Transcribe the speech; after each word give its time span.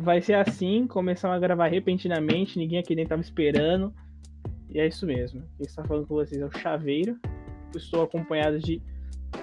vai 0.00 0.22
ser 0.22 0.34
assim, 0.34 0.86
começamos 0.86 1.36
a 1.36 1.40
gravar 1.40 1.66
repentinamente, 1.66 2.58
ninguém 2.58 2.78
aqui 2.78 2.94
nem 2.94 3.06
tava 3.06 3.20
esperando. 3.20 3.92
E 4.68 4.80
é 4.80 4.86
isso 4.86 5.04
mesmo. 5.04 5.42
Quem 5.56 5.66
está 5.66 5.84
falando 5.84 6.06
com 6.06 6.14
vocês 6.14 6.40
é 6.40 6.46
o 6.46 6.58
Chaveiro. 6.58 7.18
Estou 7.76 8.02
acompanhado 8.02 8.58
de 8.58 8.80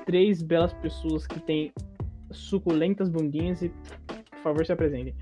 três 0.05 0.41
belas 0.41 0.73
pessoas 0.73 1.28
que 1.28 1.39
têm 1.39 1.71
suculentas 2.31 3.09
bundinhas 3.09 3.62
e, 3.62 3.70
por 3.70 4.39
favor, 4.43 4.66
se 4.66 4.71
apresentem. 4.71 5.14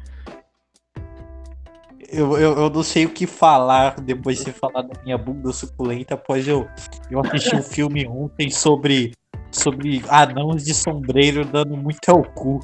Eu, 2.09 2.37
eu, 2.37 2.55
eu 2.57 2.69
não 2.69 2.83
sei 2.83 3.05
o 3.05 3.09
que 3.09 3.27
falar 3.27 3.99
depois 3.99 4.43
de 4.43 4.51
falar 4.51 4.83
da 4.83 5.03
minha 5.03 5.17
bunda 5.17 5.51
suculenta, 5.51 6.13
após 6.13 6.47
eu, 6.47 6.67
eu 7.09 7.19
assisti 7.19 7.55
um 7.55 7.63
filme 7.63 8.07
ontem 8.07 8.49
sobre, 8.49 9.11
sobre 9.51 10.01
anãos 10.07 10.63
de 10.63 10.73
sombreiro 10.73 11.43
dando 11.43 11.75
muito 11.75 12.07
ao 12.09 12.23
cu. 12.23 12.59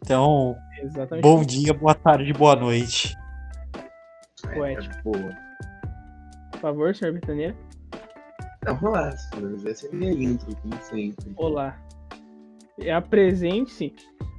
Então, 0.00 0.56
Exatamente. 0.82 1.22
bom 1.22 1.44
dia, 1.44 1.74
boa 1.74 1.94
tarde, 1.94 2.32
boa 2.32 2.56
noite. 2.56 3.16
Poético. 4.54 4.94
É, 4.94 5.02
boa. 5.02 5.36
Por 6.52 6.60
favor, 6.60 6.94
senhor. 6.94 7.20
Não, 8.64 8.74
relaxa, 8.74 9.30
mas 9.40 9.64
essa 9.66 9.86
é 9.86 9.90
a 9.90 9.94
minha 9.94 10.12
intro, 10.12 10.54
como 10.56 10.82
sempre. 10.82 11.32
Olá. 11.36 11.78
E 12.78 12.90
Apresente-se 12.90 13.94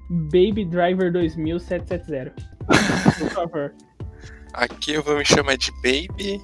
Baby 0.10 0.66
Driver 0.66 1.12
2770. 1.12 2.34
Por 3.18 3.30
favor. 3.30 3.74
Aqui 4.54 4.94
eu 4.94 5.04
vou 5.04 5.18
me 5.18 5.26
chamar 5.26 5.58
de 5.58 5.72
Baby. 5.84 6.42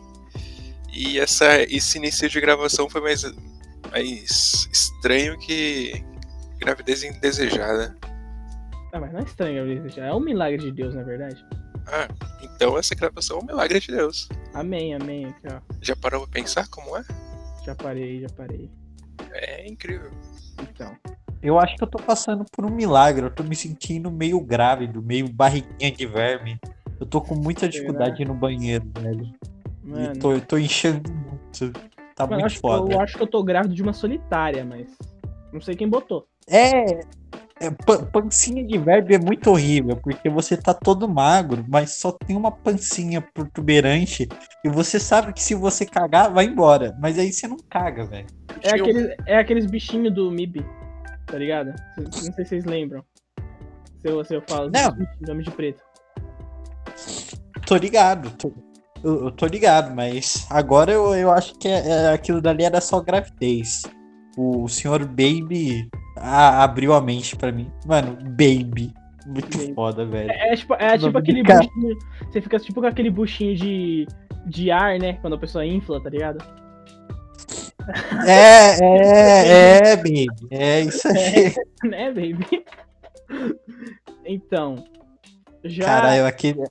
E 0.93 1.19
essa, 1.19 1.61
esse 1.63 1.97
início 1.97 2.29
de 2.29 2.39
gravação 2.39 2.89
foi 2.89 3.01
mais, 3.01 3.23
mais 3.91 4.69
estranho 4.71 5.37
que 5.39 6.03
gravidez 6.59 7.03
indesejada. 7.03 7.95
Ah, 8.95 8.99
mas 9.01 9.11
não 9.11 9.19
é 9.19 9.23
estranho, 9.23 9.65
é 9.97 10.15
um 10.15 10.21
milagre 10.21 10.57
de 10.57 10.71
Deus, 10.71 10.95
na 10.95 11.03
verdade. 11.03 11.45
Ah, 11.85 12.07
então 12.41 12.77
essa 12.77 12.95
gravação 12.95 13.39
é 13.39 13.43
um 13.43 13.45
milagre 13.45 13.77
de 13.81 13.91
Deus. 13.91 14.29
Amém, 14.53 14.95
amém. 14.95 15.25
Aqui, 15.25 15.47
ó. 15.53 15.59
Já 15.81 15.97
parou 15.97 16.21
pra 16.21 16.31
pensar 16.31 16.65
como 16.69 16.95
é? 16.95 17.03
Já 17.65 17.75
parei, 17.75 18.21
já 18.21 18.29
parei. 18.29 18.71
É 19.33 19.67
incrível. 19.67 20.11
Então. 20.61 20.95
Eu 21.43 21.59
acho 21.59 21.75
que 21.75 21.83
eu 21.83 21.87
tô 21.87 21.97
passando 21.97 22.45
por 22.49 22.65
um 22.65 22.69
milagre, 22.69 23.25
eu 23.25 23.29
tô 23.29 23.43
me 23.43 23.53
sentindo 23.53 24.09
meio 24.09 24.39
grávido, 24.39 25.01
meio 25.03 25.27
barriguinha 25.27 25.91
de 25.91 26.05
verme. 26.05 26.57
Eu 26.97 27.05
tô 27.05 27.19
com 27.19 27.35
muita 27.35 27.67
dificuldade 27.67 28.23
no 28.23 28.33
banheiro, 28.33 28.89
velho. 28.97 29.29
Mano, 29.83 30.13
E 30.15 30.19
tô, 30.19 30.31
eu 30.31 30.39
tô 30.41 30.57
enchendo 30.57 31.11
muito. 31.11 31.73
Tá 32.15 32.25
mano, 32.25 32.35
eu, 32.35 32.39
muito 32.39 32.45
acho, 32.45 32.59
foda. 32.61 32.93
eu 32.93 33.01
acho 33.01 33.17
que 33.17 33.23
eu 33.23 33.27
tô 33.27 33.43
grávido 33.43 33.75
de 33.75 33.83
uma 33.83 33.91
solitária, 33.91 34.63
mas. 34.63 34.87
Não 35.51 35.59
sei 35.59 35.75
quem 35.75 35.89
botou. 35.89 36.25
É, 36.47 37.01
é, 37.59 37.69
pan- 37.71 38.05
pancinha 38.05 38.65
de 38.65 38.77
verme 38.77 39.15
é 39.15 39.19
muito 39.19 39.49
horrível, 39.49 39.95
porque 39.97 40.29
você 40.29 40.57
tá 40.57 40.73
todo 40.73 41.07
magro, 41.07 41.63
mas 41.67 41.97
só 41.97 42.11
tem 42.11 42.35
uma 42.35 42.51
pancinha 42.51 43.21
protuberante 43.21 44.27
e 44.63 44.69
você 44.69 44.99
sabe 44.99 45.31
que 45.33 45.41
se 45.41 45.55
você 45.55 45.85
cagar, 45.85 46.33
vai 46.33 46.45
embora. 46.45 46.95
Mas 46.99 47.17
aí 47.17 47.31
você 47.31 47.47
não 47.47 47.57
caga, 47.69 48.05
velho. 48.05 48.27
É, 48.61 48.71
aqueles, 48.71 49.15
é 49.25 49.37
aqueles 49.37 49.65
bichinhos 49.65 50.13
do 50.13 50.29
MIB, 50.31 50.65
tá 51.27 51.37
ligado? 51.37 51.73
Não 51.97 52.11
sei 52.11 52.31
se 52.31 52.45
vocês 52.45 52.65
lembram. 52.65 53.03
Se 54.01 54.09
eu, 54.11 54.23
se 54.25 54.35
eu 54.35 54.43
falo 54.47 54.69
Não. 54.69 54.95
Homem 55.31 55.43
de 55.43 55.51
Preto. 55.51 55.81
Tô 57.65 57.75
ligado, 57.77 58.29
tô- 58.37 58.53
eu, 59.03 59.25
eu 59.25 59.31
tô 59.31 59.45
ligado, 59.47 59.93
mas 59.93 60.45
agora 60.49 60.91
eu, 60.91 61.15
eu 61.15 61.31
acho 61.31 61.55
que 61.57 61.67
é- 61.67 61.87
é- 61.87 62.13
aquilo 62.13 62.41
dali 62.41 62.63
era 62.63 62.79
só 62.81 62.99
gravidez. 63.01 63.83
O, 64.37 64.63
o 64.63 64.69
senhor 64.69 65.05
Baby 65.05 65.89
a- 66.17 66.63
abriu 66.63 66.93
a 66.93 67.01
mente 67.01 67.35
pra 67.35 67.51
mim. 67.51 67.71
Mano, 67.85 68.17
Baby. 68.31 68.93
Muito 69.25 69.57
Baby. 69.57 69.73
foda, 69.73 70.05
velho. 70.05 70.29
É, 70.31 70.53
é 70.53 70.55
tipo, 70.55 70.73
é 70.75 70.97
tipo 70.97 71.17
aquele 71.17 71.41
buchinho. 71.43 71.97
Você 72.31 72.41
fica 72.41 72.59
tipo 72.59 72.81
com 72.81 72.87
aquele 72.87 73.09
buchinho 73.09 73.55
de, 73.55 74.05
de 74.45 74.69
ar, 74.71 74.99
né? 74.99 75.13
Quando 75.21 75.33
a 75.35 75.39
pessoa 75.39 75.65
infla, 75.65 76.01
tá 76.01 76.09
ligado? 76.09 76.43
É, 78.27 78.77
é, 78.81 79.91
é, 79.91 79.95
Baby. 79.95 80.27
É 80.51 80.81
isso 80.81 81.07
aí. 81.07 81.53
né, 81.89 82.11
baby? 82.11 82.65
Então. 84.25 84.83
Já 85.63 85.85
Caralho, 85.85 86.25
aquele, 86.27 86.63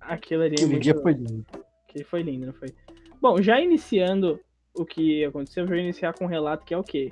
aquilo 0.00 0.42
ali 0.42 0.56
é 0.58 0.64
aquele 0.64 0.78
dia 0.80 0.94
foi 1.00 1.12
lindo. 1.12 1.46
que 1.86 2.02
foi 2.02 2.22
lindo, 2.22 2.46
não 2.46 2.52
foi? 2.52 2.68
Bom, 3.22 3.40
já 3.40 3.60
iniciando 3.60 4.40
o 4.78 4.86
que 4.86 5.24
aconteceu, 5.24 5.64
eu 5.64 5.68
vou 5.68 5.76
iniciar 5.76 6.14
com 6.14 6.24
um 6.24 6.28
relato 6.28 6.64
que 6.64 6.72
é 6.72 6.78
o 6.78 6.84
quê? 6.84 7.10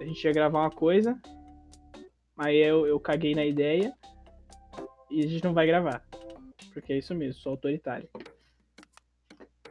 A 0.00 0.04
gente 0.04 0.24
ia 0.24 0.32
gravar 0.32 0.60
uma 0.60 0.70
coisa, 0.70 1.20
aí 2.38 2.56
eu, 2.58 2.86
eu 2.86 3.00
caguei 3.00 3.34
na 3.34 3.44
ideia 3.44 3.92
e 5.10 5.24
a 5.24 5.26
gente 5.26 5.44
não 5.44 5.52
vai 5.52 5.66
gravar. 5.66 6.02
Porque 6.72 6.92
é 6.92 6.98
isso 6.98 7.14
mesmo, 7.14 7.40
sou 7.40 7.52
autoritário. 7.52 8.08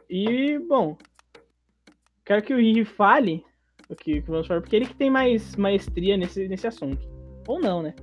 E, 0.08 0.58
bom, 0.58 0.96
quero 2.24 2.42
que 2.42 2.54
o 2.54 2.60
Iri 2.60 2.84
fale 2.84 3.44
o 3.88 3.94
que, 3.94 4.20
que 4.20 4.30
vamos 4.30 4.46
falar, 4.46 4.60
porque 4.60 4.76
ele 4.76 4.86
que 4.86 4.94
tem 4.94 5.10
mais 5.10 5.56
maestria 5.56 6.16
nesse, 6.16 6.46
nesse 6.48 6.66
assunto. 6.66 7.08
Ou 7.48 7.60
não, 7.60 7.82
né? 7.82 7.94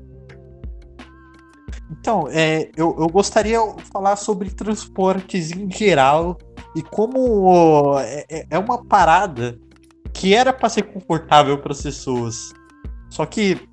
Então, 1.91 2.28
é, 2.29 2.72
eu, 2.75 2.96
eu 2.97 3.07
gostaria 3.07 3.59
de 3.75 3.84
falar 3.84 4.16
sobre 4.16 4.50
transportes 4.50 5.52
em 5.52 5.69
geral 5.69 6.38
e 6.75 6.81
como 6.81 8.00
é, 8.00 8.25
é- 8.29 8.45
é 8.50 8.59
uma 8.59 8.84
parada 8.84 9.57
que 10.13 10.34
era 10.34 10.53
para 10.53 10.69
ser 10.69 10.84
confortável 10.84 11.57
para 11.57 11.72
as 11.72 11.81
pessoas. 11.81 12.53
Só 13.09 13.25
que, 13.25 13.67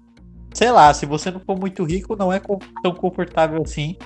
sei 0.54 0.70
lá, 0.70 0.92
se 0.92 1.06
você 1.06 1.30
não 1.30 1.40
for 1.40 1.58
muito 1.58 1.84
rico, 1.84 2.16
não 2.16 2.32
é 2.32 2.40
tão 2.82 2.94
confortável 2.94 3.62
assim. 3.62 3.96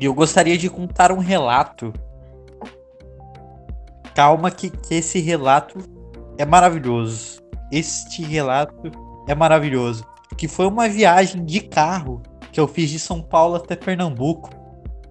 E 0.00 0.04
eu 0.04 0.14
gostaria 0.14 0.56
de 0.58 0.68
contar 0.68 1.10
um 1.12 1.18
relato. 1.18 1.92
Calma 4.14 4.50
que, 4.50 4.70
que 4.70 4.94
esse 4.94 5.18
relato 5.20 5.78
é 6.38 6.44
maravilhoso. 6.44 7.42
Este 7.72 8.22
relato 8.22 8.90
é 9.28 9.34
maravilhoso. 9.34 10.04
Que 10.36 10.48
foi 10.48 10.66
uma 10.66 10.88
viagem 10.88 11.44
de 11.44 11.60
carro 11.60 12.22
que 12.52 12.60
eu 12.60 12.66
fiz 12.68 12.90
de 12.90 12.98
São 12.98 13.22
Paulo 13.22 13.56
até 13.56 13.76
Pernambuco. 13.76 14.50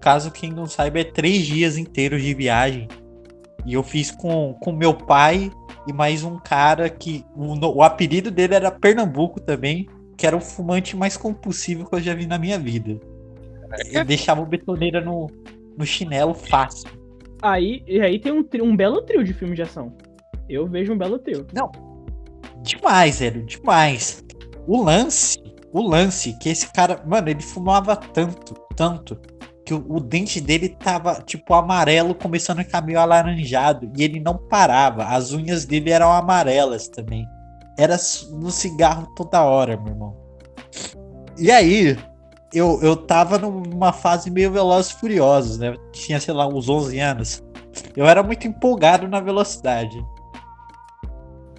Caso 0.00 0.30
quem 0.30 0.50
não 0.50 0.66
saiba, 0.66 1.00
é 1.00 1.04
três 1.04 1.46
dias 1.46 1.76
inteiros 1.76 2.22
de 2.22 2.34
viagem. 2.34 2.88
E 3.64 3.74
eu 3.74 3.82
fiz 3.82 4.10
com, 4.10 4.54
com 4.60 4.72
meu 4.72 4.94
pai 4.94 5.50
e 5.86 5.92
mais 5.92 6.22
um 6.22 6.38
cara 6.38 6.88
que 6.88 7.24
o, 7.34 7.54
o 7.76 7.82
apelido 7.82 8.30
dele 8.30 8.54
era 8.54 8.70
Pernambuco 8.70 9.40
também, 9.40 9.88
que 10.16 10.26
era 10.26 10.36
o 10.36 10.40
fumante 10.40 10.96
mais 10.96 11.16
compulsivo 11.16 11.88
que 11.88 11.94
eu 11.96 12.00
já 12.00 12.14
vi 12.14 12.26
na 12.26 12.38
minha 12.38 12.58
vida. 12.58 12.98
Ele 13.86 14.04
deixava 14.04 14.40
o 14.40 14.46
betoneira 14.46 15.00
no, 15.00 15.28
no 15.76 15.84
chinelo 15.84 16.34
fácil. 16.34 16.88
Aí, 17.42 17.82
aí 18.00 18.18
tem 18.18 18.32
um, 18.32 18.44
um 18.62 18.76
belo 18.76 19.02
trio 19.02 19.24
de 19.24 19.32
filme 19.32 19.54
de 19.54 19.62
ação. 19.62 19.92
Eu 20.48 20.66
vejo 20.66 20.92
um 20.92 20.98
belo 20.98 21.18
trio. 21.18 21.46
Demais, 22.62 23.18
velho, 23.18 23.44
demais. 23.44 24.24
O 24.66 24.82
lance, 24.82 25.38
o 25.72 25.80
lance, 25.80 26.36
que 26.38 26.48
esse 26.48 26.72
cara, 26.72 27.02
mano, 27.06 27.28
ele 27.28 27.42
fumava 27.42 27.96
tanto, 27.96 28.54
tanto, 28.74 29.16
que 29.66 29.74
o, 29.74 29.84
o 29.88 29.98
dente 29.98 30.40
dele 30.40 30.68
tava, 30.68 31.20
tipo, 31.26 31.52
amarelo, 31.52 32.14
começando 32.14 32.60
a 32.60 32.64
ficar 32.64 32.80
meio 32.80 33.00
alaranjado, 33.00 33.90
e 33.96 34.04
ele 34.04 34.20
não 34.20 34.38
parava. 34.38 35.04
As 35.06 35.32
unhas 35.32 35.66
dele 35.66 35.90
eram 35.90 36.12
amarelas 36.12 36.86
também. 36.86 37.26
Era 37.76 37.96
no 38.30 38.50
cigarro 38.52 39.12
toda 39.16 39.42
hora, 39.42 39.76
meu 39.76 39.92
irmão. 39.92 40.16
E 41.36 41.50
aí, 41.50 41.98
eu, 42.54 42.78
eu 42.80 42.96
tava 42.96 43.38
numa 43.38 43.92
fase 43.92 44.30
meio 44.30 44.52
Velozes 44.52 44.92
e 44.92 45.00
Furiosos, 45.00 45.58
né? 45.58 45.74
Tinha, 45.92 46.20
sei 46.20 46.32
lá, 46.32 46.46
uns 46.46 46.68
11 46.68 46.98
anos. 47.00 47.42
Eu 47.96 48.06
era 48.06 48.22
muito 48.22 48.46
empolgado 48.46 49.08
na 49.08 49.20
velocidade. 49.20 49.96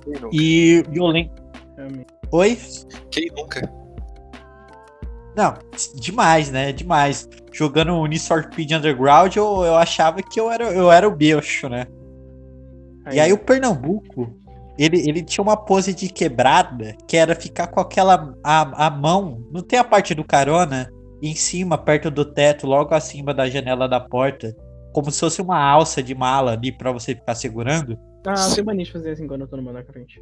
Quem 0.02 0.14
nunca? 0.14 0.30
E 0.32 0.84
eu 0.94 1.06
lembro. 1.08 1.36
Realmente. 1.76 2.08
Oi? 2.32 2.58
Quem 3.12 3.30
nunca? 3.36 3.72
Não, 5.38 5.54
demais, 5.94 6.50
né? 6.50 6.72
Demais. 6.72 7.30
Jogando 7.54 7.94
o 7.94 8.18
Speed 8.18 8.72
Underground, 8.72 9.36
eu, 9.36 9.64
eu 9.64 9.76
achava 9.76 10.24
que 10.24 10.40
eu 10.40 10.52
era, 10.52 10.64
eu 10.72 10.92
era 10.92 11.08
o 11.08 11.16
bicho, 11.16 11.70
né? 11.70 11.86
E 13.14 13.20
aí 13.20 13.32
o 13.32 13.38
Pernambuco, 13.38 14.36
ele, 14.80 15.08
ele 15.08 15.22
tinha 15.24 15.44
uma 15.44 15.56
pose 15.56 15.94
de 15.94 16.10
quebrada, 16.10 16.96
que 17.08 17.16
era 17.16 17.36
ficar 17.36 17.68
com 17.68 17.80
aquela 17.80 18.34
a, 18.44 18.88
a 18.88 18.90
mão, 18.90 19.46
não 19.52 19.62
tem 19.62 19.78
a 19.78 19.84
parte 19.84 20.16
do 20.16 20.24
carona, 20.24 20.92
em 21.22 21.36
cima, 21.36 21.78
perto 21.78 22.10
do 22.10 22.26
teto, 22.26 22.66
logo 22.66 22.96
acima 22.96 23.32
da 23.32 23.48
janela 23.48 23.88
da 23.88 24.00
porta, 24.00 24.56
como 24.92 25.12
se 25.12 25.20
fosse 25.20 25.42
uma 25.42 25.60
alça 25.60 26.02
de 26.02 26.16
mala 26.16 26.54
ali 26.54 26.72
pra 26.72 26.92
você 26.92 27.14
ficar 27.14 27.36
segurando. 27.36 27.98
Ah, 28.26 28.34
eu 28.50 28.56
tenho 28.56 28.66
mania 28.66 28.86
de 28.86 28.92
fazer 28.92 29.12
assim 29.12 29.28
quando 29.28 29.42
eu 29.42 29.48
tô 29.48 29.56
no 29.56 29.64
mano 29.64 29.78
na 29.78 29.86
frente. 29.86 30.20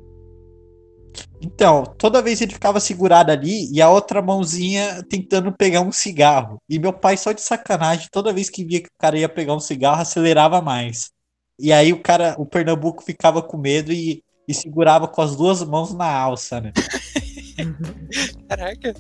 Então, 1.42 1.84
toda 1.98 2.22
vez 2.22 2.42
ele 2.42 2.54
ficava 2.54 2.80
segurado 2.80 3.32
ali 3.32 3.72
e 3.72 3.82
a 3.82 3.90
outra 3.90 4.22
mãozinha 4.22 5.04
tentando 5.10 5.52
pegar 5.52 5.82
um 5.82 5.92
cigarro. 5.92 6.58
E 6.70 6.80
meu 6.80 6.92
pai, 6.94 7.18
só 7.18 7.32
de 7.32 7.42
sacanagem, 7.42 8.08
toda 8.12 8.34
vez 8.34 8.50
que 8.50 8.64
via 8.66 8.82
que 8.82 8.88
o 8.88 9.00
cara 9.00 9.18
ia 9.18 9.30
pegar 9.30 9.54
um 9.54 9.60
cigarro, 9.60 10.02
acelerava 10.02 10.62
mais. 10.62 11.12
E 11.60 11.72
aí 11.72 11.94
o 11.94 12.02
cara, 12.02 12.36
o 12.38 12.46
Pernambuco 12.46 13.04
ficava 13.04 13.42
com 13.42 13.58
medo 13.58 13.92
e, 13.92 14.22
e 14.48 14.54
segurava 14.54 15.08
com 15.08 15.22
as 15.22 15.36
duas 15.36 15.64
mãos 15.64 15.94
na 15.94 16.12
alça, 16.12 16.60
né? 16.60 16.74
Caraca. 18.50 18.94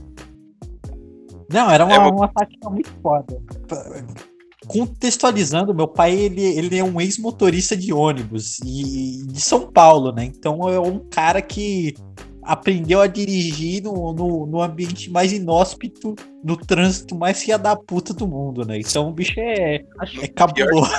Não, 1.52 1.70
era 1.70 1.86
uma, 1.86 1.94
É 1.96 2.00
uma- 2.00 2.28
tática 2.30 2.70
muito 2.70 2.92
foda. 3.02 3.42
Contextualizando, 4.68 5.74
meu 5.74 5.88
pai 5.88 6.14
ele, 6.14 6.42
ele 6.42 6.78
é 6.78 6.84
um 6.84 7.00
ex-motorista 7.00 7.76
de 7.76 7.94
ônibus 7.94 8.60
e 8.60 9.26
de 9.28 9.42
São 9.42 9.72
Paulo, 9.72 10.12
né? 10.12 10.26
Então 10.26 10.68
é 10.70 10.80
um 10.80 11.00
cara 11.10 11.42
que 11.42 11.94
aprendeu 12.46 13.02
a 13.02 13.08
dirigir 13.08 13.84
no, 13.84 14.14
no, 14.14 14.46
no 14.46 14.62
ambiente 14.62 15.10
mais 15.10 15.34
inóspito, 15.34 16.16
no 16.44 16.56
trânsito 16.56 17.16
mais 17.16 17.42
filha 17.42 17.58
da 17.58 17.76
puta 17.76 18.14
do 18.14 18.28
mundo, 18.28 18.66
né? 18.66 18.78
Então 18.80 19.10
o 19.10 19.14
bicho 19.14 19.34
é, 19.40 19.84
Acho, 20.00 20.22
é 20.24 20.28
cabuloso. 20.28 20.92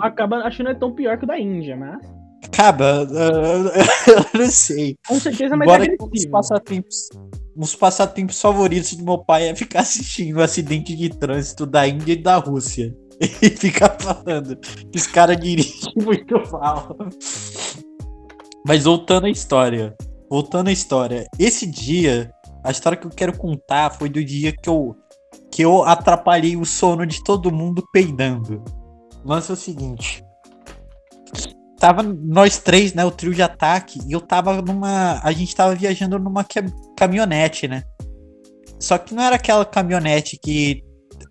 acaba, 0.00 0.38
acho 0.38 0.58
que 0.58 0.62
não 0.62 0.70
é 0.70 0.74
tão 0.74 0.92
pior 0.94 1.18
que 1.18 1.24
o 1.24 1.26
da 1.26 1.38
Índia, 1.38 1.76
mas. 1.76 1.98
Acaba, 2.44 3.08
eu 3.10 4.38
não 4.38 4.50
sei. 4.50 4.96
Com 5.08 5.18
certeza 5.18 5.54
é 5.54 5.56
mais 5.56 5.68
Embora 5.68 5.90
um 5.90 6.04
agressivo. 6.04 6.30
passatempos, 6.30 7.08
uns 7.56 7.74
passatempos 7.74 8.40
favoritos 8.40 8.94
do 8.94 9.04
meu 9.04 9.18
pai 9.18 9.48
é 9.48 9.54
ficar 9.56 9.80
assistindo 9.80 10.36
o 10.36 10.42
acidente 10.42 10.94
de 10.94 11.08
trânsito 11.08 11.66
da 11.66 11.88
Índia 11.88 12.12
e 12.12 12.22
da 12.22 12.36
Rússia. 12.36 12.94
E 13.42 13.50
ficar 13.50 13.96
falando 14.00 14.56
que 14.56 14.98
os 14.98 15.06
caras 15.06 15.36
dirigem 15.38 15.92
muito 15.96 16.34
mal. 16.50 16.96
Mas 18.66 18.84
voltando 18.84 19.26
à 19.26 19.30
história. 19.30 19.94
Voltando 20.28 20.68
à 20.68 20.72
história. 20.72 21.26
Esse 21.38 21.66
dia, 21.66 22.32
a 22.64 22.70
história 22.70 22.98
que 22.98 23.06
eu 23.06 23.10
quero 23.10 23.36
contar 23.36 23.90
foi 23.90 24.08
do 24.08 24.24
dia 24.24 24.52
que 24.52 24.68
eu, 24.68 24.96
que 25.50 25.62
eu 25.62 25.84
atrapalhei 25.84 26.56
o 26.56 26.64
sono 26.64 27.06
de 27.06 27.22
todo 27.22 27.52
mundo 27.52 27.84
peidando. 27.92 28.64
O 29.24 29.28
lance 29.28 29.50
é 29.50 29.54
o 29.54 29.56
seguinte. 29.56 30.24
Tava 31.78 32.02
nós 32.02 32.58
três, 32.58 32.94
né? 32.94 33.04
O 33.04 33.10
trio 33.10 33.34
de 33.34 33.42
ataque. 33.42 34.00
E 34.06 34.12
eu 34.12 34.20
tava 34.20 34.62
numa. 34.62 35.20
A 35.22 35.32
gente 35.32 35.54
tava 35.54 35.74
viajando 35.74 36.18
numa 36.18 36.42
cam- 36.42 36.72
caminhonete, 36.96 37.68
né? 37.68 37.84
Só 38.80 38.98
que 38.98 39.14
não 39.14 39.22
era 39.22 39.36
aquela 39.36 39.64
caminhonete 39.64 40.38
que 40.42 40.83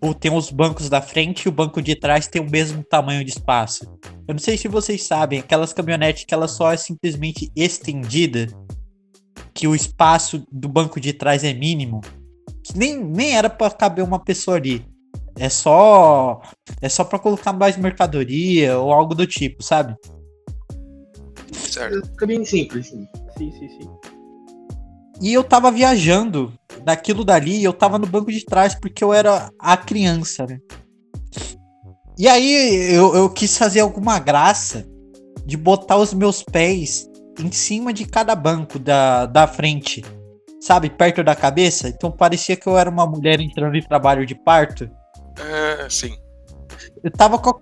ou 0.04 0.12
tem 0.12 0.30
os 0.30 0.50
bancos 0.50 0.90
da 0.90 1.00
frente 1.00 1.44
e 1.44 1.48
o 1.48 1.52
banco 1.52 1.80
de 1.80 1.96
trás 1.96 2.26
tem 2.26 2.42
o 2.42 2.50
mesmo 2.50 2.84
tamanho 2.84 3.24
de 3.24 3.30
espaço. 3.30 3.86
Eu 4.28 4.34
não 4.34 4.38
sei 4.38 4.58
se 4.58 4.68
vocês 4.68 5.02
sabem, 5.02 5.38
aquelas 5.38 5.72
caminhonetes 5.72 6.26
que 6.26 6.34
ela 6.34 6.46
só 6.46 6.70
é 6.70 6.76
simplesmente 6.76 7.50
estendida, 7.56 8.46
que 9.54 9.66
o 9.66 9.74
espaço 9.74 10.44
do 10.52 10.68
banco 10.68 11.00
de 11.00 11.14
trás 11.14 11.42
é 11.42 11.54
mínimo, 11.54 12.02
que 12.62 12.76
nem, 12.76 13.02
nem 13.02 13.34
era 13.34 13.48
pra 13.48 13.70
caber 13.70 14.04
uma 14.04 14.22
pessoa 14.22 14.58
ali. 14.58 14.84
É 15.38 15.48
só 15.48 16.42
é 16.82 16.88
só 16.90 17.02
para 17.02 17.18
colocar 17.18 17.54
mais 17.54 17.78
mercadoria 17.78 18.78
ou 18.78 18.92
algo 18.92 19.14
do 19.14 19.26
tipo, 19.26 19.62
sabe? 19.62 19.96
Certo. 21.50 22.06
Fica 22.08 22.26
bem 22.26 22.44
simples, 22.44 22.88
sim. 22.88 23.08
Sim, 23.38 23.50
sim, 23.52 23.68
sim. 23.68 24.13
E 25.20 25.32
eu 25.32 25.44
tava 25.44 25.70
viajando 25.70 26.52
naquilo 26.84 27.24
dali, 27.24 27.62
eu 27.62 27.72
tava 27.72 27.98
no 27.98 28.06
banco 28.06 28.30
de 28.32 28.44
trás 28.44 28.74
porque 28.74 29.02
eu 29.02 29.12
era 29.12 29.50
a 29.58 29.76
criança, 29.76 30.46
né? 30.46 30.58
E 32.18 32.28
aí 32.28 32.92
eu, 32.94 33.14
eu 33.14 33.30
quis 33.30 33.56
fazer 33.56 33.80
alguma 33.80 34.18
graça 34.18 34.86
de 35.44 35.56
botar 35.56 35.96
os 35.96 36.14
meus 36.14 36.42
pés 36.42 37.08
em 37.40 37.50
cima 37.50 37.92
de 37.92 38.06
cada 38.06 38.34
banco 38.36 38.78
da, 38.78 39.26
da 39.26 39.46
frente, 39.46 40.04
sabe? 40.60 40.88
Perto 40.90 41.24
da 41.24 41.34
cabeça. 41.34 41.88
Então 41.88 42.10
parecia 42.10 42.56
que 42.56 42.66
eu 42.68 42.78
era 42.78 42.88
uma 42.90 43.06
mulher 43.06 43.40
entrando 43.40 43.76
em 43.76 43.82
trabalho 43.82 44.24
de 44.24 44.34
parto. 44.34 44.88
Ah, 45.38 45.86
sim. 45.90 46.14
Eu 47.02 47.10
tava 47.10 47.38
com 47.38 47.50
a 47.50 47.54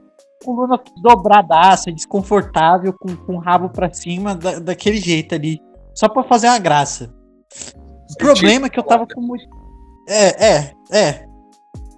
coluna 0.44 0.78
dobradaça, 1.02 1.90
desconfortável, 1.90 2.92
com, 2.92 3.16
com 3.16 3.36
o 3.36 3.40
rabo 3.40 3.70
pra 3.70 3.92
cima, 3.92 4.34
da- 4.34 4.58
daquele 4.58 4.98
jeito 4.98 5.34
ali. 5.34 5.58
Só 5.94 6.08
pra 6.08 6.22
fazer 6.24 6.48
uma 6.48 6.58
graça. 6.58 7.12
O 8.12 8.16
problema 8.16 8.66
é 8.66 8.70
que 8.70 8.78
eu 8.78 8.84
tava 8.84 9.06
com 9.06 9.20
muito. 9.20 9.44
É, 10.08 10.46
é, 10.46 10.74
é. 10.90 11.26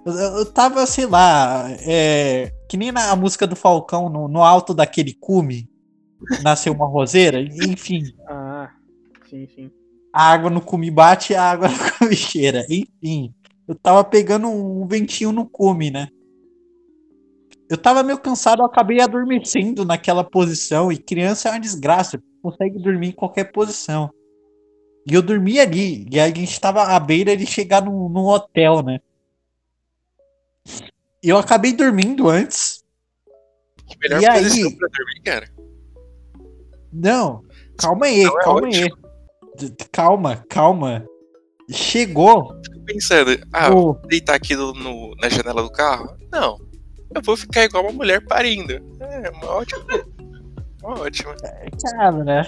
Eu, 0.05 0.13
eu 0.13 0.45
tava, 0.51 0.85
sei 0.85 1.05
lá, 1.05 1.65
é, 1.81 2.51
que 2.69 2.77
nem 2.77 2.91
na 2.91 3.15
música 3.15 3.47
do 3.47 3.55
Falcão, 3.55 4.09
no, 4.09 4.27
no 4.27 4.43
alto 4.43 4.73
daquele 4.73 5.13
cume, 5.13 5.67
nasceu 6.43 6.73
uma 6.73 6.85
roseira, 6.85 7.41
enfim. 7.41 8.03
Ah, 8.27 8.69
sim, 9.29 9.47
sim. 9.47 9.71
A 10.13 10.31
água 10.31 10.49
no 10.49 10.61
cume 10.61 10.89
bate, 10.89 11.35
a 11.35 11.51
água 11.51 11.67
no 11.69 11.77
cume 11.97 12.15
cheira. 12.15 12.65
Enfim, 12.69 13.33
eu 13.67 13.75
tava 13.75 14.03
pegando 14.03 14.47
um 14.47 14.85
ventinho 14.87 15.31
no 15.31 15.45
cume, 15.45 15.89
né? 15.89 16.07
Eu 17.67 17.77
tava 17.77 18.03
meio 18.03 18.19
cansado, 18.19 18.61
eu 18.61 18.65
acabei 18.65 19.01
adormecendo 19.01 19.83
naquela 19.83 20.23
posição. 20.23 20.91
E 20.91 20.97
criança 20.97 21.49
é 21.49 21.51
uma 21.51 21.59
desgraça, 21.59 22.21
consegue 22.41 22.77
dormir 22.77 23.09
em 23.09 23.11
qualquer 23.11 23.51
posição. 23.51 24.11
E 25.09 25.13
eu 25.13 25.21
dormi 25.21 25.59
ali. 25.59 26.07
E 26.11 26.19
a 26.19 26.27
gente 26.27 26.59
tava 26.59 26.83
à 26.83 26.99
beira 26.99 27.35
de 27.37 27.45
chegar 27.45 27.83
num, 27.83 28.09
num 28.09 28.25
hotel, 28.25 28.81
né? 28.81 28.99
E 31.23 31.29
eu 31.29 31.37
acabei 31.37 31.73
dormindo 31.73 32.29
antes. 32.29 32.83
Que 33.87 33.97
melhor 33.99 34.21
E 34.21 34.25
aí? 34.27 34.43
posição 34.43 34.71
pra 34.75 34.87
dormir, 34.87 35.21
cara. 35.23 35.49
Não, 36.91 37.43
calma 37.77 38.05
aí, 38.05 38.23
Não, 38.23 38.39
é 38.39 38.43
calma 38.43 38.67
aí. 38.67 38.89
Calma, 39.91 40.45
calma. 40.49 41.05
Chegou 41.69 42.55
Fico 42.63 42.79
pensando, 42.85 43.31
ah, 43.51 43.69
o. 43.71 43.93
vou 43.93 44.01
deitar 44.07 44.35
aqui 44.35 44.55
no, 44.55 44.71
no- 44.73 45.15
na 45.19 45.29
janela 45.29 45.61
do 45.63 45.71
carro? 45.71 46.15
Não. 46.31 46.57
Eu 47.13 47.21
vou 47.23 47.35
ficar 47.37 47.63
igual 47.63 47.83
uma 47.83 47.91
mulher 47.93 48.23
parindo. 48.25 48.73
É, 48.99 49.29
uma 49.31 49.45
ótima. 49.51 49.83
Uma 50.83 50.99
ótima. 51.01 51.35
Cara, 51.81 52.11
né? 52.23 52.43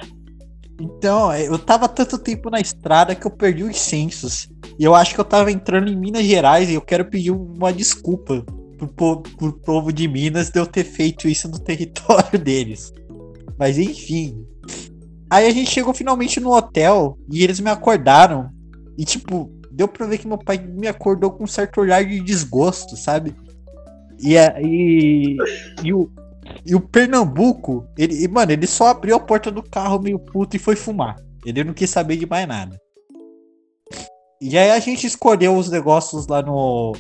Então, 0.80 1.34
eu 1.34 1.58
tava 1.58 1.88
tanto 1.88 2.18
tempo 2.18 2.50
na 2.50 2.60
estrada 2.60 3.16
que 3.16 3.26
eu 3.26 3.32
perdi 3.32 3.64
os 3.64 3.80
sensos. 3.80 4.48
E 4.78 4.84
eu 4.84 4.94
acho 4.94 5.16
que 5.16 5.20
eu 5.20 5.26
tava 5.26 5.52
entrando 5.52 5.90
em 5.90 5.96
Minas 5.96 6.24
Gerais 6.24 6.70
e 6.70 6.76
eu 6.76 6.82
quero 6.82 7.06
pedir 7.06 7.32
uma 7.32 7.74
desculpa 7.74 8.46
pro, 8.96 9.22
pro 9.22 9.54
povo 9.54 9.92
de 9.92 10.08
Minas 10.08 10.52
de 10.52 10.60
eu 10.60 10.68
ter 10.68 10.84
feito 10.84 11.28
isso 11.28 11.48
no 11.48 11.58
território 11.60 12.38
deles. 12.38 12.94
Mas 13.58 13.80
enfim. 13.80 14.46
Aí 15.30 15.48
a 15.48 15.50
gente 15.50 15.72
chegou 15.72 15.94
finalmente 15.94 16.40
no 16.40 16.56
hotel 16.56 17.18
e 17.32 17.44
eles 17.44 17.60
me 17.60 17.72
acordaram. 17.72 18.52
E 18.98 19.04
tipo, 19.04 19.52
deu 19.72 19.88
pra 19.88 20.06
ver 20.06 20.20
que 20.20 20.28
meu 20.28 20.38
pai 20.38 20.58
me 20.58 20.88
acordou 20.88 21.32
com 21.32 21.44
um 21.44 21.48
certo 21.48 21.82
olhar 21.82 22.06
de 22.06 22.20
desgosto, 22.20 22.96
sabe? 22.96 23.36
E, 24.20 24.36
e, 24.36 25.38
e 25.84 25.94
o, 25.94 26.10
e 26.68 26.76
o 26.76 26.82
Pernambuco, 26.82 27.88
ele, 27.98 28.28
mano, 28.28 28.52
ele 28.52 28.68
só 28.68 28.88
abriu 28.88 29.16
a 29.16 29.20
porta 29.22 29.50
do 29.50 29.64
carro 29.64 30.02
meio 30.02 30.20
puto 30.20 30.58
e 30.58 30.60
foi 30.60 30.76
fumar. 30.76 31.16
Ele 31.46 31.64
não 31.64 31.74
quis 31.74 31.90
saber 31.90 32.18
de 32.18 32.26
mais 32.26 32.46
nada. 32.46 32.78
E 34.42 34.58
aí 34.58 34.72
a 34.72 34.80
gente 34.80 35.08
escolheu 35.08 35.56
os 35.56 35.70
negócios 35.70 36.28
lá 36.28 36.42
no. 36.42 36.92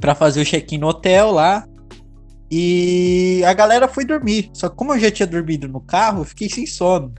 pra 0.00 0.14
fazer 0.14 0.40
o 0.40 0.44
check-in 0.44 0.78
no 0.78 0.88
hotel 0.88 1.32
lá. 1.32 1.66
E 2.50 3.42
a 3.44 3.52
galera 3.52 3.88
foi 3.88 4.06
dormir. 4.06 4.48
Só 4.54 4.70
que 4.70 4.76
como 4.76 4.94
eu 4.94 5.00
já 5.00 5.10
tinha 5.10 5.26
dormido 5.26 5.68
no 5.68 5.80
carro, 5.82 6.22
eu 6.22 6.24
fiquei 6.24 6.48
sem 6.48 6.64
sono. 6.64 7.12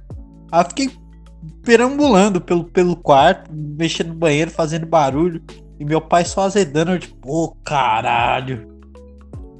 Aí 0.51 0.62
eu 0.62 0.69
fiquei 0.69 0.89
perambulando 1.62 2.41
pelo, 2.41 2.63
pelo 2.63 2.95
quarto, 2.95 3.51
mexendo 3.53 4.07
no 4.07 4.15
banheiro, 4.15 4.50
fazendo 4.50 4.88
barulho. 4.88 5.43
E 5.79 5.85
meu 5.85 6.01
pai 6.01 6.25
só 6.25 6.41
azedando, 6.41 6.93
eu 6.93 7.00
tipo, 7.00 7.29
ô 7.29 7.55
caralho. 7.63 8.76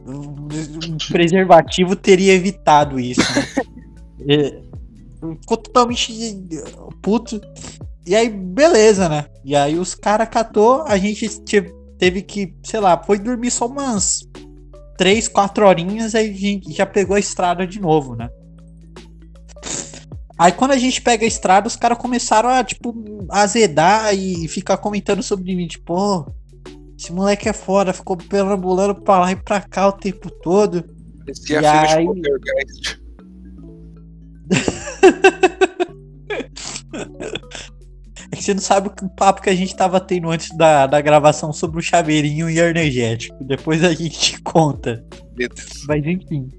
Um 0.08 0.98
preservativo 1.12 1.96
teria 1.96 2.34
evitado 2.34 3.00
isso. 3.00 3.22
né? 3.22 3.66
É, 4.30 4.62
Ficou 5.42 5.58
totalmente 5.58 6.12
puto. 7.02 7.40
E 8.06 8.16
aí, 8.16 8.30
beleza, 8.30 9.08
né? 9.08 9.26
E 9.46 9.56
aí 9.56 9.78
os 9.78 9.94
caras 9.96 10.28
catou, 10.28 10.82
a 10.84 10.98
gente 10.98 11.28
te- 11.44 11.74
teve 11.98 12.22
que, 12.22 12.54
sei 12.64 12.80
lá, 12.80 13.02
foi 13.04 13.20
dormir 13.20 13.52
só 13.52 13.68
umas 13.68 14.28
3, 14.98 15.28
4 15.28 15.66
horinhas, 15.68 16.14
aí 16.16 16.30
a 16.30 16.34
gente 16.34 16.72
já 16.74 16.86
pegou 16.86 17.16
a 17.16 17.20
estrada 17.20 17.66
de 17.66 17.80
novo, 17.80 18.16
né? 18.16 18.30
Aí 20.38 20.52
quando 20.52 20.72
a 20.72 20.78
gente 20.78 21.02
pega 21.02 21.24
a 21.24 21.28
estrada, 21.28 21.68
os 21.68 21.76
caras 21.76 21.98
começaram 21.98 22.50
a, 22.50 22.64
tipo, 22.64 22.94
azedar 23.30 24.14
e 24.14 24.48
ficar 24.48 24.78
comentando 24.78 25.24
sobre 25.24 25.56
mim, 25.56 25.68
tipo, 25.68 25.86
"Pô, 25.94 26.32
esse 26.98 27.14
moleque 27.14 27.48
é 27.48 27.54
foda, 27.54 27.94
ficou 27.94 28.18
perambulando 28.18 28.96
pra 28.96 29.20
lá 29.20 29.32
e 29.32 29.36
pra 29.36 29.62
cá 29.62 29.88
o 29.88 29.92
tempo 29.94 30.30
todo. 30.42 30.84
Parecia 31.20 31.60
E 31.60 31.62
filme 31.62 31.68
aí? 31.68 31.98
de 32.00 32.06
Poltergeist. 32.06 33.00
É 38.30 38.36
que 38.36 38.44
você 38.44 38.54
não 38.54 38.62
sabe 38.62 38.90
o 38.90 39.10
papo 39.10 39.42
que 39.42 39.50
a 39.50 39.56
gente 39.56 39.76
tava 39.76 40.02
tendo 40.02 40.30
antes 40.30 40.56
da, 40.58 40.86
da 40.86 41.00
gravação 41.00 41.54
sobre 41.54 41.80
o 41.80 41.82
chaveirinho 41.82 42.50
e 42.50 42.60
energético. 42.60 43.42
Depois 43.44 43.84
a 43.84 43.94
gente 43.94 44.42
conta. 44.42 45.06
Mas 45.88 46.06
enfim. 46.06 46.50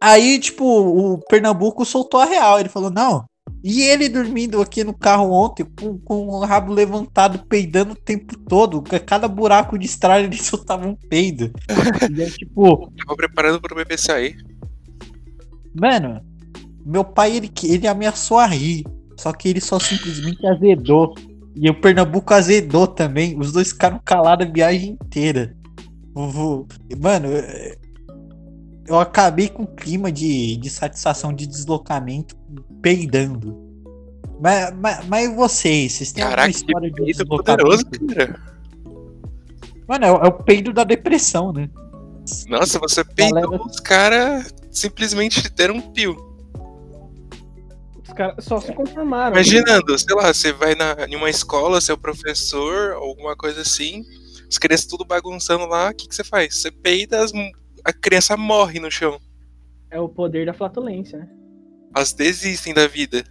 Aí, 0.00 0.40
tipo, 0.40 0.64
o 0.64 1.18
Pernambuco 1.18 1.84
soltou 1.84 2.20
a 2.20 2.24
real. 2.24 2.58
Ele 2.58 2.68
falou, 2.68 2.90
não. 2.90 3.24
E 3.62 3.82
ele 3.82 4.08
dormindo 4.08 4.60
aqui 4.60 4.82
no 4.82 4.94
carro 4.94 5.30
ontem, 5.30 5.64
com, 5.78 5.98
com 5.98 6.28
o 6.28 6.44
rabo 6.44 6.72
levantado, 6.72 7.44
peidando 7.46 7.92
o 7.92 7.96
tempo 7.96 8.36
todo. 8.38 8.82
Cada 9.04 9.28
buraco 9.28 9.78
de 9.78 9.84
estrada 9.84 10.24
ele 10.24 10.36
soltava 10.42 10.86
um 10.86 10.94
peido. 10.94 11.52
E 12.10 12.22
é 12.22 12.30
tipo, 12.30 12.90
Tava 12.96 13.16
preparando 13.16 13.60
pro 13.60 13.76
bebê 13.76 13.98
sair. 13.98 14.36
Mano, 15.78 16.20
meu 16.84 17.04
pai 17.04 17.36
ele, 17.36 17.50
ele 17.64 17.86
ameaçou 17.86 18.38
a 18.38 18.46
rir. 18.46 18.84
Só 19.18 19.32
que 19.32 19.48
ele 19.48 19.60
só 19.60 19.78
simplesmente 19.78 20.46
azedou. 20.46 21.14
E 21.54 21.68
o 21.68 21.78
Pernambuco 21.78 22.32
azedou 22.32 22.86
também. 22.86 23.38
Os 23.38 23.52
dois 23.52 23.72
ficaram 23.72 24.00
calados 24.02 24.46
a 24.46 24.50
viagem 24.50 24.92
inteira. 24.92 25.54
Mano, 26.98 27.28
eu- 28.90 29.00
acabei 29.00 29.48
com 29.48 29.62
o 29.62 29.66
clima 29.66 30.10
de, 30.12 30.56
de 30.56 30.68
satisfação 30.70 31.32
de 31.32 31.46
deslocamento 31.46 32.36
peidando. 32.82 33.68
Mas, 34.40 34.72
mas, 34.74 35.06
mas 35.06 35.36
vocês, 35.36 35.92
vocês 35.92 36.12
têm 36.12 36.22
Caraca, 36.24 36.42
alguma 36.42 36.52
que 36.52 36.56
história 36.58 36.90
de 36.90 37.02
peido 37.02 37.26
poderoso, 37.26 37.84
deslocamento? 37.84 38.14
cara. 38.14 38.50
Mano, 39.86 40.04
é, 40.06 40.12
o- 40.12 40.16
é 40.16 40.28
o 40.28 40.32
peido 40.32 40.72
da 40.72 40.84
depressão, 40.84 41.52
né? 41.52 41.68
Nossa, 42.48 42.78
você 42.78 43.02
peidou, 43.04 43.40
Galera- 43.50 43.64
os 43.64 43.80
caras 43.80 44.54
simplesmente 44.70 45.48
deram 45.50 45.76
um 45.76 45.80
pio. 45.80 46.16
Os 48.06 48.12
caras 48.14 48.44
só 48.44 48.60
se 48.60 48.72
conformaram. 48.72 49.32
Imaginando, 49.34 49.98
sei 49.98 50.14
lá, 50.14 50.32
você 50.32 50.52
vai 50.52 50.74
na, 50.74 50.96
em 51.08 51.16
uma 51.16 51.28
escola, 51.30 51.80
seu 51.80 51.96
professor, 51.98 52.92
alguma 52.94 53.36
coisa 53.36 53.60
assim, 53.62 54.04
as 54.48 54.58
crianças 54.58 54.86
tudo 54.86 55.04
bagunçando 55.04 55.66
lá, 55.66 55.90
o 55.90 55.94
que, 55.94 56.08
que 56.08 56.14
você 56.14 56.24
faz? 56.24 56.56
Você 56.60 56.70
peida, 56.70 57.22
as 57.22 57.32
a 57.84 57.92
criança 57.92 58.36
morre 58.36 58.78
no 58.80 58.90
chão. 58.90 59.18
É 59.90 59.98
o 59.98 60.08
poder 60.08 60.46
da 60.46 60.52
flatulência, 60.52 61.18
né? 61.18 61.28
Elas 61.94 62.12
desistem 62.12 62.72
da 62.72 62.86
vida. 62.86 63.24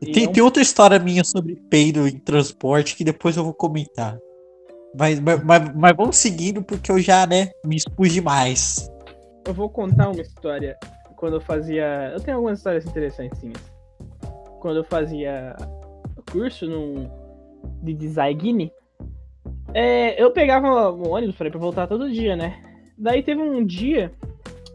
E 0.00 0.12
tem, 0.12 0.24
é 0.24 0.28
um- 0.28 0.32
tem 0.32 0.42
outra 0.42 0.62
história 0.62 0.98
minha 0.98 1.24
sobre 1.24 1.56
peido 1.68 2.06
em 2.06 2.18
transporte 2.18 2.96
que 2.96 3.04
depois 3.04 3.36
eu 3.36 3.44
vou 3.44 3.52
comentar. 3.54 4.16
Mas, 4.98 5.20
mas, 5.20 5.44
mas, 5.44 5.74
mas 5.74 5.96
vamos 5.96 6.16
seguindo 6.16 6.62
porque 6.62 6.90
eu 6.90 6.98
já, 6.98 7.26
né, 7.26 7.50
me 7.64 7.76
expus 7.76 8.12
demais. 8.12 8.90
Eu 9.46 9.52
vou 9.52 9.68
contar 9.68 10.08
uma 10.08 10.22
história 10.22 10.78
quando 11.16 11.34
eu 11.34 11.40
fazia. 11.40 12.12
Eu 12.14 12.20
tenho 12.20 12.36
algumas 12.36 12.58
histórias 12.58 12.86
interessantes. 12.86 13.38
Quando 14.60 14.78
eu 14.78 14.84
fazia 14.84 15.54
curso 16.30 16.66
num... 16.66 17.08
de 17.82 17.92
design, 17.94 18.72
é, 19.74 20.20
eu 20.20 20.30
pegava 20.30 20.90
um 20.92 21.10
ônibus 21.10 21.36
pra 21.36 21.46
ir 21.48 21.50
pra 21.50 21.60
voltar 21.60 21.86
todo 21.86 22.10
dia, 22.10 22.34
né? 22.36 22.62
Daí 22.98 23.22
teve 23.22 23.40
um 23.40 23.64
dia 23.64 24.12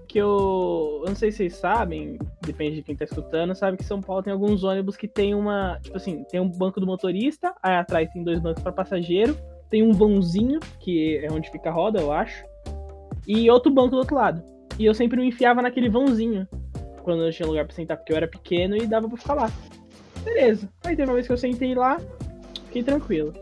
que 0.07 0.17
eu. 0.17 1.01
Eu 1.01 1.09
não 1.09 1.15
sei 1.15 1.31
se 1.31 1.37
vocês 1.37 1.55
sabem, 1.55 2.17
depende 2.41 2.77
de 2.77 2.83
quem 2.83 2.95
tá 2.95 3.03
escutando, 3.03 3.53
sabe 3.55 3.77
que 3.77 3.83
São 3.83 3.99
Paulo 3.99 4.23
tem 4.23 4.31
alguns 4.31 4.63
ônibus 4.63 4.95
que 4.95 5.07
tem 5.07 5.35
uma. 5.35 5.79
Tipo 5.81 5.97
assim, 5.97 6.23
tem 6.29 6.39
um 6.39 6.47
banco 6.47 6.79
do 6.79 6.85
motorista, 6.85 7.53
aí 7.61 7.75
atrás 7.75 8.09
tem 8.11 8.23
dois 8.23 8.39
bancos 8.39 8.61
pra 8.63 8.71
passageiro, 8.71 9.35
tem 9.69 9.83
um 9.83 9.91
vãozinho, 9.91 10.59
que 10.79 11.17
é 11.17 11.31
onde 11.31 11.49
fica 11.51 11.69
a 11.69 11.73
roda, 11.73 11.99
eu 11.99 12.11
acho, 12.11 12.45
e 13.27 13.49
outro 13.49 13.71
banco 13.71 13.91
do 13.91 13.97
outro 13.97 14.15
lado. 14.15 14.43
E 14.77 14.85
eu 14.85 14.93
sempre 14.93 15.19
me 15.19 15.27
enfiava 15.27 15.61
naquele 15.61 15.89
vãozinho. 15.89 16.47
Quando 17.03 17.23
eu 17.23 17.31
tinha 17.31 17.47
lugar 17.47 17.65
pra 17.65 17.75
sentar, 17.75 17.97
porque 17.97 18.13
eu 18.13 18.17
era 18.17 18.27
pequeno 18.27 18.77
e 18.77 18.87
dava 18.87 19.09
pra 19.09 19.17
ficar 19.17 19.33
lá. 19.33 19.51
Beleza. 20.23 20.69
Aí 20.85 20.95
teve 20.95 21.09
uma 21.09 21.15
vez 21.15 21.27
que 21.27 21.33
eu 21.33 21.37
sentei 21.37 21.75
lá, 21.75 21.99
fiquei 22.67 22.81
tranquilo. 22.81 23.33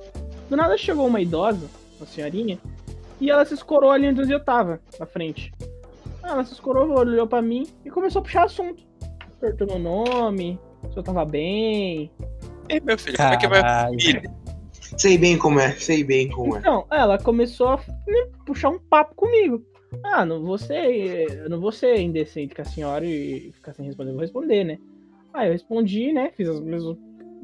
Do 0.50 0.58
nada 0.58 0.78
chegou 0.78 1.06
uma 1.06 1.22
idosa, 1.22 1.68
uma 2.00 2.08
senhorinha, 2.08 2.58
e 3.22 3.30
ela 3.30 3.46
se 3.46 3.54
escorou 3.54 3.92
ali 3.92 4.08
onde 4.08 4.30
eu 4.32 4.44
tava, 4.44 4.82
na 5.00 5.06
frente. 5.06 5.54
Ah, 6.24 6.32
Ela 6.32 6.44
se 6.44 6.54
escorou, 6.54 6.90
olhou 6.98 7.28
pra 7.28 7.42
mim 7.42 7.68
e 7.86 7.90
começou 7.90 8.20
a 8.20 8.24
puxar 8.24 8.46
assunto. 8.46 8.84
Perguntou 9.40 9.68
meu 9.68 9.80
nome, 9.80 10.60
se 10.92 10.98
eu 10.98 11.04
tava 11.04 11.24
bem. 11.24 12.12
E 12.68 12.74
aí, 12.74 12.82
meu 12.82 12.98
filho, 12.98 13.18
como 13.18 13.30
é 13.30 13.38
que 13.38 13.48
vai 13.48 13.62
Caralho. 13.62 14.00
família? 14.02 14.24
Sei 14.98 15.18
bem 15.18 15.38
como 15.38 15.60
é, 15.60 15.72
sei 15.74 16.04
bem 16.04 16.30
como 16.30 16.56
é. 16.56 16.60
Então, 16.60 16.86
ela 16.92 17.18
começou 17.18 17.70
a 17.70 17.78
né, 17.78 18.28
puxar 18.46 18.70
um 18.70 18.80
papo 18.80 19.16
comigo. 19.16 19.64
Ah, 20.04 20.26
não 20.26 20.44
vou 20.44 20.58
ser, 20.58 21.48
não 21.50 21.60
vou 21.60 21.72
ser 21.72 22.00
indecente 22.00 22.56
com 22.56 22.62
a 22.62 22.66
senhora 22.66 23.06
e 23.06 23.52
ficar 23.54 23.74
sem 23.74 23.86
responder, 23.86 24.10
eu 24.12 24.16
vou 24.16 24.22
responder, 24.22 24.64
né? 24.64 24.78
Aí 25.34 25.48
eu 25.48 25.54
respondi, 25.54 26.12
né? 26.12 26.32
Fiz 26.36 26.50
as 26.50 26.60
mesmas. 26.60 26.98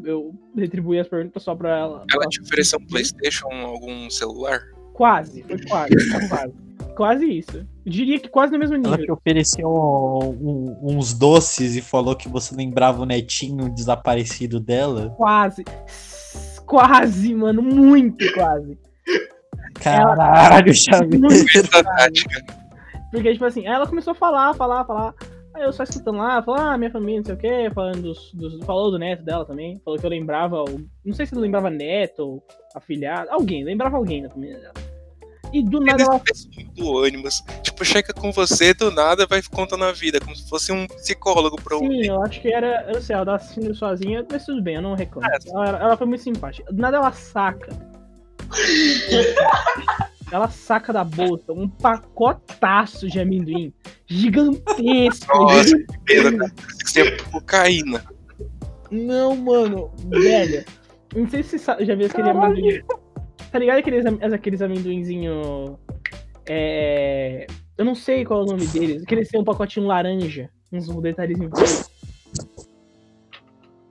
Eu 0.04 0.34
retribuí 0.56 1.00
as 1.00 1.08
perguntas 1.08 1.42
só 1.44 1.56
pra 1.56 1.78
ela. 1.78 2.06
Ela 2.12 2.28
te 2.28 2.42
ofereceu 2.42 2.80
um 2.80 2.86
Playstation, 2.86 3.48
algum 3.52 4.10
celular? 4.10 4.62
Quase, 4.98 5.44
foi 5.44 5.64
quase, 5.66 6.00
foi 6.10 6.28
quase. 6.28 6.54
Quase 6.96 7.26
isso. 7.38 7.58
Eu 7.86 7.92
diria 7.92 8.20
que 8.20 8.28
quase 8.28 8.52
no 8.52 8.58
mesmo 8.58 8.76
Ela 8.76 8.96
te 8.98 9.02
nível. 9.02 9.14
ofereceu 9.16 9.70
um- 9.70 10.76
uns 10.82 11.14
doces 11.14 11.76
e 11.76 11.82
falou 11.82 12.16
que 12.16 12.28
você 12.28 12.56
lembrava 12.56 13.04
o 13.04 13.06
netinho 13.06 13.70
desaparecido 13.70 14.60
dela. 14.60 15.12
Quase. 15.16 15.64
Quase, 16.66 17.34
mano, 17.36 17.62
muito 17.62 18.26
quase. 18.34 18.78
Caralho, 19.76 20.74
Xavier. 20.74 21.22
Porque, 23.12 23.34
tipo 23.34 23.46
assim, 23.46 23.66
ela 23.66 23.86
começou 23.88 24.12
a 24.12 24.16
falar, 24.16 24.54
falar, 24.56 24.84
falar. 24.86 25.14
Aí 25.54 25.64
eu 25.64 25.72
só 25.74 25.84
escutando 25.84 26.18
lá, 26.18 26.42
falou, 26.44 26.60
ah, 26.60 26.78
minha 26.78 26.92
família, 26.92 27.20
não 27.20 27.26
sei 27.26 27.36
o 27.36 27.38
quê, 27.38 27.72
falando 27.74 28.02
dos, 28.02 28.32
dos- 28.34 28.64
Falou 28.66 28.92
do 28.92 29.00
neto 29.00 29.24
dela 29.24 29.46
também. 29.46 29.80
Falou 29.84 30.00
que 30.00 30.06
eu 30.06 30.10
lembrava. 30.10 30.64
Não 31.06 31.14
sei 31.14 31.26
se 31.26 31.34
eu 31.36 31.40
lembrava 31.40 31.70
neto 31.70 32.20
ou 32.20 32.44
afilhado. 32.76 33.30
Alguém, 33.32 33.64
lembrava 33.64 33.98
alguém 33.98 34.22
da 34.24 34.30
família 34.30 34.58
dela. 34.60 34.74
E 35.54 35.64
do 35.64 35.80
nada 35.80 36.04
ela. 36.04 36.22
do 36.76 36.88
ônibus. 36.88 37.44
Tipo, 37.62 37.86
chega 37.86 38.14
com 38.14 38.32
você, 38.32 38.74
do 38.74 38.92
nada 38.92 39.26
vai 39.26 39.42
contando 39.42 39.86
a 39.86 39.92
vida, 39.92 40.20
como 40.20 40.36
se 40.36 40.48
fosse 40.50 40.72
um 40.72 40.88
psicólogo 40.88 41.62
pra 41.62 41.78
Sim, 41.78 41.86
ouvir. 41.86 42.08
eu 42.08 42.24
acho 42.24 42.42
que 42.42 42.52
era. 42.52 42.86
Eu 42.88 42.96
não 42.96 43.02
sei, 43.02 43.16
ela 43.16 43.26
tava 43.26 43.38
assistindo 43.38 43.74
sozinha, 43.76 44.26
mas 44.30 44.46
tudo 44.46 44.62
bem, 44.62 44.76
eu 44.76 44.82
não 44.82 44.94
reclamo. 44.94 45.28
É. 45.28 45.38
Ela, 45.50 45.68
ela 45.80 45.98
foi 45.98 46.08
muito 46.08 46.24
simpática. 46.24 46.72
Do 46.72 46.82
nada 46.82 46.98
ela 46.98 47.12
saca. 47.12 47.72
ela 50.32 50.50
saca 50.50 50.94
da 50.94 51.04
bolsa 51.04 51.52
um 51.54 51.68
pacotaço 51.68 53.08
de 53.08 53.20
amendoim 53.20 53.74
gigantesco. 54.06 55.38
Nossa, 55.38 55.78
que 56.06 56.22
você 56.86 57.02
é 57.02 57.18
cocaína. 57.24 58.04
Não, 58.90 59.36
mano, 59.36 59.92
velho. 60.10 60.66
Não 61.16 61.30
sei 61.30 61.44
se 61.44 61.58
você 61.58 61.86
já 61.86 61.96
viu 61.96 62.08
aquele 62.08 62.30
amendoim. 62.30 62.82
Tá 63.52 63.60
ligado 63.60 63.80
aqueles, 63.80 64.06
aqueles 64.06 64.62
amendoinzinho. 64.62 65.80
É. 66.48 67.48
Eu 67.78 67.86
não 67.86 67.96
sei 67.96 68.26
qual 68.26 68.42
é 68.42 68.44
o 68.44 68.48
nome 68.48 68.66
deles. 68.68 69.04
Aqueles 69.04 69.28
que 69.28 69.34
tem 69.34 69.42
um 69.42 69.46
pacotinho 69.46 69.86
laranja. 69.86 70.50
Uns 70.72 70.88
detalhezinhos 71.02 71.52
verdes. 71.52 71.92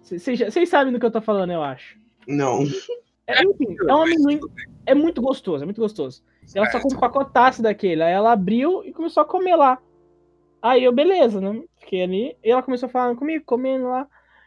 Vocês 0.03 0.69
sabem 0.69 0.93
do 0.93 1.01
que 1.01 1.07
eu 1.07 1.11
tô 1.11 1.21
falando, 1.21 1.53
eu 1.53 1.63
acho. 1.63 1.99
Não. 2.27 2.65
É, 3.27 3.43
enfim, 3.43 3.77
é 3.89 3.93
um 3.93 4.03
amendoim. 4.03 4.41
É 4.85 4.95
muito 4.95 5.21
gostoso, 5.21 5.63
é 5.63 5.67
muito 5.67 5.81
gostoso. 5.81 6.23
E 6.55 6.59
ela 6.59 6.71
só 6.71 6.79
com 6.79 6.93
um 6.93 6.99
pacotaço 6.99 7.61
daquele. 7.63 8.03
Aí 8.03 8.13
ela 8.13 8.33
abriu 8.33 8.85
e 8.85 8.93
começou 8.93 9.23
a 9.23 9.27
comer 9.27 9.57
lá. 9.57 9.81
Aí 10.63 10.85
eu, 10.85 10.93
beleza, 10.93 11.41
né? 11.41 11.63
Fiquei 11.79 12.03
ali. 12.03 12.37
E 12.43 12.51
ela 12.51 12.63
começou 12.63 12.89
falando 12.89 13.19
comigo, 13.19 13.45
comendo 13.45 13.89
lá. 13.89 14.07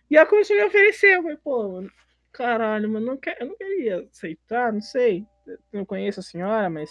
E 0.09 0.15
ela 0.15 0.25
começou 0.25 0.55
a 0.55 0.59
me 0.59 0.65
oferecer. 0.65 1.17
Eu 1.17 1.23
falei, 1.23 1.37
pô, 1.43 1.67
mano, 1.67 1.91
caralho, 2.31 2.89
mano, 2.89 3.05
não 3.05 3.17
quer, 3.17 3.37
eu 3.39 3.47
não 3.47 3.57
queria 3.57 4.07
aceitar, 4.11 4.73
não 4.73 4.81
sei. 4.81 5.25
Eu 5.47 5.79
não 5.79 5.85
conheço 5.85 6.19
a 6.19 6.23
senhora, 6.23 6.69
mas. 6.69 6.89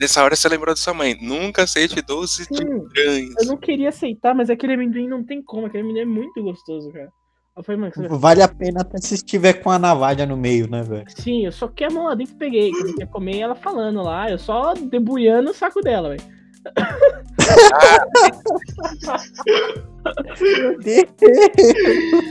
Nessa 0.00 0.22
hora 0.22 0.36
você 0.36 0.48
lembrou 0.48 0.74
da 0.74 0.80
sua 0.80 0.94
mãe. 0.94 1.16
Nunca 1.20 1.62
aceite 1.62 2.02
doces 2.02 2.46
Sim, 2.46 2.54
estranhos. 2.54 3.34
eu 3.40 3.46
não 3.46 3.56
queria 3.56 3.88
aceitar, 3.88 4.34
mas 4.34 4.50
aquele 4.50 4.74
amendoim 4.74 5.08
não 5.08 5.24
tem 5.24 5.42
como. 5.42 5.66
Aquele 5.66 5.84
amendoim 5.84 6.02
é 6.02 6.04
muito 6.04 6.42
gostoso, 6.42 6.92
cara. 6.92 7.10
Eu 7.56 7.62
falei, 7.62 7.80
mano, 7.80 7.92
você... 7.94 8.08
Vale 8.08 8.42
a 8.42 8.48
pena 8.48 8.80
até 8.80 8.98
se 8.98 9.14
estiver 9.14 9.52
com 9.54 9.70
a 9.70 9.78
navalha 9.78 10.26
no 10.26 10.36
meio, 10.36 10.68
né, 10.68 10.82
velho? 10.82 11.04
sim, 11.08 11.46
eu 11.46 11.52
só 11.52 11.68
que 11.68 11.84
a 11.84 11.90
mão 11.90 12.06
lá 12.06 12.14
dentro 12.16 12.34
peguei. 12.34 12.70
Eu 12.70 12.86
queria 12.86 13.06
comer 13.06 13.38
ela 13.38 13.54
falando 13.54 14.02
lá. 14.02 14.28
Eu 14.28 14.38
só 14.38 14.74
debulhando 14.74 15.50
o 15.50 15.54
saco 15.54 15.80
dela, 15.80 16.10
velho. 16.10 16.34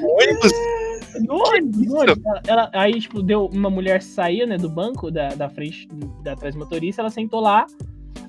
Ônibus? 0.03 0.51
No 0.51 0.92
ônibus, 1.36 1.86
no 1.86 2.00
ônibus. 2.00 2.24
Ela, 2.48 2.70
aí, 2.74 3.00
tipo, 3.00 3.22
deu 3.22 3.46
uma 3.48 3.70
mulher 3.70 4.01
saiu, 4.01 4.48
né, 4.48 4.58
do 4.58 4.70
banco 4.70 5.12
da, 5.12 5.29
da 5.29 5.50
frente, 5.50 5.88
da 6.24 6.36
trás 6.36 6.55
motorista, 6.55 7.01
ela 7.01 7.10
sentou 7.10 7.39
lá. 7.39 7.65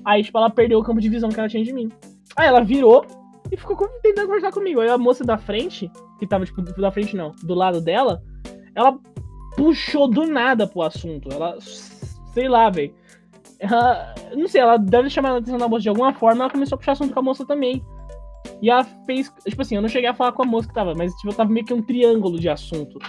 Aí, 0.03 0.23
tipo, 0.23 0.37
ela 0.37 0.49
perdeu 0.49 0.79
o 0.79 0.83
campo 0.83 1.01
de 1.01 1.09
visão 1.09 1.29
que 1.29 1.39
ela 1.39 1.49
tinha 1.49 1.63
de 1.63 1.73
mim. 1.73 1.91
Aí 2.35 2.47
ela 2.47 2.61
virou 2.61 3.05
e 3.51 3.57
ficou 3.57 3.75
tentando 4.01 4.27
conversar 4.27 4.51
comigo. 4.51 4.79
Aí 4.79 4.89
a 4.89 4.97
moça 4.97 5.23
da 5.23 5.37
frente, 5.37 5.91
que 6.19 6.27
tava, 6.27 6.45
tipo, 6.45 6.61
da 6.61 6.91
frente 6.91 7.15
não, 7.15 7.33
do 7.43 7.53
lado 7.53 7.81
dela, 7.81 8.21
ela 8.75 8.97
puxou 9.55 10.07
do 10.07 10.25
nada 10.25 10.67
pro 10.67 10.83
assunto. 10.83 11.29
Ela, 11.31 11.57
sei 12.33 12.47
lá, 12.47 12.69
velho. 12.69 12.93
Ela, 13.59 14.13
não 14.35 14.47
sei, 14.47 14.61
ela 14.61 14.77
deve 14.77 15.09
chamar 15.09 15.31
a 15.31 15.37
atenção 15.37 15.57
da 15.57 15.67
moça 15.67 15.83
de 15.83 15.89
alguma 15.89 16.13
forma, 16.13 16.43
ela 16.43 16.51
começou 16.51 16.75
a 16.75 16.77
puxar 16.77 16.91
assunto 16.91 17.13
com 17.13 17.19
a 17.19 17.23
moça 17.23 17.45
também. 17.45 17.81
E 18.61 18.69
ela 18.69 18.83
fez. 19.05 19.31
Tipo 19.47 19.61
assim, 19.61 19.75
eu 19.75 19.81
não 19.81 19.89
cheguei 19.89 20.09
a 20.09 20.13
falar 20.13 20.31
com 20.31 20.43
a 20.43 20.45
moça 20.45 20.67
que 20.67 20.73
tava, 20.73 20.93
mas 20.95 21.13
tipo, 21.15 21.33
tava 21.33 21.49
meio 21.49 21.65
que 21.65 21.73
um 21.73 21.81
triângulo 21.81 22.39
de 22.39 22.49
assunto. 22.49 22.99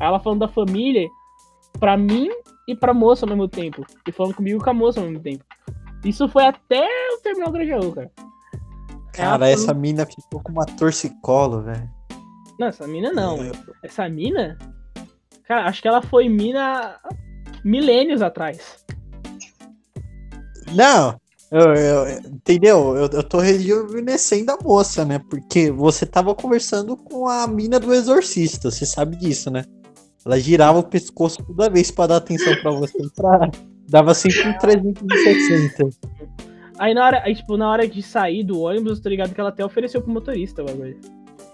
Aí 0.00 0.06
ela 0.06 0.20
falando 0.20 0.40
da 0.40 0.48
família 0.48 1.08
pra 1.78 1.96
mim 1.96 2.28
e 2.68 2.74
pra 2.74 2.94
moça 2.94 3.24
ao 3.24 3.30
mesmo 3.30 3.48
tempo. 3.48 3.84
E 4.06 4.12
falando 4.12 4.34
comigo 4.34 4.60
e 4.60 4.64
com 4.64 4.70
a 4.70 4.74
moça 4.74 5.00
ao 5.00 5.06
mesmo 5.06 5.22
tempo. 5.22 5.44
Isso 6.04 6.28
foi 6.28 6.44
até 6.44 6.86
o 7.14 7.20
terminal 7.22 7.52
Grajaú, 7.52 7.92
cara. 7.92 8.10
Cara, 9.12 9.34
Ela 9.34 9.48
essa 9.48 9.72
mina 9.72 10.04
ficou 10.04 10.40
com 10.42 10.52
uma 10.52 10.66
torcicolo, 10.66 11.62
velho. 11.62 11.88
Não, 12.58 12.68
essa 12.68 12.86
mina 12.86 13.12
não. 13.12 13.38
Essa 13.82 14.08
mina. 14.08 14.58
Cara, 15.44 15.68
acho 15.68 15.80
que 15.80 15.88
ela 15.88 16.02
foi 16.02 16.28
mina 16.28 16.98
milênios 17.64 18.22
atrás. 18.22 18.84
Não, 20.74 21.18
eu, 21.50 21.74
eu- 21.74 22.18
entendeu? 22.32 22.96
Eu, 22.96 23.08
eu 23.08 23.22
tô 23.22 23.38
rejuvenescendo 23.38 24.52
a 24.52 24.58
moça, 24.62 25.04
né? 25.04 25.18
Porque 25.30 25.70
você 25.70 26.04
tava 26.06 26.34
conversando 26.34 26.96
com 26.96 27.28
a 27.28 27.46
mina 27.46 27.78
do 27.78 27.92
exorcista, 27.94 28.70
você 28.70 28.84
sabe 28.86 29.16
disso, 29.16 29.50
né? 29.50 29.64
Ela 30.24 30.40
girava 30.40 30.78
o 30.78 30.82
pescoço 30.82 31.42
toda 31.44 31.70
vez 31.70 31.90
pra 31.90 32.08
dar 32.08 32.16
atenção 32.16 32.54
pra 32.56 32.72
você. 32.72 32.98
Pra... 33.14 33.48
Dava 33.88 34.12
sempre 34.12 34.48
um 34.48 34.58
360. 34.58 35.88
Aí 36.78 36.92
na 36.92 37.06
hora, 37.06 37.22
aí, 37.24 37.34
tipo, 37.34 37.56
na 37.56 37.70
hora 37.70 37.86
de 37.86 38.02
sair 38.02 38.42
do 38.42 38.60
ônibus, 38.60 38.98
eu 38.98 39.02
tô 39.04 39.08
ligado 39.08 39.32
que 39.32 39.40
ela 39.40 39.50
até 39.50 39.64
ofereceu 39.64 40.02
pro 40.02 40.12
motorista 40.12 40.62
o 40.62 40.66
bagulho. 40.66 40.98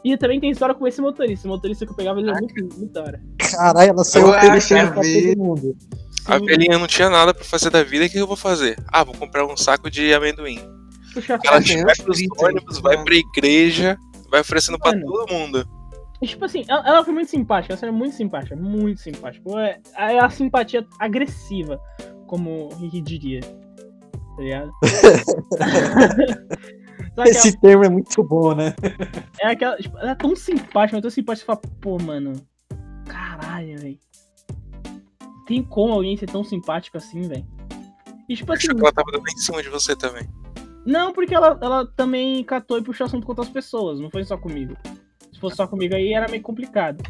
E 0.05 0.17
também 0.17 0.41
tem 0.41 0.51
história 0.51 0.75
com 0.75 0.87
esse 0.87 1.01
motorista. 1.01 1.47
O 1.47 1.51
motorista 1.51 1.87
que 1.87 1.93
eu 1.93 1.97
pegava 1.97 2.19
ele 2.19 2.31
é 2.31 2.35
muito, 2.35 2.77
muito 2.77 2.93
da 2.93 3.03
hora. 3.03 3.23
Caralho, 3.39 3.91
ela 3.91 4.05
saiu 4.05 4.31
oferecendo 4.31 4.93
pra 4.93 5.03
todo 5.03 5.39
mundo. 5.39 5.77
A 6.27 6.39
velhinha 6.39 6.79
não 6.79 6.87
tinha 6.87 7.11
nada 7.11 7.35
pra 7.35 7.45
fazer 7.45 7.71
da 7.71 7.83
vida, 7.83 8.07
o 8.07 8.09
que 8.09 8.19
eu 8.19 8.27
vou 8.27 8.37
fazer? 8.37 8.77
Ah, 8.89 9.05
vou 9.05 9.15
comprar 9.15 9.45
um 9.45 9.57
saco 9.57 9.91
de 9.91 10.15
amendoim. 10.15 10.59
puxa 11.13 11.39
Ela 11.45 11.61
tem 11.61 11.83
vai 11.85 11.95
pros 11.97 12.19
ônibus, 12.39 12.79
vai 12.79 12.97
né? 12.97 13.05
pra 13.05 13.15
igreja, 13.15 13.99
vai 14.31 14.41
oferecendo 14.41 14.79
pra 14.79 14.93
Mano. 14.93 15.05
todo 15.07 15.33
mundo. 15.33 15.69
E, 16.21 16.27
tipo 16.27 16.45
assim, 16.45 16.65
ela, 16.69 16.87
ela 16.87 17.05
foi 17.05 17.13
muito 17.13 17.31
simpática, 17.31 17.75
ela 17.75 17.81
era 17.83 17.93
muito 17.93 18.15
simpática, 18.15 18.55
muito 18.55 19.01
simpática. 19.01 19.43
Pô, 19.43 19.59
É, 19.59 19.81
é 19.97 20.19
a 20.21 20.31
simpatia 20.31 20.87
agressiva, 21.01 21.81
como 22.29 22.69
o 22.69 22.75
Ricky 22.77 23.01
diria. 23.01 23.41
Tá 23.41 24.43
ligado? 24.43 24.71
Esse 27.27 27.59
termo 27.61 27.85
é 27.85 27.89
muito 27.89 28.23
bom, 28.23 28.55
né? 28.55 28.75
é 29.41 29.49
aquela. 29.49 29.77
Tipo, 29.77 29.99
ela 29.99 30.13
é 30.13 30.15
tão 30.15 30.35
simpática, 30.35 30.97
mas 30.97 31.03
tão 31.03 31.11
simpática 31.11 31.45
que 31.45 31.53
você 31.53 31.61
fala, 31.69 31.77
pô, 31.81 31.99
mano. 32.03 32.33
Caralho, 33.07 33.79
velho. 33.79 33.99
Tem 35.53 35.63
como 35.63 35.93
alguém 35.93 36.17
ser 36.17 36.31
tão 36.31 36.43
simpático 36.43 36.97
assim, 36.97 37.21
velho? 37.29 37.47
E 38.27 38.35
tipo 38.35 38.51
assim. 38.55 38.69
Achou 38.69 38.75
que 38.75 38.81
ela 38.81 38.93
tava 38.93 39.13
dando 39.13 39.29
em 39.29 39.37
cima 39.37 39.63
de 39.63 39.69
você 39.69 39.95
também. 39.95 40.27
Não, 40.87 41.13
porque 41.13 41.35
ela, 41.35 41.59
ela 41.61 41.87
também 41.87 42.43
catou 42.43 42.79
e 42.79 42.83
puxou 42.83 43.05
assunto 43.05 43.27
com 43.27 43.33
outras 43.33 43.51
pessoas, 43.51 44.01
não 44.01 44.11
foi 44.11 44.25
só 44.25 44.39
comigo. 44.39 44.75
Se 45.31 45.39
fosse 45.39 45.57
só 45.57 45.67
comigo 45.67 45.95
aí 45.95 46.15
era 46.15 46.27
meio 46.27 46.43
complicado. 46.43 47.03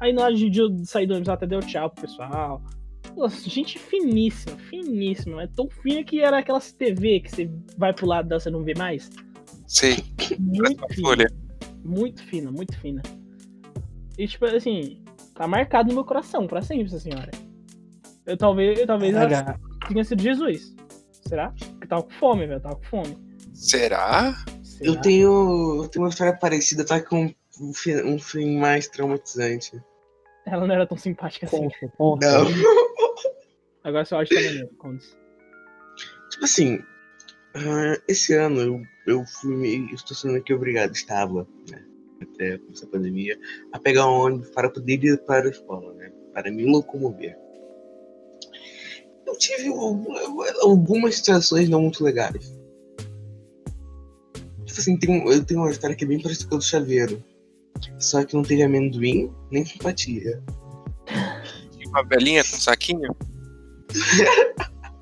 Aí 0.00 0.14
na 0.14 0.22
hora 0.22 0.34
de 0.34 0.50
eu 0.58 0.82
sair 0.82 1.06
do 1.06 1.10
ônibus 1.12 1.28
ela 1.28 1.36
até 1.36 1.46
deu 1.46 1.60
tchau 1.60 1.90
pro 1.90 2.00
pessoal. 2.00 2.62
Pô, 3.14 3.28
gente 3.28 3.78
finíssima, 3.78 4.56
finíssima. 4.56 5.42
É 5.42 5.46
tão 5.46 5.68
fina 5.68 6.02
que 6.02 6.22
era 6.22 6.38
aquelas 6.38 6.72
TV 6.72 7.20
que 7.20 7.30
você 7.30 7.50
vai 7.76 7.92
pro 7.92 8.06
lado 8.06 8.30
dela 8.30 8.40
você 8.40 8.48
não 8.48 8.64
vê 8.64 8.72
mais. 8.74 9.10
Sei, 9.66 10.02
Muito 10.38 10.88
fina. 10.88 11.06
folha. 11.06 11.26
Muito 11.84 12.22
fina, 12.24 12.50
muito 12.50 12.78
fina. 12.78 13.02
E 14.16 14.26
tipo 14.26 14.46
assim, 14.46 15.04
tá 15.34 15.46
marcado 15.46 15.90
no 15.90 15.96
meu 15.96 16.04
coração 16.04 16.46
pra 16.46 16.62
sempre 16.62 16.86
essa 16.86 16.98
senhora. 16.98 17.30
Eu 18.30 18.36
talvez, 18.36 18.78
eu, 18.78 18.86
talvez 18.86 19.14
ela 19.14 19.58
tenha 19.88 20.04
sido 20.04 20.22
Jesus. 20.22 20.76
Será? 21.26 21.52
Porque 21.72 21.86
tava 21.88 22.04
com 22.04 22.10
fome, 22.10 22.46
velho. 22.46 22.60
Tava 22.60 22.76
com 22.76 22.84
fome. 22.84 23.18
Será? 23.52 24.34
Será? 24.62 24.88
Eu 24.88 25.00
tenho, 25.00 25.82
eu 25.82 25.88
tenho 25.88 26.04
uma 26.04 26.10
história 26.10 26.36
parecida, 26.36 26.84
tá 26.84 27.00
com 27.00 27.34
um 27.60 27.74
fim, 27.74 27.96
um 28.02 28.18
fim 28.20 28.56
mais 28.56 28.86
traumatizante. 28.86 29.82
Ela 30.46 30.64
não 30.64 30.74
era 30.74 30.86
tão 30.86 30.96
simpática 30.96 31.46
assim. 31.46 31.68
conta. 31.96 32.26
Não. 32.26 32.46
Agora 33.82 34.04
seu 34.04 34.18
áudio 34.18 34.36
tá 34.36 34.42
maneiro, 34.42 34.68
Condes. 34.78 35.16
Tipo 36.30 36.44
assim, 36.44 36.78
ah, 37.56 38.00
esse 38.06 38.34
ano 38.34 38.60
eu, 38.60 38.82
eu 39.06 39.24
fui 39.26 39.56
meio. 39.56 39.92
Estou 39.92 40.16
sendo 40.16 40.36
aqui 40.36 40.54
obrigado, 40.54 40.92
estava, 40.92 41.48
né? 41.68 41.84
Até 42.22 42.60
essa 42.70 42.86
pandemia, 42.86 43.36
a 43.72 43.78
pegar 43.78 44.06
um 44.06 44.20
ônibus 44.20 44.50
para 44.50 44.70
poder 44.70 45.02
ir 45.02 45.18
para 45.24 45.48
a 45.48 45.50
escola, 45.50 45.92
né? 45.94 46.12
Para 46.32 46.50
me 46.50 46.64
locomover. 46.64 47.36
Eu 49.30 49.38
tive 49.38 49.68
algum- 49.68 50.12
algumas 50.62 51.14
situações 51.16 51.68
não 51.68 51.82
muito 51.82 52.02
legais. 52.02 52.52
Tipo 54.66 54.80
assim, 54.80 54.96
tem 54.98 55.10
um- 55.10 55.30
eu 55.30 55.44
tenho 55.44 55.60
uma 55.60 55.70
história 55.70 55.94
que 55.94 56.04
é 56.04 56.06
bem 56.08 56.20
parecida 56.20 56.48
com 56.48 56.56
a 56.56 56.58
do 56.58 56.64
chaveiro. 56.64 57.22
Só 57.98 58.24
que 58.24 58.34
não 58.34 58.42
teve 58.42 58.62
amendoim 58.62 59.32
nem 59.50 59.64
simpatia. 59.64 60.42
Uma 61.88 62.02
velhinha 62.04 62.42
com 62.42 62.56
saquinho? 62.56 63.14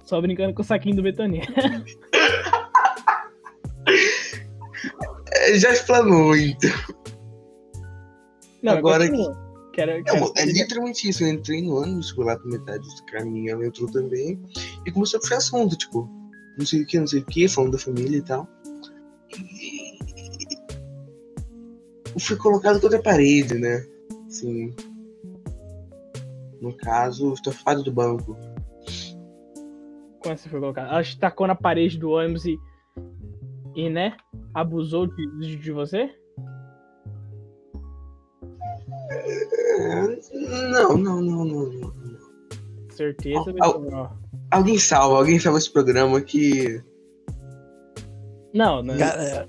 Só 0.05 0.21
brincando 0.21 0.55
com 0.55 0.63
o 0.63 0.65
saquinho 0.65 0.97
do 0.97 1.03
Betania. 1.03 1.43
É, 5.33 5.59
já 5.59 5.73
explanou, 5.73 6.35
então. 6.37 6.71
Não, 8.63 8.73
Agora 8.79 9.05
Não, 9.87 10.33
é 10.37 10.45
literalmente 10.45 11.09
isso. 11.09 11.23
Eu 11.23 11.29
entrei 11.29 11.63
no 11.63 11.77
ônibus, 11.81 12.11
fui 12.11 12.25
lá 12.25 12.37
pra 12.37 12.49
metade 12.49 12.87
do 12.97 13.05
caminho, 13.05 13.53
ela 13.53 13.67
entrou 13.67 13.91
também. 13.91 14.41
E 14.85 14.91
começou 14.91 15.19
a 15.19 15.21
puxar 15.21 15.37
assunto, 15.37 15.77
tipo, 15.77 16.09
não 16.59 16.67
sei 16.67 16.83
o 16.83 16.87
que, 16.87 16.99
não 16.99 17.07
sei 17.07 17.21
o 17.21 17.25
que, 17.25 17.49
falando 17.49 17.73
da 17.73 17.79
família 17.79 18.19
e 18.19 18.23
tal. 18.23 18.49
E... 19.39 19.99
Eu 22.15 22.21
fui 22.21 22.37
colocado 22.37 22.81
contra 22.81 22.99
a 22.99 23.03
parede, 23.03 23.55
né? 23.55 23.87
Assim. 24.27 24.75
No 26.61 26.77
caso, 26.77 27.33
estofado 27.33 27.85
do 27.85 27.93
banco. 27.93 28.37
Como 30.21 30.37
você 30.37 30.49
foi 30.49 30.59
colocar? 30.59 30.89
Ela 30.89 31.05
te 31.05 31.17
tacou 31.17 31.47
na 31.47 31.55
parede 31.55 31.97
do 31.97 32.11
ônibus 32.11 32.45
e. 32.45 32.59
E, 33.77 33.89
né? 33.89 34.17
Abusou 34.53 35.07
de, 35.07 35.39
de, 35.39 35.57
de 35.57 35.71
você? 35.71 36.11
Não, 40.71 40.97
não, 40.97 41.23
não, 41.23 41.45
não, 41.45 41.67
não. 41.67 41.93
Certeza, 42.91 43.53
Betania. 43.53 44.11
Alguém 44.51 44.79
salva, 44.79 45.17
alguém 45.17 45.39
salva 45.39 45.59
esse 45.59 45.73
programa 45.73 46.21
que. 46.21 46.83
Não, 48.53 48.83
não. 48.83 48.97
Cara, 48.99 49.49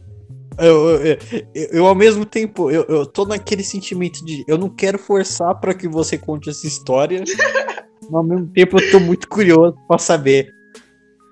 eu, 0.60 0.90
eu, 0.90 1.18
eu, 1.56 1.68
eu, 1.72 1.88
ao 1.88 1.96
mesmo 1.96 2.26
tempo, 2.26 2.70
eu, 2.70 2.84
eu 2.84 3.06
tô 3.06 3.26
naquele 3.26 3.64
sentimento 3.64 4.24
de 4.24 4.44
eu 4.48 4.58
não 4.58 4.70
quero 4.70 5.00
forçar 5.00 5.60
pra 5.60 5.74
que 5.74 5.88
você 5.88 6.18
conte 6.18 6.50
essa 6.50 6.68
história, 6.68 7.24
mas 8.04 8.14
ao 8.14 8.24
mesmo 8.24 8.48
tempo 8.48 8.80
eu 8.80 8.92
tô 8.92 9.00
muito 9.00 9.28
curioso 9.28 9.76
pra 9.88 9.98
saber 9.98 10.54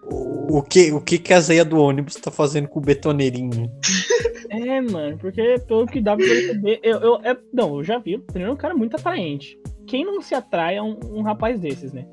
o, 0.09 0.57
o 0.57 0.63
que, 0.63 0.91
o 0.91 1.01
que, 1.01 1.19
que 1.19 1.33
a 1.33 1.39
Zeia 1.39 1.65
do 1.65 1.77
ônibus 1.77 2.15
tá 2.15 2.31
fazendo 2.31 2.67
com 2.67 2.79
o 2.79 2.83
betoneirinho. 2.83 3.69
É, 4.57 4.81
mano, 4.81 5.17
porque 5.17 5.55
pelo 5.67 5.85
que 5.85 6.01
dá 6.01 6.15
pra 6.15 6.25
perceber. 6.25 6.79
Eu, 6.83 6.99
eu, 6.99 7.15
é, 7.23 7.37
não, 7.53 7.77
eu 7.77 7.83
já 7.83 7.97
vi. 7.99 8.15
O 8.15 8.19
Betania 8.19 8.47
é 8.47 8.51
um 8.51 8.55
cara 8.57 8.73
muito 8.75 8.95
atraente. 8.95 9.57
Quem 9.87 10.03
não 10.05 10.21
se 10.21 10.33
atrai 10.35 10.77
a 10.77 10.83
um, 10.83 10.97
um 11.11 11.21
rapaz 11.21 11.59
desses, 11.59 11.93
né? 11.93 12.05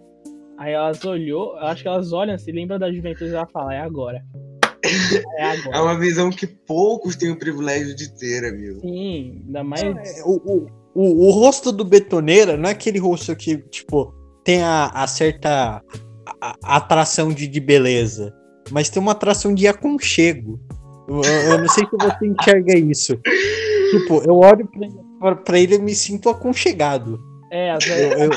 Aí 0.56 0.72
elas 0.72 1.04
olhou, 1.04 1.56
eu 1.56 1.66
acho 1.66 1.82
que 1.82 1.88
elas 1.88 2.12
olham, 2.12 2.38
se 2.38 2.52
lembram 2.52 2.78
da 2.78 2.92
juventude 2.92 3.30
e 3.30 3.34
ela 3.34 3.46
fala, 3.46 3.74
é 3.74 3.80
agora. 3.80 4.22
É 5.38 5.42
É 5.42 5.50
agora. 5.58 5.82
uma 5.82 5.98
visão 5.98 6.30
que 6.30 6.46
poucos 6.46 7.16
têm 7.16 7.30
o 7.32 7.38
privilégio 7.38 7.94
de 7.96 8.14
ter, 8.16 8.44
amigo. 8.44 8.80
Sim, 8.80 9.42
ainda 9.46 9.64
mais. 9.64 10.22
O, 10.24 10.36
o, 10.44 10.66
o, 10.94 11.26
o 11.26 11.30
rosto 11.32 11.72
do 11.72 11.84
betoneira 11.84 12.56
não 12.56 12.68
é 12.68 12.72
aquele 12.72 12.98
rosto 12.98 13.34
que, 13.34 13.58
tipo, 13.68 14.14
tem 14.44 14.62
a, 14.62 14.86
a 14.94 15.06
certa 15.06 15.82
a- 16.40 16.54
a 16.62 16.76
atração 16.76 17.32
de, 17.32 17.48
de 17.48 17.58
beleza, 17.60 18.32
mas 18.70 18.88
tem 18.90 19.02
uma 19.02 19.12
atração 19.12 19.52
de 19.54 19.66
aconchego. 19.66 20.60
Eu, 21.06 21.58
não 21.58 21.68
sei 21.68 21.84
se 21.86 21.96
você 21.96 22.26
enxerga 22.26 22.76
isso. 22.78 23.16
Tipo, 23.90 24.22
eu 24.26 24.36
olho 24.36 24.66
pra, 24.66 24.88
pra- 25.20 25.36
pra 25.36 25.58
ele 25.58 25.74
e 25.76 25.78
me 25.78 25.94
sinto 25.94 26.28
aconchegado. 26.28 27.20
É, 27.50 27.70
as 27.70 27.86
Eu- 27.86 27.94
velhas, 27.94 28.20
eu- 28.20 28.30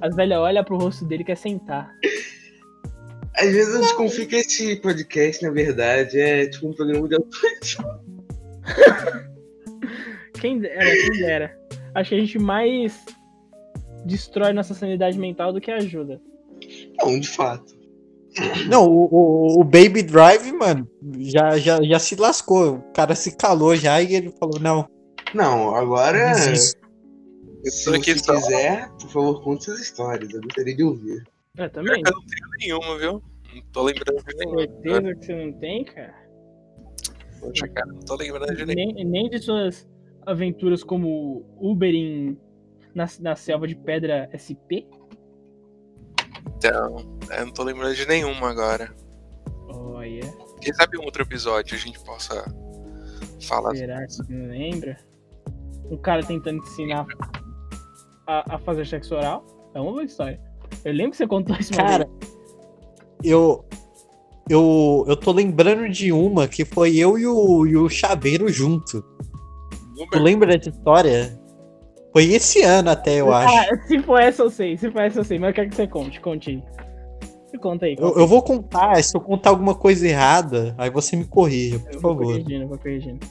as 0.00 0.14
velhas 0.16 0.38
olham 0.38 0.64
pro 0.64 0.76
rosto 0.76 1.04
dele 1.04 1.22
e 1.22 1.26
quer 1.26 1.36
sentar. 1.36 1.90
Às 3.36 3.50
vezes 3.52 3.74
eu 3.74 3.80
desconfio 3.80 4.28
que 4.28 4.36
esse 4.36 4.76
podcast, 4.76 5.42
na 5.42 5.50
verdade, 5.50 6.20
é 6.20 6.46
tipo 6.46 6.68
um 6.68 6.72
programa 6.72 7.08
de 7.08 7.14
auto 7.16 7.28
Quem 10.40 10.58
dera, 10.60 10.84
quem 10.84 11.10
dera. 11.18 11.58
Acho 11.94 12.10
que 12.10 12.16
a 12.16 12.20
gente 12.20 12.38
mais 12.38 13.04
destrói 14.04 14.52
nossa 14.52 14.74
sanidade 14.74 15.18
mental 15.18 15.52
do 15.52 15.60
que 15.60 15.70
ajuda. 15.70 16.20
Não, 16.98 17.18
de 17.18 17.28
fato. 17.28 17.74
Não, 18.68 18.88
o, 18.88 19.08
o, 19.10 19.60
o 19.60 19.64
Baby 19.64 20.02
Drive, 20.02 20.52
mano, 20.52 20.88
já, 21.18 21.56
já, 21.58 21.82
já 21.82 21.98
se 21.98 22.16
lascou. 22.16 22.76
O 22.76 22.92
cara 22.92 23.14
se 23.14 23.36
calou 23.36 23.76
já 23.76 24.00
e 24.02 24.14
ele 24.14 24.32
falou: 24.38 24.58
não, 24.60 24.88
Não, 25.34 25.74
agora, 25.74 26.34
se 26.34 26.76
Eu 27.64 27.72
tô 27.84 27.98
aqui 27.98 28.14
você 28.14 28.32
quiser, 28.32 28.90
por 29.00 29.10
favor, 29.10 29.42
conte 29.42 29.64
suas 29.64 29.80
histórias. 29.80 30.32
Eu 30.32 30.42
gostaria 30.42 30.74
de 30.74 30.82
ouvir. 30.82 31.24
É, 31.56 31.68
também. 31.68 32.02
Eu 32.04 32.12
não 32.12 32.24
tenho 32.26 32.82
nenhuma, 32.82 32.98
viu? 32.98 33.22
Não 33.54 33.62
tô 33.72 33.82
lembrando 33.82 34.24
de 34.24 34.36
nenhuma. 34.36 34.60
Certeza 34.60 35.14
que 35.14 35.26
você 35.26 35.34
não 35.34 35.52
tem, 35.52 35.84
cara. 35.84 36.14
Poxa, 37.40 37.68
cara, 37.68 37.86
não 37.86 38.00
tô 38.00 38.16
lembrando 38.16 38.56
de 38.56 38.66
nenhuma. 38.66 38.94
Nem, 38.94 39.04
nem 39.04 39.30
de 39.30 39.38
suas 39.38 39.88
aventuras 40.26 40.82
como 40.82 41.44
Uber 41.60 41.94
em, 41.94 42.36
na, 42.94 43.06
na 43.20 43.36
selva 43.36 43.68
de 43.68 43.76
pedra 43.76 44.28
SP. 44.34 44.88
Então, 46.64 46.96
eu 47.30 47.44
não 47.44 47.52
tô 47.52 47.62
lembrando 47.62 47.94
de 47.94 48.08
nenhuma 48.08 48.48
agora. 48.48 48.90
Olha, 49.68 50.22
Quem 50.62 50.72
sabe 50.72 50.96
um 50.96 51.02
outro 51.04 51.20
episódio 51.22 51.76
a 51.76 51.78
gente 51.78 52.02
possa 52.02 52.42
falar. 53.46 53.76
será 53.76 54.06
que 54.06 54.14
você 54.14 54.32
não 54.32 54.48
lembra? 54.48 54.96
Um 55.90 55.98
cara 55.98 56.24
tentando 56.24 56.62
te 56.62 56.70
ensinar 56.70 57.06
a, 58.26 58.54
a 58.54 58.58
fazer 58.60 58.86
sexo 58.86 59.14
oral. 59.14 59.44
É 59.74 59.80
uma 59.80 59.90
boa 59.92 60.04
história. 60.04 60.40
Eu 60.86 60.94
lembro 60.94 61.10
que 61.10 61.18
você 61.18 61.26
contou 61.26 61.54
isso 61.56 61.74
Cara, 61.74 62.08
eu. 63.22 63.62
Eu, 64.48 65.04
eu 65.06 65.16
tô 65.16 65.32
lembrando 65.32 65.88
de 65.88 66.12
uma 66.12 66.48
que 66.48 66.64
foi 66.64 66.96
eu 66.96 67.18
e 67.18 67.26
o, 67.26 67.66
e 67.66 67.76
o 67.76 67.88
Chaveiro 67.90 68.48
junto. 68.48 69.02
Tu 70.10 70.18
lembra 70.18 70.48
dessa 70.48 70.70
história? 70.70 71.38
Foi 72.14 72.26
esse 72.26 72.62
ano 72.62 72.90
até, 72.90 73.20
eu 73.20 73.34
acho. 73.34 73.52
Ah, 73.52 73.86
se 73.88 73.98
for 73.98 74.20
essa 74.20 74.42
eu 74.44 74.48
sei, 74.48 74.78
se 74.78 74.88
for 74.88 75.02
essa 75.02 75.18
eu 75.18 75.24
sei, 75.24 75.36
mas 75.36 75.48
eu 75.48 75.54
quero 75.54 75.68
que 75.68 75.74
você 75.74 75.88
conte, 75.88 76.20
conte 76.20 76.50
aí. 76.50 76.62
Você 77.44 77.58
conta 77.58 77.86
aí. 77.86 77.96
Eu, 77.98 78.06
conta 78.06 78.20
eu 78.20 78.26
vou 78.28 78.40
contar, 78.40 79.02
se 79.02 79.16
eu 79.16 79.20
contar 79.20 79.50
alguma 79.50 79.74
coisa 79.74 80.06
errada, 80.06 80.76
aí 80.78 80.88
você 80.90 81.16
me 81.16 81.24
corrija, 81.24 81.80
por 81.80 81.88
aí. 81.88 81.94
Eu 81.96 82.00
vou 82.00 82.12
favor. 82.12 82.26
corrigindo, 82.26 82.62
eu 82.62 82.68
vou 82.68 82.78
corrigindo. 82.78 83.26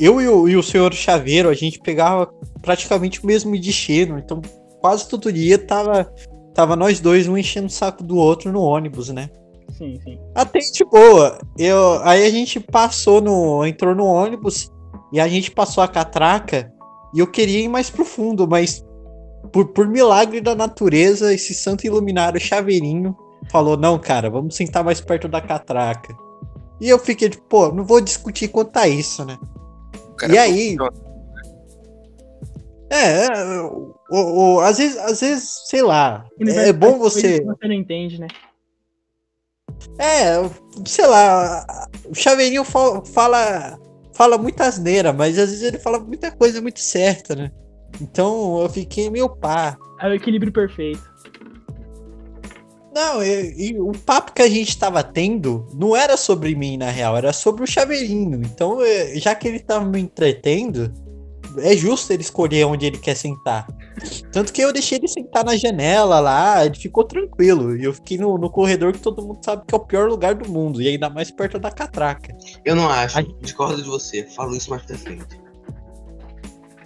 Eu 0.00 0.20
e 0.22 0.28
o, 0.28 0.48
e 0.48 0.56
o 0.56 0.62
senhor 0.62 0.94
Chaveiro, 0.94 1.50
a 1.50 1.54
gente 1.54 1.78
pegava 1.78 2.26
praticamente 2.62 3.22
o 3.22 3.26
mesmo 3.26 3.52
destino, 3.60 4.18
então 4.18 4.40
quase 4.80 5.06
todo 5.06 5.30
dia 5.30 5.58
tava, 5.58 6.10
tava 6.54 6.74
nós 6.74 7.00
dois, 7.00 7.28
um 7.28 7.36
enchendo 7.36 7.66
o 7.66 7.70
saco 7.70 8.02
do 8.02 8.16
outro 8.16 8.50
no 8.50 8.62
ônibus, 8.62 9.10
né? 9.10 9.28
Sim, 9.76 10.00
sim. 10.02 10.18
Até 10.34 10.58
de 10.58 10.84
boa. 10.86 11.38
Eu, 11.58 12.00
aí 12.02 12.24
a 12.24 12.30
gente 12.30 12.58
passou 12.58 13.20
no. 13.20 13.66
entrou 13.66 13.94
no 13.94 14.06
ônibus 14.06 14.72
e 15.12 15.20
a 15.20 15.28
gente 15.28 15.50
passou 15.50 15.84
a 15.84 15.88
catraca 15.88 16.72
e 17.16 17.18
eu 17.20 17.26
queria 17.26 17.60
ir 17.60 17.68
mais 17.68 17.88
profundo, 17.90 18.46
mas 18.46 18.84
por, 19.50 19.66
por 19.68 19.88
milagre 19.88 20.40
da 20.40 20.54
natureza, 20.54 21.32
esse 21.32 21.54
santo 21.54 21.86
iluminado 21.86 22.38
chaveirinho 22.38 23.16
falou: 23.50 23.76
não, 23.76 23.98
cara, 23.98 24.28
vamos 24.30 24.54
sentar 24.54 24.84
mais 24.84 25.00
perto 25.00 25.26
da 25.26 25.40
catraca. 25.40 26.14
E 26.80 26.88
eu 26.88 26.98
fiquei 26.98 27.30
tipo, 27.30 27.44
pô, 27.44 27.72
não 27.72 27.84
vou 27.84 28.00
discutir 28.00 28.48
quanto 28.48 28.76
a 28.76 28.86
isso, 28.86 29.24
né? 29.24 29.38
E 30.28 30.36
aí? 30.36 30.76
funciona. 30.76 31.06
É, 32.90 33.24
é, 33.26 33.60
o, 33.62 33.94
o- 34.10 34.60
às, 34.60 34.78
vezes, 34.78 34.96
às 34.98 35.20
vezes, 35.20 35.62
sei 35.66 35.82
lá, 35.82 36.24
é 36.40 36.72
bom 36.72 36.98
você. 36.98 37.42
Você 37.44 37.66
não 37.66 37.74
entende, 37.74 38.20
né? 38.20 38.28
É, 39.98 40.34
sei 40.84 41.06
lá, 41.06 41.66
o 42.04 42.14
Chaveirinho 42.14 42.62
fa- 42.64 43.02
fala, 43.04 43.78
fala 44.16 44.38
muita 44.38 44.64
asneira, 44.64 45.12
mas 45.12 45.38
às 45.38 45.50
vezes 45.50 45.62
ele 45.62 45.78
fala 45.78 45.98
muita 46.00 46.30
coisa 46.30 46.60
muito 46.60 46.80
certa, 46.80 47.36
né? 47.36 47.50
Então 48.00 48.60
eu 48.62 48.68
fiquei 48.68 49.10
meio 49.10 49.28
pá. 49.28 49.76
É 50.00 50.08
o 50.08 50.14
equilíbrio 50.14 50.52
perfeito. 50.52 51.02
Não, 52.94 53.22
e, 53.22 53.72
e 53.72 53.78
o 53.78 53.92
papo 53.92 54.32
que 54.32 54.40
a 54.40 54.48
gente 54.48 54.78
tava 54.78 55.02
tendo 55.02 55.66
não 55.74 55.94
era 55.94 56.16
sobre 56.16 56.54
mim, 56.54 56.78
na 56.78 56.88
real, 56.88 57.14
era 57.14 57.30
sobre 57.30 57.62
o 57.62 57.66
Chaveirinho. 57.66 58.40
Então, 58.42 58.82
eh, 58.82 59.18
já 59.18 59.34
que 59.34 59.46
ele 59.46 59.60
tava 59.60 59.84
me 59.84 60.00
entretendo, 60.00 60.90
é 61.58 61.76
justo 61.76 62.12
ele 62.12 62.22
escolher 62.22 62.64
onde 62.64 62.86
ele 62.86 62.98
quer 62.98 63.14
sentar. 63.14 63.66
Tanto 64.32 64.52
que 64.52 64.60
eu 64.60 64.72
deixei 64.72 64.98
ele 64.98 65.08
sentar 65.08 65.44
na 65.44 65.56
janela 65.56 66.20
lá, 66.20 66.64
ele 66.64 66.76
ficou 66.76 67.04
tranquilo. 67.04 67.76
E 67.76 67.84
eu 67.84 67.92
fiquei 67.92 68.18
no, 68.18 68.36
no 68.38 68.50
corredor 68.50 68.92
que 68.92 69.00
todo 69.00 69.22
mundo 69.22 69.38
sabe 69.42 69.64
que 69.66 69.74
é 69.74 69.78
o 69.78 69.80
pior 69.80 70.08
lugar 70.08 70.34
do 70.34 70.48
mundo, 70.48 70.80
e 70.82 70.88
ainda 70.88 71.08
mais 71.08 71.30
perto 71.30 71.58
da 71.58 71.70
catraca. 71.70 72.36
Eu 72.64 72.76
não 72.76 72.88
acho. 72.88 73.18
Ai. 73.18 73.26
Discordo 73.40 73.82
de 73.82 73.88
você. 73.88 74.24
Falo 74.24 74.54
isso 74.56 74.70
mais 74.70 74.82
pra 74.82 74.96
frente. 74.96 75.40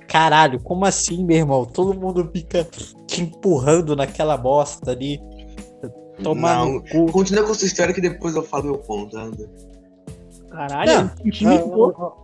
Caralho, 0.09 0.61
como 0.61 0.85
assim, 0.85 1.25
meu 1.25 1.37
irmão? 1.37 1.65
Todo 1.65 1.99
mundo 1.99 2.29
fica 2.33 2.67
te 3.07 3.23
empurrando 3.23 3.95
naquela 3.95 4.37
bosta 4.37 4.91
ali. 4.91 5.21
Tomar 6.23 6.65
Não. 6.65 6.81
cu. 6.81 7.07
Continua 7.13 7.45
com 7.45 7.55
sua 7.55 7.67
história 7.67 7.95
que 7.95 8.01
depois 8.01 8.35
eu 8.35 8.43
falo 8.43 8.65
meu 8.65 8.79
ponto, 8.79 9.17
anda. 9.17 9.49
Caralho, 10.51 10.93
Não, 10.93 11.11
intimidou. 11.25 12.17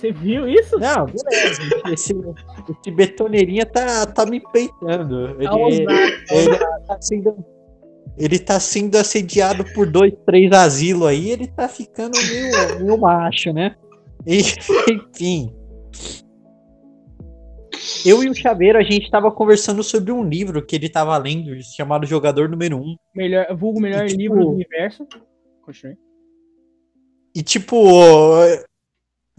Você 0.00 0.12
viu 0.12 0.48
isso? 0.48 0.78
Não, 0.78 1.04
beleza. 1.04 1.60
Esse, 1.92 2.14
esse 2.14 2.90
betoneirinha 2.90 3.66
tá, 3.66 4.06
tá 4.06 4.24
me 4.24 4.40
peitando. 4.50 5.34
Tá 5.36 5.42
Ele, 5.42 5.48
ousado. 5.48 5.92
ele 6.30 6.58
tá 6.86 6.98
sendo. 7.02 7.44
Ele 8.16 8.38
tá 8.38 8.58
sendo 8.58 8.96
assediado 8.96 9.62
por 9.74 9.86
dois, 9.90 10.12
três 10.26 10.50
asilos 10.52 11.06
aí, 11.06 11.30
ele 11.30 11.46
tá 11.46 11.68
ficando 11.68 12.12
meio, 12.18 12.80
meio 12.84 12.98
macho, 12.98 13.52
né? 13.52 13.76
E, 14.26 14.38
enfim. 14.90 15.54
Eu 18.04 18.22
e 18.22 18.28
o 18.28 18.34
Chaveiro, 18.34 18.78
a 18.78 18.82
gente 18.82 19.10
tava 19.10 19.30
conversando 19.30 19.82
sobre 19.82 20.10
um 20.12 20.22
livro 20.26 20.64
que 20.64 20.76
ele 20.76 20.88
tava 20.88 21.16
lendo, 21.18 21.50
chamado 21.62 22.06
Jogador 22.06 22.48
Número 22.48 22.78
1. 22.78 22.96
Melhor, 23.14 23.54
vulgo 23.56 23.80
melhor 23.80 24.06
Tipo- 24.06 24.18
livro 24.20 24.40
do 24.40 24.50
universo. 24.50 25.06
Continue. 25.62 25.96
E 27.34 27.42
tipo, 27.42 27.76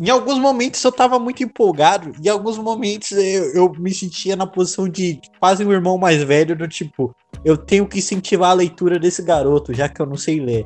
em 0.07 0.09
alguns 0.09 0.39
momentos 0.39 0.83
eu 0.83 0.91
tava 0.91 1.19
muito 1.19 1.43
empolgado, 1.43 2.11
e 2.21 2.27
em 2.27 2.29
alguns 2.29 2.57
momentos 2.57 3.11
eu, 3.11 3.53
eu 3.53 3.71
me 3.77 3.93
sentia 3.93 4.35
na 4.35 4.47
posição 4.47 4.87
de 4.87 5.19
quase 5.39 5.63
um 5.63 5.71
irmão 5.71 5.97
mais 5.97 6.23
velho, 6.23 6.55
do 6.55 6.67
tipo, 6.67 7.15
eu 7.45 7.57
tenho 7.57 7.87
que 7.87 7.99
incentivar 7.99 8.51
a 8.51 8.55
leitura 8.55 8.99
desse 8.99 9.21
garoto, 9.21 9.73
já 9.73 9.87
que 9.87 10.01
eu 10.01 10.05
não 10.05 10.17
sei 10.17 10.39
ler. 10.39 10.65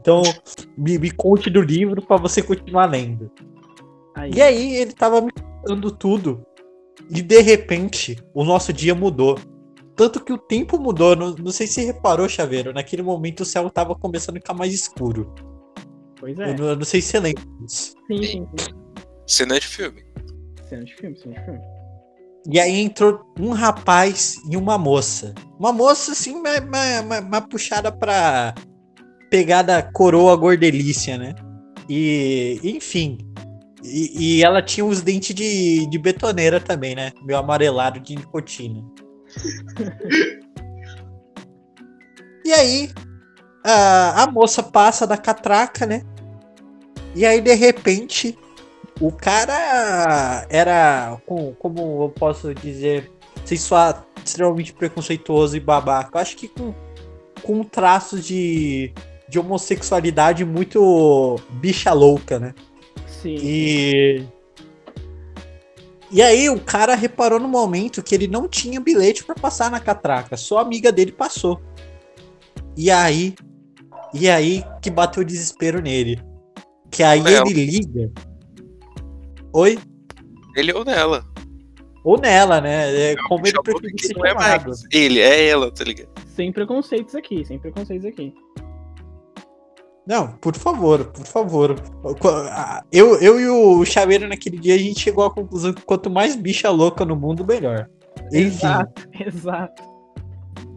Então, 0.00 0.22
me, 0.76 0.98
me 0.98 1.10
conte 1.10 1.48
do 1.48 1.60
livro 1.60 2.02
pra 2.02 2.16
você 2.16 2.42
continuar 2.42 2.86
lendo. 2.86 3.30
Aí. 4.14 4.32
E 4.34 4.42
aí 4.42 4.76
ele 4.76 4.92
tava 4.92 5.20
me 5.20 5.32
contando 5.32 5.90
tudo. 5.90 6.44
E 7.10 7.22
de 7.22 7.40
repente, 7.40 8.16
o 8.34 8.44
nosso 8.44 8.72
dia 8.72 8.94
mudou. 8.94 9.38
Tanto 9.96 10.22
que 10.22 10.32
o 10.32 10.38
tempo 10.38 10.78
mudou. 10.78 11.14
Não, 11.14 11.34
não 11.34 11.52
sei 11.52 11.66
se 11.66 11.84
reparou, 11.84 12.28
Chaveiro. 12.28 12.72
Naquele 12.72 13.02
momento 13.02 13.40
o 13.40 13.44
céu 13.44 13.70
tava 13.70 13.94
começando 13.94 14.36
a 14.36 14.40
ficar 14.40 14.54
mais 14.54 14.72
escuro. 14.72 15.32
Pois 16.24 16.38
é. 16.38 16.50
Eu, 16.52 16.54
não, 16.56 16.64
eu 16.68 16.76
não 16.76 16.84
sei 16.86 17.02
se 17.02 17.08
você 17.08 17.20
lembra 17.20 17.42
disso. 17.60 17.94
Sim, 18.06 18.22
sim, 18.22 18.48
sim. 18.56 18.74
Cena 19.26 19.60
de 19.60 19.66
filme. 19.66 20.02
Cena 20.66 20.82
de 20.82 20.94
filme, 20.94 21.18
cena 21.18 21.34
de 21.34 21.44
filme. 21.44 21.60
E 22.50 22.58
aí 22.58 22.80
entrou 22.80 23.20
um 23.38 23.50
rapaz 23.50 24.36
e 24.50 24.56
uma 24.56 24.78
moça. 24.78 25.34
Uma 25.58 25.70
moça, 25.70 26.12
assim, 26.12 26.32
uma, 26.34 26.58
uma, 26.60 27.00
uma- 27.02 27.20
uma 27.20 27.40
puxada 27.42 27.92
pra 27.92 28.54
pegada 29.30 29.82
coroa 29.92 30.34
gordelícia, 30.34 31.18
né? 31.18 31.34
E, 31.90 32.58
enfim. 32.64 33.18
E, 33.82 34.38
e 34.38 34.42
ela 34.42 34.62
tinha 34.62 34.86
os 34.86 35.02
dentes 35.02 35.34
de, 35.34 35.86
de 35.90 35.98
betoneira 35.98 36.58
também, 36.58 36.94
né? 36.94 37.12
Meu 37.22 37.36
amarelado 37.36 38.00
de 38.00 38.16
nicotina. 38.16 38.82
e 42.46 42.50
aí, 42.52 42.90
a, 43.62 44.22
a 44.22 44.30
moça 44.30 44.62
passa 44.62 45.06
da 45.06 45.18
catraca, 45.18 45.84
né? 45.84 46.00
E 47.14 47.24
aí, 47.24 47.40
de 47.40 47.54
repente, 47.54 48.36
o 49.00 49.10
cara 49.10 50.46
era, 50.48 51.20
com, 51.26 51.52
como 51.54 52.04
eu 52.04 52.08
posso 52.10 52.54
dizer, 52.54 53.10
sem 53.44 53.58
soar 53.58 54.06
extremamente 54.24 54.72
preconceituoso 54.72 55.56
e 55.56 55.60
babaca. 55.60 56.10
Eu 56.16 56.20
acho 56.20 56.36
que 56.36 56.48
com, 56.48 56.74
com 57.42 57.62
traços 57.62 58.24
de, 58.24 58.92
de 59.28 59.38
homossexualidade 59.38 60.44
muito 60.44 61.36
bicha 61.50 61.92
louca, 61.92 62.38
né? 62.38 62.54
Sim. 63.06 63.36
E. 63.40 64.24
E 66.10 66.22
aí 66.22 66.48
o 66.48 66.60
cara 66.60 66.94
reparou 66.94 67.40
no 67.40 67.48
momento 67.48 68.02
que 68.02 68.14
ele 68.14 68.28
não 68.28 68.46
tinha 68.46 68.78
bilhete 68.78 69.24
pra 69.24 69.34
passar 69.34 69.68
na 69.68 69.80
catraca, 69.80 70.36
só 70.36 70.58
a 70.58 70.62
amiga 70.62 70.92
dele 70.92 71.10
passou. 71.10 71.60
E 72.76 72.90
aí. 72.90 73.34
E 74.12 74.28
aí 74.30 74.64
que 74.80 74.90
bateu 74.90 75.22
o 75.22 75.26
desespero 75.26 75.80
nele. 75.82 76.22
Que 76.94 77.02
aí 77.02 77.18
Ela. 77.18 77.50
ele 77.50 77.64
liga. 77.66 78.12
Oi? 79.52 79.76
Ele 80.54 80.72
ou 80.72 80.84
nela. 80.84 81.24
Ou 82.04 82.20
nela, 82.20 82.60
né? 82.60 83.10
É 83.12 83.16
como 83.28 83.44
ele 83.44 83.58
ser 83.98 84.16
não 84.16 84.24
é 84.24 84.32
mais 84.32 84.84
ele, 84.92 85.18
é 85.18 85.48
ela, 85.48 85.72
tá 85.72 85.82
ligado? 85.82 86.08
Sem 86.28 86.52
preconceitos 86.52 87.16
aqui, 87.16 87.44
sem 87.44 87.58
preconceitos 87.58 88.06
aqui. 88.06 88.32
Não, 90.06 90.36
por 90.36 90.54
favor, 90.54 91.06
por 91.06 91.26
favor. 91.26 91.74
Eu, 92.92 93.18
eu 93.20 93.40
e 93.40 93.48
o 93.48 93.84
Chaveiro 93.84 94.28
naquele 94.28 94.58
dia 94.58 94.76
a 94.76 94.78
gente 94.78 95.00
chegou 95.00 95.24
à 95.24 95.30
conclusão 95.30 95.72
que 95.72 95.82
quanto 95.82 96.08
mais 96.08 96.36
bicha 96.36 96.70
louca 96.70 97.04
no 97.04 97.16
mundo, 97.16 97.44
melhor. 97.44 97.88
Enfim. 98.26 98.36
Exato, 98.38 99.08
exato. 99.18 99.82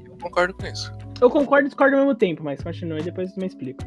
Eu 0.09 0.17
concordo 0.19 0.53
com 0.55 0.65
isso. 0.65 0.91
Eu 1.21 1.29
concordo 1.29 1.67
e 1.67 1.69
discordo 1.69 1.95
ao 1.95 2.05
mesmo 2.05 2.15
tempo, 2.15 2.43
mas 2.43 2.63
continue 2.63 3.01
e 3.01 3.03
depois 3.03 3.35
me 3.35 3.45
explico. 3.45 3.83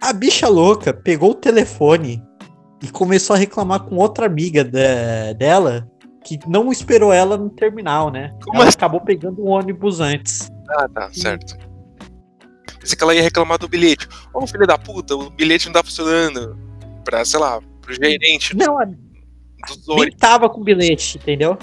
A 0.00 0.12
bicha 0.12 0.48
louca 0.48 0.92
pegou 0.92 1.32
o 1.32 1.34
telefone 1.34 2.22
e 2.82 2.88
começou 2.88 3.34
a 3.34 3.38
reclamar 3.38 3.80
com 3.80 3.96
outra 3.96 4.26
amiga 4.26 4.64
da- 4.64 5.32
dela 5.36 5.88
que 6.24 6.38
não 6.46 6.70
esperou 6.70 7.12
ela 7.12 7.36
no 7.36 7.50
terminal, 7.50 8.10
né? 8.10 8.32
Como 8.44 8.56
ela 8.58 8.68
assim? 8.68 8.76
acabou 8.76 9.00
pegando 9.00 9.40
o 9.42 9.46
ônibus 9.48 10.00
antes. 10.00 10.48
Ah, 10.70 10.88
tá, 10.88 11.10
certo. 11.12 11.56
Pensei 12.78 12.96
que 12.96 13.02
ela 13.02 13.14
ia 13.14 13.22
reclamar 13.22 13.58
do 13.58 13.68
bilhete. 13.68 14.06
Ô, 14.32 14.46
filho 14.46 14.66
da 14.66 14.78
puta, 14.78 15.16
o 15.16 15.30
bilhete 15.30 15.66
não 15.66 15.72
tá 15.72 15.82
funcionando. 15.82 16.56
Pra, 17.04 17.24
sei 17.24 17.40
lá, 17.40 17.60
pro 17.80 17.94
gerente 17.94 18.54
Não, 18.56 18.78
a- 18.78 18.84
dos 18.84 19.96
nem 19.96 20.10
tava 20.12 20.48
com 20.48 20.62
bilhete, 20.62 21.18
entendeu? 21.18 21.58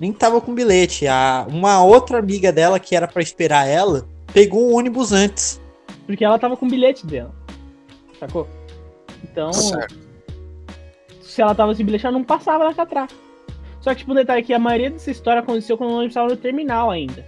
Nem 0.00 0.12
tava 0.12 0.40
com 0.40 0.54
bilhete. 0.54 1.06
A, 1.06 1.46
uma 1.48 1.82
outra 1.84 2.18
amiga 2.18 2.50
dela 2.50 2.80
que 2.80 2.96
era 2.96 3.06
pra 3.06 3.22
esperar 3.22 3.66
ela 3.68 4.08
pegou 4.32 4.70
o 4.70 4.76
ônibus 4.76 5.12
antes. 5.12 5.60
Porque 6.06 6.24
ela 6.24 6.38
tava 6.38 6.56
com 6.56 6.66
o 6.66 6.68
bilhete 6.70 7.06
dela. 7.06 7.32
Sacou? 8.18 8.46
Então, 9.24 9.52
Certo. 9.52 9.94
se 11.20 11.42
ela 11.42 11.54
tava 11.54 11.74
sem 11.74 11.84
bilhete, 11.84 12.06
ela 12.06 12.16
não 12.16 12.24
passava 12.24 12.64
na 12.64 12.74
catraca. 12.74 13.14
Só 13.80 13.90
que, 13.90 13.98
tipo, 14.00 14.12
um 14.12 14.16
detalhe 14.16 14.42
que 14.42 14.52
a 14.54 14.58
maioria 14.58 14.90
dessa 14.90 15.10
história 15.10 15.40
aconteceu 15.40 15.76
quando 15.78 15.90
o 15.90 15.96
ônibus 15.96 16.14
tava 16.14 16.28
no 16.28 16.36
terminal 16.36 16.90
ainda. 16.90 17.24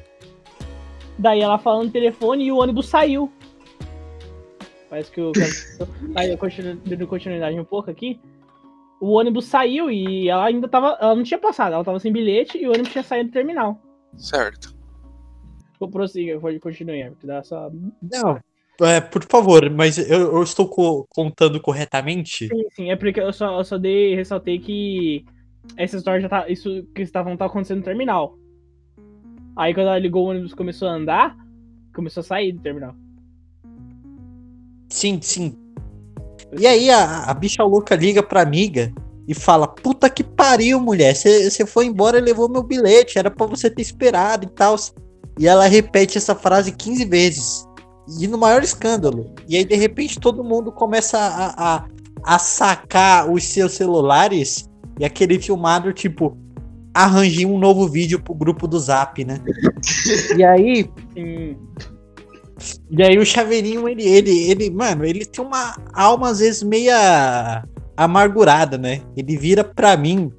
Daí 1.19 1.41
ela 1.41 1.59
falando 1.59 1.87
no 1.87 1.93
telefone 1.93 2.45
e 2.45 2.53
o 2.53 2.57
ônibus 2.59 2.89
saiu. 2.89 3.31
Parece 4.91 5.11
que 5.11 5.21
o. 5.21 5.33
Aí 6.17 6.31
eu 6.31 6.39
continuo, 6.39 6.77
dando 6.77 7.07
continuidade 7.07 7.59
um 7.59 7.65
pouco 7.65 7.91
aqui. 7.91 8.19
o 9.01 9.13
ônibus 9.13 9.45
saiu 9.47 9.91
e 9.91 10.29
ela 10.29 10.47
ainda 10.47 10.67
tava. 10.69 10.97
Ela 11.01 11.15
não 11.15 11.23
tinha 11.23 11.39
passado, 11.39 11.75
ela 11.75 11.85
tava 11.85 12.01
sem 12.01 12.13
bilhete 12.13 12.59
e 12.59 12.67
o 12.67 12.71
ônibus 12.71 12.91
tinha 12.93 13.05
saído 13.05 13.29
do 13.31 13.33
terminal. 13.33 13.81
Certo. 14.17 14.75
Vou 15.79 15.89
prosseguir, 15.89 16.41
pode 16.41 16.59
continuar, 16.59 17.11
porque 17.11 17.27
dá 17.27 17.43
só. 17.45 17.71
Não, 18.03 18.41
é, 18.81 19.01
por 19.01 19.25
favor, 19.25 19.69
mas 19.71 19.99
eu, 19.99 20.37
eu 20.37 20.43
estou 20.43 20.69
co- 20.69 21.07
contando 21.11 21.61
corretamente? 21.61 22.49
Sim, 22.49 22.65
sim, 22.73 22.91
é 22.91 22.97
porque 22.97 23.21
eu 23.21 23.33
só, 23.33 23.59
eu 23.59 23.65
só 23.65 23.79
dei, 23.79 24.15
ressaltei 24.15 24.59
que 24.59 25.25
essa 25.77 25.97
história 25.97 26.21
já 26.21 26.29
tá. 26.29 26.49
Isso 26.49 26.85
que 26.95 27.03
estavam 27.03 27.37
tá 27.37 27.47
acontecendo 27.47 27.79
no 27.79 27.85
terminal. 27.85 28.39
Aí 29.57 29.75
quando 29.75 29.89
ela 29.89 29.99
ligou 29.99 30.27
o 30.27 30.31
ônibus 30.31 30.55
começou 30.55 30.89
a 30.89 30.93
andar, 30.93 31.37
começou 31.95 32.21
a 32.21 32.25
sair 32.25 32.53
do 32.53 32.61
terminal. 32.63 32.95
Sim, 34.89 35.21
sim. 35.21 35.57
E 36.59 36.67
aí 36.67 36.91
a, 36.91 37.25
a 37.25 37.35
bicha 37.35 37.63
louca 37.65 37.95
liga 37.95 38.23
pra 38.23 38.43
amiga 38.43 38.93
e 39.27 39.35
fala: 39.35 39.67
Puta 39.69 40.09
que 40.09 40.23
pariu, 40.25 40.81
mulher. 40.81 41.15
Você 41.15 41.67
foi 41.67 41.87
embora 41.87 42.19
e 42.19 42.23
levou 42.23 42.49
meu 42.49 42.63
bilhete. 42.63 43.19
Era 43.19 43.31
pra 43.31 43.47
você 43.47 43.69
ter 43.69 43.83
esperado 43.83 44.47
e 44.47 44.49
tal. 44.49 44.77
E 45.39 45.47
ela 45.47 45.67
repete 45.67 46.17
essa 46.17 46.35
frase 46.35 46.73
15 46.73 47.05
vezes. 47.05 47.68
E 48.21 48.27
no 48.27 48.39
maior 48.39 48.63
escândalo. 48.63 49.35
E 49.47 49.57
aí, 49.57 49.65
de 49.65 49.77
repente, 49.77 50.19
todo 50.19 50.45
mundo 50.45 50.73
começa 50.73 51.19
a, 51.19 51.77
a, 51.77 51.85
a 52.25 52.39
sacar 52.39 53.31
os 53.31 53.45
seus 53.45 53.73
celulares 53.73 54.69
e 54.99 55.05
aquele 55.05 55.39
filmado, 55.39 55.93
tipo, 55.93 56.37
arranjei 56.95 57.47
um 57.47 57.59
novo 57.59 57.87
vídeo 57.87 58.21
pro 58.21 58.35
grupo 58.35 58.67
do 58.67 58.79
Zap, 58.79 59.25
né? 59.25 59.41
E 60.37 60.45
aí, 60.45 60.91
Sim. 61.15 61.57
e 62.91 63.03
aí 63.03 63.19
o 63.19 63.25
Chaveirinho, 63.25 63.89
ele, 63.89 64.05
ele, 64.05 64.51
ele, 64.51 64.71
mano, 64.71 65.05
ele 65.05 65.25
tem 65.25 65.45
uma 65.45 65.77
alma 65.93 66.31
às 66.31 66.41
vezes 66.41 66.63
meia 66.63 67.65
amargurada, 67.97 68.77
né? 68.77 69.03
Ele 69.17 69.37
vira 69.37 69.63
pra 69.63 69.97
mim 69.97 70.33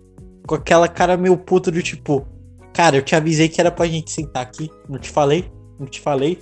com 0.45 0.55
aquela 0.55 0.87
cara 0.87 1.15
meio 1.15 1.37
puta 1.37 1.71
do 1.71 1.81
tipo, 1.81 2.27
cara, 2.73 2.97
eu 2.97 3.01
te 3.01 3.15
avisei 3.15 3.47
que 3.47 3.61
era 3.61 3.71
pra 3.71 3.85
gente 3.85 4.11
sentar 4.11 4.43
aqui, 4.43 4.69
não 4.87 4.99
te 4.99 5.09
falei? 5.09 5.49
Não 5.79 5.87
te 5.87 6.01
falei? 6.01 6.39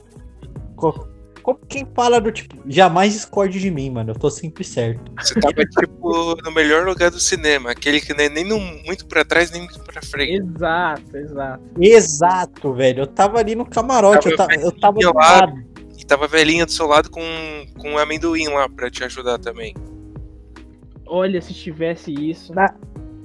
Co- 1.48 1.56
Como 1.56 1.60
quem 1.66 1.88
fala 1.96 2.20
do 2.20 2.30
tipo, 2.30 2.58
jamais 2.68 3.14
discorde 3.14 3.58
de 3.58 3.72
mim, 3.72 3.90
mano, 3.90 4.12
eu 4.12 4.16
tô 4.20 4.30
sempre 4.30 4.66
certo. 4.66 5.10
Você 5.18 5.34
tava, 5.40 5.54
tipo, 5.80 6.36
no 6.44 6.52
melhor 6.52 6.86
lugar 6.86 7.10
do 7.10 7.20
cinema. 7.22 7.72
Aquele 7.72 8.02
que 8.02 8.12
é 8.12 8.28
nem 8.30 8.44
no- 8.44 8.60
muito 8.86 9.06
pra 9.08 9.24
trás, 9.24 9.50
nem 9.50 9.62
muito 9.62 9.80
pra 9.80 10.02
frente. 10.02 10.34
Exato, 10.44 11.16
exato. 11.18 11.64
Exato, 11.80 12.74
velho, 12.74 13.04
eu 13.04 13.08
tava 13.08 13.40
ali 13.40 13.56
no 13.56 13.66
camarote, 13.66 14.30
eu, 14.30 14.36
ta- 14.36 14.48
eu 14.60 14.72
tava 14.74 15.00
do 15.00 15.14
lado. 15.14 15.64
E 15.98 16.06
tava 16.06 16.26
a 16.26 16.28
velhinha 16.28 16.66
do 16.66 16.72
seu 16.72 16.86
lado 16.86 17.10
com, 17.10 17.22
com 17.80 17.92
um 17.92 17.98
amendoim 17.98 18.50
lá 18.50 18.68
pra 18.68 18.92
te 18.92 19.04
ajudar 19.06 19.40
também. 19.40 19.74
Olha, 21.06 21.42
se 21.42 21.54
tivesse 21.54 22.12
isso. 22.14 22.54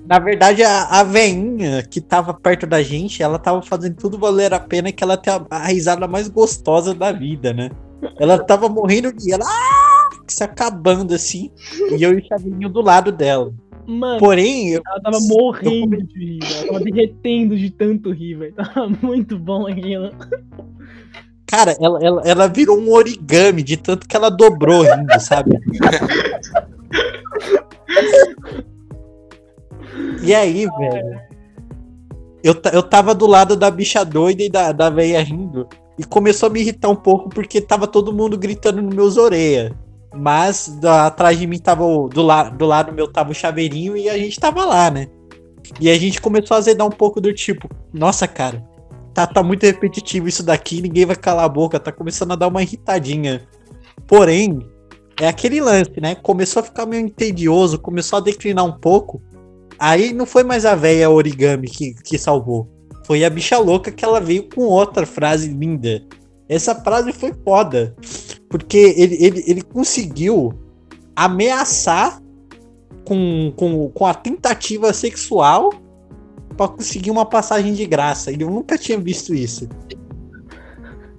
Na 0.07 0.19
verdade, 0.19 0.63
a, 0.63 0.85
a 1.01 1.03
veinha 1.03 1.83
que 1.83 2.01
tava 2.01 2.33
perto 2.33 2.67
da 2.67 2.83
gente, 2.83 3.23
ela 3.23 3.39
tava 3.39 3.61
fazendo 3.63 3.97
tudo 3.97 4.17
valer 4.17 4.55
a 4.55 4.61
pena 4.61 4.91
que 4.93 5.03
ela 5.03 5.17
tem 5.17 5.33
a, 5.35 5.45
a 5.51 5.67
risada 5.67 6.07
mais 6.09 6.29
gostosa 6.29 6.95
da 6.95 7.11
vida, 7.13 7.53
né? 7.53 7.71
Ela 8.19 8.39
tava 8.39 8.69
morrendo 8.69 9.13
de 9.13 9.33
ela 9.33 9.45
ah, 9.47 10.11
se 10.27 10.43
acabando 10.43 11.15
assim, 11.15 11.51
e 11.97 12.03
eu 12.03 12.13
e 12.13 12.23
o 12.23 12.27
Chavinho 12.27 12.69
do 12.69 12.81
lado 12.81 13.13
dela. 13.13 13.53
Mano, 13.87 14.19
Porém, 14.19 14.71
eu, 14.71 14.83
ela 14.87 15.01
tava 15.01 15.19
morrendo 15.21 16.03
de 16.05 16.19
rir. 16.19 16.39
Ela 16.43 16.67
tava 16.67 16.81
derretendo 16.81 17.57
de 17.57 17.71
tanto 17.71 18.13
rir, 18.13 18.35
velho. 18.35 18.55
Tava 18.55 18.89
muito 19.03 19.39
bom 19.39 19.67
aquilo. 19.67 20.11
cara, 21.47 21.77
ela, 21.81 21.99
ela, 22.03 22.23
ela 22.25 22.47
virou 22.47 22.79
um 22.79 22.93
origami 22.93 23.63
de 23.63 23.77
tanto 23.77 24.07
que 24.07 24.17
ela 24.17 24.31
dobrou 24.31 24.83
rindo, 24.83 25.21
sabe? 25.21 25.59
E 30.23 30.33
aí, 30.33 30.67
velho, 30.67 31.21
eu, 32.43 32.55
eu 32.73 32.83
tava 32.83 33.15
do 33.15 33.27
lado 33.27 33.57
da 33.57 33.71
bicha 33.71 34.05
doida 34.05 34.43
e 34.43 34.49
da, 34.49 34.73
da 34.73 34.89
velha 34.89 35.23
rindo. 35.23 35.69
E 35.99 36.05
começou 36.05 36.49
a 36.49 36.51
me 36.51 36.61
irritar 36.61 36.89
um 36.89 36.97
pouco 36.97 37.29
porque 37.29 37.61
tava 37.61 37.87
todo 37.87 38.13
mundo 38.13 38.39
gritando 38.39 38.81
nos 38.81 38.95
meus 38.95 39.17
orelhas. 39.17 39.73
Mas 40.15 40.69
da- 40.81 41.07
atrás 41.07 41.39
de 41.39 41.47
mim 41.47 41.59
tava 41.59 41.85
o, 41.85 42.09
do, 42.09 42.23
la, 42.23 42.49
do 42.49 42.67
lado 42.67 42.93
meu 42.93 43.11
tava 43.11 43.31
o 43.31 43.35
chaveirinho 43.35 43.97
e 43.97 44.09
a 44.09 44.17
gente 44.17 44.39
tava 44.39 44.65
lá, 44.65 44.91
né? 44.91 45.09
E 45.81 45.89
a 45.91 45.99
gente 45.99 46.21
começou 46.21 46.55
a 46.55 46.59
azedar 46.59 46.87
um 46.87 46.91
pouco 46.91 47.21
do 47.21 47.33
tipo, 47.33 47.69
nossa, 47.93 48.27
cara, 48.29 48.63
tá, 49.15 49.27
tá 49.27 49.43
muito 49.43 49.65
repetitivo 49.65 50.29
isso 50.29 50.43
daqui, 50.43 50.83
ninguém 50.83 51.07
vai 51.07 51.17
calar 51.17 51.45
a 51.45 51.49
boca, 51.49 51.81
tá 51.81 51.93
começando 51.93 52.33
a 52.33 52.37
dar 52.37 52.49
uma 52.49 52.63
irritadinha. 52.63 53.43
Porém, 54.07 54.59
é 55.21 55.29
aquele 55.29 55.61
lance, 55.61 56.01
né? 56.01 56.15
Começou 56.15 56.61
a 56.61 56.65
ficar 56.65 56.87
meio 56.87 57.05
entedioso, 57.05 57.79
começou 57.79 58.19
a 58.19 58.21
declinar 58.21 58.65
um 58.65 58.79
pouco. 58.79 59.23
Aí 59.79 60.13
não 60.13 60.27
foi 60.27 60.43
mais 60.43 60.65
a 60.65 60.75
véia 60.75 61.11
origami 61.11 61.69
que, 61.69 61.95
que 61.95 62.19
salvou. 62.19 62.69
Foi 63.05 63.25
a 63.25 63.31
bicha 63.31 63.59
louca 63.59 63.91
que 63.91 64.05
ela 64.05 64.21
veio 64.21 64.49
com 64.49 64.63
outra 64.63 65.05
frase 65.05 65.49
linda. 65.49 66.03
Essa 66.49 66.75
frase 66.75 67.13
foi 67.13 67.33
foda. 67.45 67.95
Porque 68.49 68.95
ele, 68.97 69.17
ele, 69.25 69.45
ele 69.47 69.63
conseguiu 69.63 70.53
ameaçar 71.17 72.23
com, 73.05 73.53
com, 73.57 73.89
com 73.91 74.07
a 74.07 74.15
tentativa 74.15 74.93
sexual 74.93 75.71
pra 76.57 76.69
conseguir 76.69 77.11
uma 77.11 77.27
passagem 77.27 77.73
de 77.73 77.87
graça. 77.87 78.31
E 78.31 78.41
eu 78.41 78.51
nunca 78.51 78.77
tinha 78.79 78.99
visto 78.99 79.35
isso. 79.35 79.69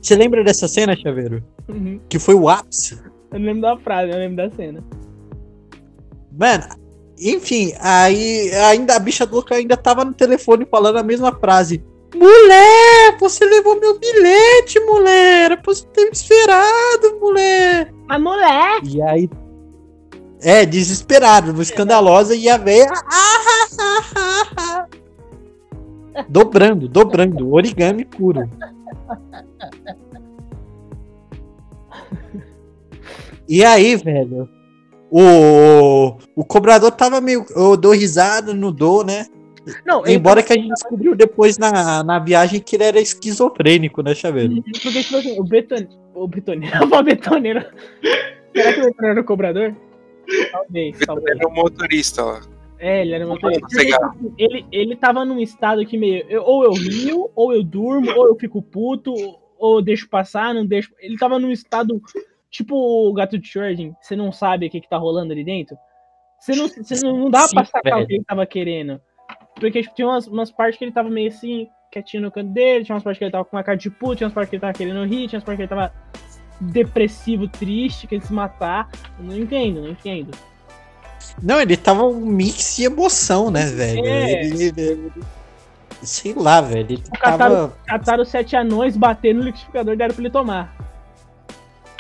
Você 0.02 0.16
lembra 0.16 0.44
dessa 0.44 0.68
cena, 0.68 0.96
Chaveiro? 0.96 1.44
Uhum. 1.68 2.00
Que 2.10 2.20
foi 2.20 2.36
o 2.36 2.50
ápice? 2.50 3.00
Eu 3.32 3.40
lembro 3.40 3.62
da 3.62 3.78
frase, 3.78 4.12
eu 4.12 4.18
lembro 4.18 4.38
da 4.38 4.56
cena. 4.56 4.84
Mano, 6.38 6.64
enfim, 7.20 7.74
aí 7.80 8.54
ainda 8.56 8.96
a 8.96 9.00
bicha 9.00 9.28
louca 9.30 9.56
ainda 9.56 9.78
tava 9.78 10.04
no 10.04 10.14
telefone 10.14 10.66
falando 10.70 10.98
a 10.98 11.04
mesma 11.04 11.32
frase. 11.34 11.84
Mulher, 12.16 13.18
você 13.20 13.44
levou 13.44 13.80
meu 13.80 13.98
bilhete, 13.98 14.80
mulher. 14.82 15.46
Era 15.46 15.58
pra 15.58 15.74
você 15.74 15.86
ter 15.88 16.06
me 16.06 16.12
esperado, 16.12 17.20
mulher. 17.20 17.92
Mas 18.08 18.22
mulher! 18.22 18.82
E 18.84 19.02
aí. 19.02 19.30
É, 20.42 20.66
desesperado, 20.66 21.60
escandalosa, 21.62 22.36
e 22.36 22.50
a 22.50 22.58
véia. 22.58 22.92
ah, 22.92 23.70
ah, 23.80 24.04
ah, 24.16 24.50
ah. 24.58 24.88
dobrando, 26.28 26.88
dobrando, 26.88 27.54
origami 27.54 28.04
puro. 28.06 28.50
E 33.48 33.64
aí, 33.64 33.96
velho, 33.96 34.50
o, 35.16 36.18
o 36.36 36.44
cobrador 36.44 36.92
tava 36.92 37.22
meio. 37.22 37.46
Eu 37.56 37.78
dou 37.78 37.94
risada, 37.94 38.52
não 38.54 38.72
dou, 38.72 39.06
né? 39.06 39.28
Não, 39.86 40.06
ele 40.06 40.16
Embora 40.16 40.42
que 40.42 40.52
a 40.52 40.56
gente 40.56 40.70
descobriu 40.70 41.16
depois 41.16 41.58
na, 41.58 42.04
na 42.04 42.20
viagem 42.20 42.60
que 42.60 42.76
ele 42.76 42.84
era 42.84 43.00
esquizofrênico, 43.00 44.02
né, 44.02 44.16
Chaveiro? 44.16 44.56
Porque, 44.64 45.04
tipo 45.04 45.18
assim, 45.18 45.40
o 45.40 45.44
betoneiro. 45.44 45.94
O 46.16 46.28
betoneiro. 46.28 46.76
O 46.84 47.04
betoneiro. 47.04 47.66
Será 48.56 48.74
que 48.74 48.80
o 48.82 48.86
betoneiro 48.86 49.12
era 49.12 49.22
o 49.22 49.24
cobrador? 49.24 49.76
Talvez, 50.52 50.98
talvez. 51.00 51.38
Era 51.38 51.48
um 51.48 51.54
motorista 51.54 52.24
lá. 52.24 52.42
É, 52.80 53.02
ele 53.02 53.14
era 53.14 53.26
um 53.26 53.30
motorista. 53.30 53.62
Porque, 53.62 53.78
pegar. 53.86 53.98
tipo 53.98 54.10
assim, 54.10 54.34
ele, 54.38 54.66
ele 54.72 54.96
tava 54.96 55.24
num 55.24 55.40
estado 55.40 55.86
que 55.86 55.98
meio. 55.98 56.26
eu- 56.28 56.44
ou 56.44 56.64
eu 56.64 56.74
rio, 56.74 57.30
ou 57.36 57.54
eu 57.54 57.64
durmo, 57.64 58.12
ou 58.12 58.28
eu 58.28 58.36
fico 58.36 58.62
puto, 58.62 59.14
ou 59.58 59.78
eu 59.78 59.82
deixo 59.82 60.10
passar, 60.10 60.54
não 60.54 60.66
deixo. 60.66 60.92
Ele 61.00 61.18
tava 61.18 61.38
num 61.40 61.52
estado. 61.52 62.02
Tipo 62.54 62.76
o 63.10 63.12
gato 63.14 63.36
de 63.40 63.48
Schrödinger, 63.50 63.96
você 64.00 64.16
não 64.16 64.32
sabe 64.32 64.68
o 64.68 64.70
que, 64.70 64.80
que 64.80 64.88
tá 64.88 64.96
rolando 64.96 65.34
ali 65.34 65.44
dentro. 65.44 65.76
Você 66.40 66.56
não, 66.56 66.68
você 66.68 67.00
não, 67.04 67.18
não 67.18 67.32
dá 67.32 67.48
Sim, 67.48 67.56
pra 67.56 67.66
sacar 67.66 67.94
velho. 67.94 68.04
o 68.04 68.08
que 68.08 68.14
ele 68.14 68.24
tava 68.24 68.46
querendo. 68.46 69.02
Porque 69.60 69.82
tipo, 69.82 69.96
tinha 69.96 70.08
umas, 70.08 70.28
umas 70.28 70.52
partes 70.52 70.78
que 70.78 70.86
ele 70.86 70.92
tava 70.92 71.10
meio 71.10 71.30
assim, 71.30 71.68
quietinho 71.92 72.22
no 72.22 72.32
canto 72.32 72.52
dele, 72.52 72.86
tinha 72.86 72.94
umas 72.94 73.04
partes 73.04 73.18
que 73.18 73.24
ele 73.26 73.32
tava 73.32 73.44
com 73.46 73.58
uma 73.58 73.64
cara 73.64 73.76
de 73.76 73.90
puto, 73.90 74.18
tinha 74.18 74.28
umas 74.28 74.34
partes 74.36 74.52
que 74.52 74.56
ele 74.58 74.62
tava 74.62 74.74
querendo 74.74 75.04
rir, 75.04 75.28
tinha 75.28 75.38
umas 75.40 75.44
partes 75.44 75.58
que 75.58 75.62
ele 75.64 75.68
tava 75.82 75.92
depressivo, 76.62 77.48
triste, 77.48 78.06
querendo 78.06 78.26
se 78.28 78.34
matar. 78.34 78.88
Eu 79.18 79.26
não 79.26 79.36
entendo, 79.38 79.82
não 79.82 79.90
entendo. 79.90 80.38
Não, 81.42 81.60
ele 81.60 81.76
tava 81.76 82.04
um 82.06 82.20
mix 82.24 82.76
de 82.76 82.84
emoção, 82.84 83.50
né, 83.50 83.66
velho? 83.66 84.06
É. 84.06 84.46
Ele, 84.46 84.64
ele- 84.66 84.82
ele- 84.82 85.12
sei 86.04 86.34
lá, 86.36 86.62
velho. 86.62 86.82
Ele 86.92 87.04
cataram- 87.20 87.38
tava. 87.70 87.78
Cataram 87.88 88.26
sete 88.26 88.56
anões, 88.56 88.96
bateram 88.96 89.40
no 89.40 89.46
liquidificador 89.46 89.94
e 89.96 89.98
deram 89.98 90.14
pra 90.14 90.22
ele 90.24 90.32
tomar. 90.32 90.83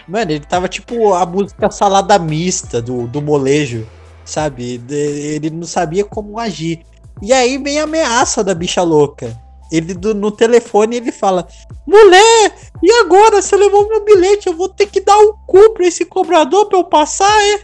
Mano, 0.08 0.32
ele 0.32 0.46
tava 0.46 0.68
tipo 0.68 1.14
a 1.14 1.26
música 1.26 1.72
salada 1.72 2.18
mista 2.20 2.82
do, 2.82 3.08
do 3.08 3.22
molejo, 3.22 3.88
sabe? 4.26 4.82
Ele 4.90 5.50
não 5.50 5.64
sabia 5.66 6.04
como 6.04 6.38
agir. 6.40 6.86
E 7.22 7.32
aí 7.32 7.58
vem 7.58 7.80
a 7.80 7.84
ameaça 7.84 8.44
da 8.44 8.54
bicha 8.54 8.82
louca. 8.82 9.40
Ele 9.72 9.94
do- 9.94 10.14
no 10.14 10.30
telefone 10.30 10.98
ele 10.98 11.12
fala: 11.12 11.48
Mulher, 11.88 12.54
e 12.82 12.92
agora? 13.00 13.42
Você 13.42 13.56
levou 13.56 13.88
meu 13.88 14.04
bilhete, 14.04 14.48
eu 14.48 14.56
vou 14.58 14.68
ter 14.70 14.88
que 14.88 15.00
dar 15.02 15.18
o 15.18 15.34
cu 15.48 15.74
pra 15.74 15.86
esse 15.88 16.06
cobrador 16.06 16.68
pra 16.68 16.78
eu 16.78 16.84
passar, 16.84 17.32
é? 17.54 17.62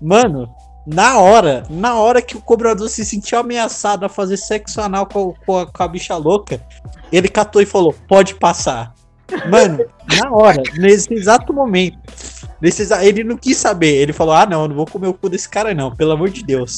Mano, 0.00 0.48
na 0.86 1.18
hora, 1.18 1.64
na 1.70 1.94
hora 1.96 2.20
que 2.22 2.36
o 2.36 2.40
cobrador 2.40 2.88
se 2.88 3.04
sentiu 3.04 3.38
ameaçado 3.38 4.04
a 4.04 4.08
fazer 4.08 4.36
sexo 4.38 4.80
anal 4.80 5.06
com, 5.06 5.34
com 5.46 5.66
com 5.66 5.82
a 5.82 5.88
bicha 5.88 6.16
louca, 6.16 6.60
ele 7.12 7.28
catou 7.28 7.60
e 7.62 7.66
falou: 7.66 7.94
Pode 8.08 8.34
passar. 8.34 8.92
Mano, 9.50 9.84
na 10.20 10.30
hora, 10.32 10.62
nesse 10.78 11.12
exato 11.14 11.52
momento. 11.52 11.98
Nesse 12.60 12.82
exa- 12.82 13.04
Ele 13.04 13.24
não 13.24 13.36
quis 13.36 13.56
saber. 13.56 13.94
Ele 13.96 14.12
falou: 14.12 14.34
Ah, 14.34 14.46
não, 14.46 14.68
não 14.68 14.74
vou 14.76 14.86
comer 14.86 15.08
o 15.08 15.14
cu 15.14 15.28
desse 15.28 15.48
cara, 15.48 15.74
não, 15.74 15.94
pelo 15.94 16.12
amor 16.12 16.30
de 16.30 16.42
Deus. 16.44 16.76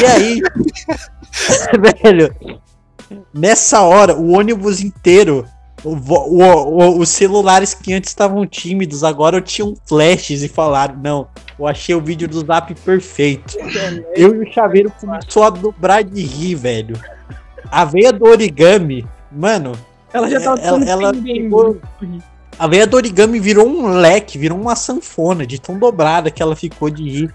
E 0.00 0.04
aí, 0.04 0.40
velho, 2.02 2.34
nessa 3.32 3.80
hora, 3.82 4.16
o 4.16 4.32
ônibus 4.36 4.80
inteiro, 4.80 5.46
o, 5.84 5.90
o- 5.90 6.68
o- 6.78 6.98
os 6.98 7.08
celulares 7.08 7.72
que 7.74 7.92
antes 7.92 8.10
estavam 8.10 8.46
tímidos, 8.46 9.04
agora 9.04 9.40
tinham 9.40 9.74
flashes 9.86 10.42
e 10.42 10.48
falaram: 10.48 10.96
Não, 10.96 11.28
eu 11.58 11.66
achei 11.66 11.94
o 11.94 12.00
vídeo 12.00 12.28
do 12.28 12.44
zap 12.44 12.74
perfeito. 12.74 13.56
Eu 14.14 14.34
e 14.34 14.48
o 14.48 14.52
chaveiro 14.52 14.92
começou 15.00 15.44
a 15.44 15.50
dobrar 15.50 16.02
de 16.02 16.22
rir, 16.22 16.54
velho. 16.56 16.98
A 17.70 17.84
veia 17.84 18.12
do 18.12 18.24
origami, 18.26 19.06
mano, 19.32 19.72
Ela 20.16 20.30
já 20.30 20.40
tava 20.40 20.60
Ela- 20.60 20.78
tão 20.78 20.88
ela 20.88 21.16
entendendo. 21.16 21.80
a 22.58 22.66
veia 22.66 22.86
do 22.86 22.96
origami 22.96 23.38
virou 23.38 23.66
um 23.68 23.88
leque, 23.88 24.38
virou 24.38 24.58
uma 24.58 24.74
sanfona 24.74 25.46
de 25.46 25.60
tão 25.60 25.78
dobrada 25.78 26.30
que 26.30 26.42
ela 26.42 26.56
ficou 26.56 26.88
de 26.90 27.02
rir. 27.02 27.34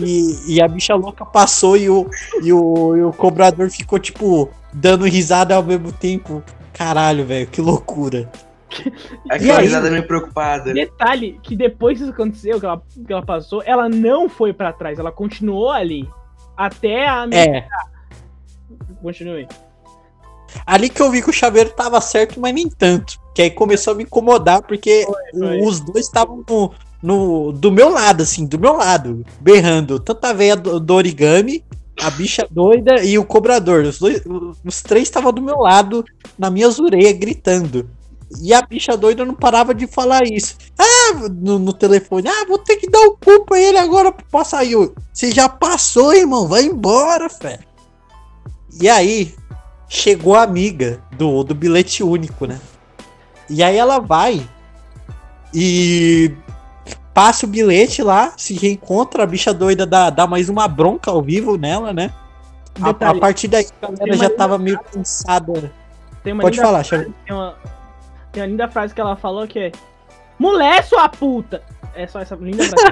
E, 0.00 0.54
e 0.54 0.62
a 0.62 0.66
bicha 0.66 0.94
louca 0.94 1.24
passou 1.24 1.76
e 1.76 1.88
o, 1.88 2.08
e, 2.42 2.52
o, 2.52 2.96
e 2.96 3.02
o 3.02 3.12
cobrador 3.12 3.70
ficou, 3.70 3.98
tipo, 3.98 4.48
dando 4.72 5.04
risada 5.04 5.54
ao 5.54 5.62
mesmo 5.62 5.92
tempo. 5.92 6.42
Caralho, 6.72 7.24
velho, 7.24 7.46
que 7.46 7.60
loucura. 7.60 8.30
Aquela 9.30 9.58
aí? 9.58 9.66
risada 9.66 9.90
meio 9.90 10.06
preocupada. 10.06 10.72
Detalhe 10.72 11.38
que 11.42 11.54
depois 11.54 11.98
que 11.98 12.04
isso 12.04 12.12
aconteceu, 12.12 12.58
que 12.58 12.66
ela, 12.66 12.82
que 13.06 13.12
ela 13.12 13.22
passou, 13.24 13.62
ela 13.64 13.88
não 13.88 14.28
foi 14.28 14.52
pra 14.52 14.72
trás, 14.72 14.98
ela 14.98 15.12
continuou 15.12 15.70
ali. 15.70 16.08
Até 16.56 17.06
a. 17.06 17.26
É, 17.30 17.66
Continue. 19.02 19.46
Ali 20.66 20.88
que 20.88 21.00
eu 21.00 21.10
vi 21.10 21.22
que 21.22 21.30
o 21.30 21.32
chaveiro 21.32 21.70
tava 21.70 22.00
certo, 22.00 22.40
mas 22.40 22.54
nem 22.54 22.68
tanto. 22.68 23.18
Que 23.34 23.42
aí 23.42 23.50
começou 23.50 23.92
a 23.92 23.96
me 23.96 24.04
incomodar, 24.04 24.62
porque 24.62 25.06
foi. 25.32 25.60
os 25.62 25.80
dois 25.80 26.06
estavam 26.06 26.44
no, 26.48 26.72
no, 27.02 27.52
do 27.52 27.72
meu 27.72 27.90
lado, 27.90 28.22
assim, 28.22 28.46
do 28.46 28.58
meu 28.58 28.76
lado, 28.76 29.24
berrando. 29.40 29.98
Tanto 29.98 30.24
a 30.24 30.32
veia 30.32 30.56
do, 30.56 30.78
do 30.78 30.94
origami, 30.94 31.64
a 32.00 32.10
bicha 32.10 32.46
doida 32.50 33.02
e 33.02 33.18
o 33.18 33.24
cobrador. 33.24 33.84
Os, 33.84 33.98
dois, 33.98 34.22
os 34.64 34.82
três 34.82 35.04
estavam 35.04 35.32
do 35.32 35.42
meu 35.42 35.58
lado, 35.58 36.04
na 36.38 36.50
minha 36.50 36.68
orelhas, 36.68 37.18
gritando. 37.18 37.88
E 38.40 38.54
a 38.54 38.62
bicha 38.62 38.96
doida 38.96 39.24
não 39.24 39.34
parava 39.34 39.74
de 39.74 39.86
falar 39.86 40.22
isso. 40.24 40.56
Ah, 40.78 41.28
no, 41.28 41.58
no 41.58 41.72
telefone. 41.72 42.28
Ah, 42.28 42.46
vou 42.46 42.58
ter 42.58 42.76
que 42.76 42.88
dar 42.88 43.00
o 43.00 43.16
cu 43.16 43.44
pra 43.44 43.60
ele 43.60 43.76
agora 43.76 44.10
pra 44.10 44.24
passar. 44.30 44.64
Você 45.12 45.30
já 45.30 45.48
passou, 45.48 46.14
irmão. 46.14 46.48
Vai 46.48 46.62
embora, 46.62 47.28
fé. 47.28 47.60
E 48.80 48.88
aí, 48.88 49.34
chegou 49.92 50.34
a 50.34 50.42
amiga 50.42 51.02
do, 51.18 51.44
do 51.44 51.54
bilhete 51.54 52.02
único, 52.02 52.46
né? 52.46 52.58
E 53.48 53.62
aí 53.62 53.76
ela 53.76 53.98
vai 53.98 54.48
e 55.52 56.34
passa 57.12 57.44
o 57.44 57.48
bilhete 57.48 58.02
lá, 58.02 58.32
se 58.38 58.54
reencontra, 58.54 59.22
a 59.22 59.26
bicha 59.26 59.52
doida 59.52 59.84
dá, 59.84 60.08
dá 60.08 60.26
mais 60.26 60.48
uma 60.48 60.66
bronca 60.66 61.10
ao 61.10 61.20
vivo 61.20 61.58
nela, 61.58 61.92
né? 61.92 62.10
A, 62.80 63.10
a 63.10 63.14
partir 63.18 63.48
daí 63.48 63.66
a 63.82 63.90
galera 63.90 64.16
já 64.16 64.30
tava 64.30 64.56
meio 64.56 64.80
cansada. 64.80 65.70
tem 66.24 66.32
uma 66.32 66.40
Pode 66.40 66.58
falar, 66.58 66.84
frase, 66.84 67.12
tem 67.26 67.36
uma, 67.36 67.54
tem 68.32 68.42
uma 68.42 68.48
linda 68.48 68.68
frase 68.68 68.94
que 68.94 69.00
ela 69.00 69.14
falou 69.14 69.46
que 69.46 69.58
é. 69.58 69.72
Mulher, 70.38 70.84
sua 70.84 71.06
puta! 71.10 71.62
É 71.94 72.06
só 72.06 72.20
essa 72.20 72.34
linda 72.36 72.64
frase. 72.64 72.86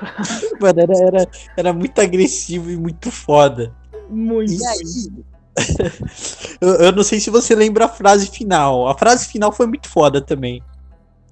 Mano, 0.58 0.80
era, 0.80 0.96
era, 0.96 1.28
era 1.58 1.72
muito 1.74 2.00
agressivo 2.00 2.70
e 2.70 2.76
muito 2.76 3.10
foda. 3.10 3.70
Muito. 4.08 4.52
E 4.52 4.66
aí? 4.66 5.24
eu, 6.60 6.74
eu 6.74 6.92
não 6.92 7.02
sei 7.02 7.20
se 7.20 7.30
você 7.30 7.54
lembra 7.54 7.86
a 7.86 7.88
frase 7.88 8.28
final. 8.28 8.88
A 8.88 8.96
frase 8.96 9.26
final 9.26 9.52
foi 9.52 9.66
muito 9.66 9.88
foda 9.88 10.20
também. 10.20 10.62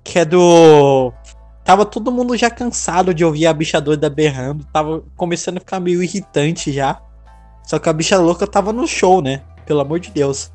Que 0.05 0.21
é 0.21 0.25
do. 0.25 1.13
Tava 1.65 1.85
todo 1.85 2.11
mundo 2.11 2.37
já 2.37 2.51
cansado 2.51 3.15
de 3.15 3.25
ouvir 3.25 3.47
a 3.47 3.53
bicha 3.53 3.81
doida 3.81 4.11
berrando. 4.11 4.65
Tava 4.73 5.03
começando 5.17 5.59
a 5.59 5.61
ficar 5.61 5.81
meio 5.81 6.03
irritante 6.03 6.73
já. 6.73 7.01
Só 7.65 7.79
que 7.79 7.89
a 7.89 7.93
bicha 7.93 8.19
louca 8.19 8.47
tava 8.47 8.73
no 8.73 8.87
show, 8.87 9.23
né? 9.23 9.43
Pelo 9.65 9.81
amor 9.81 10.01
de 10.01 10.11
Deus. 10.11 10.51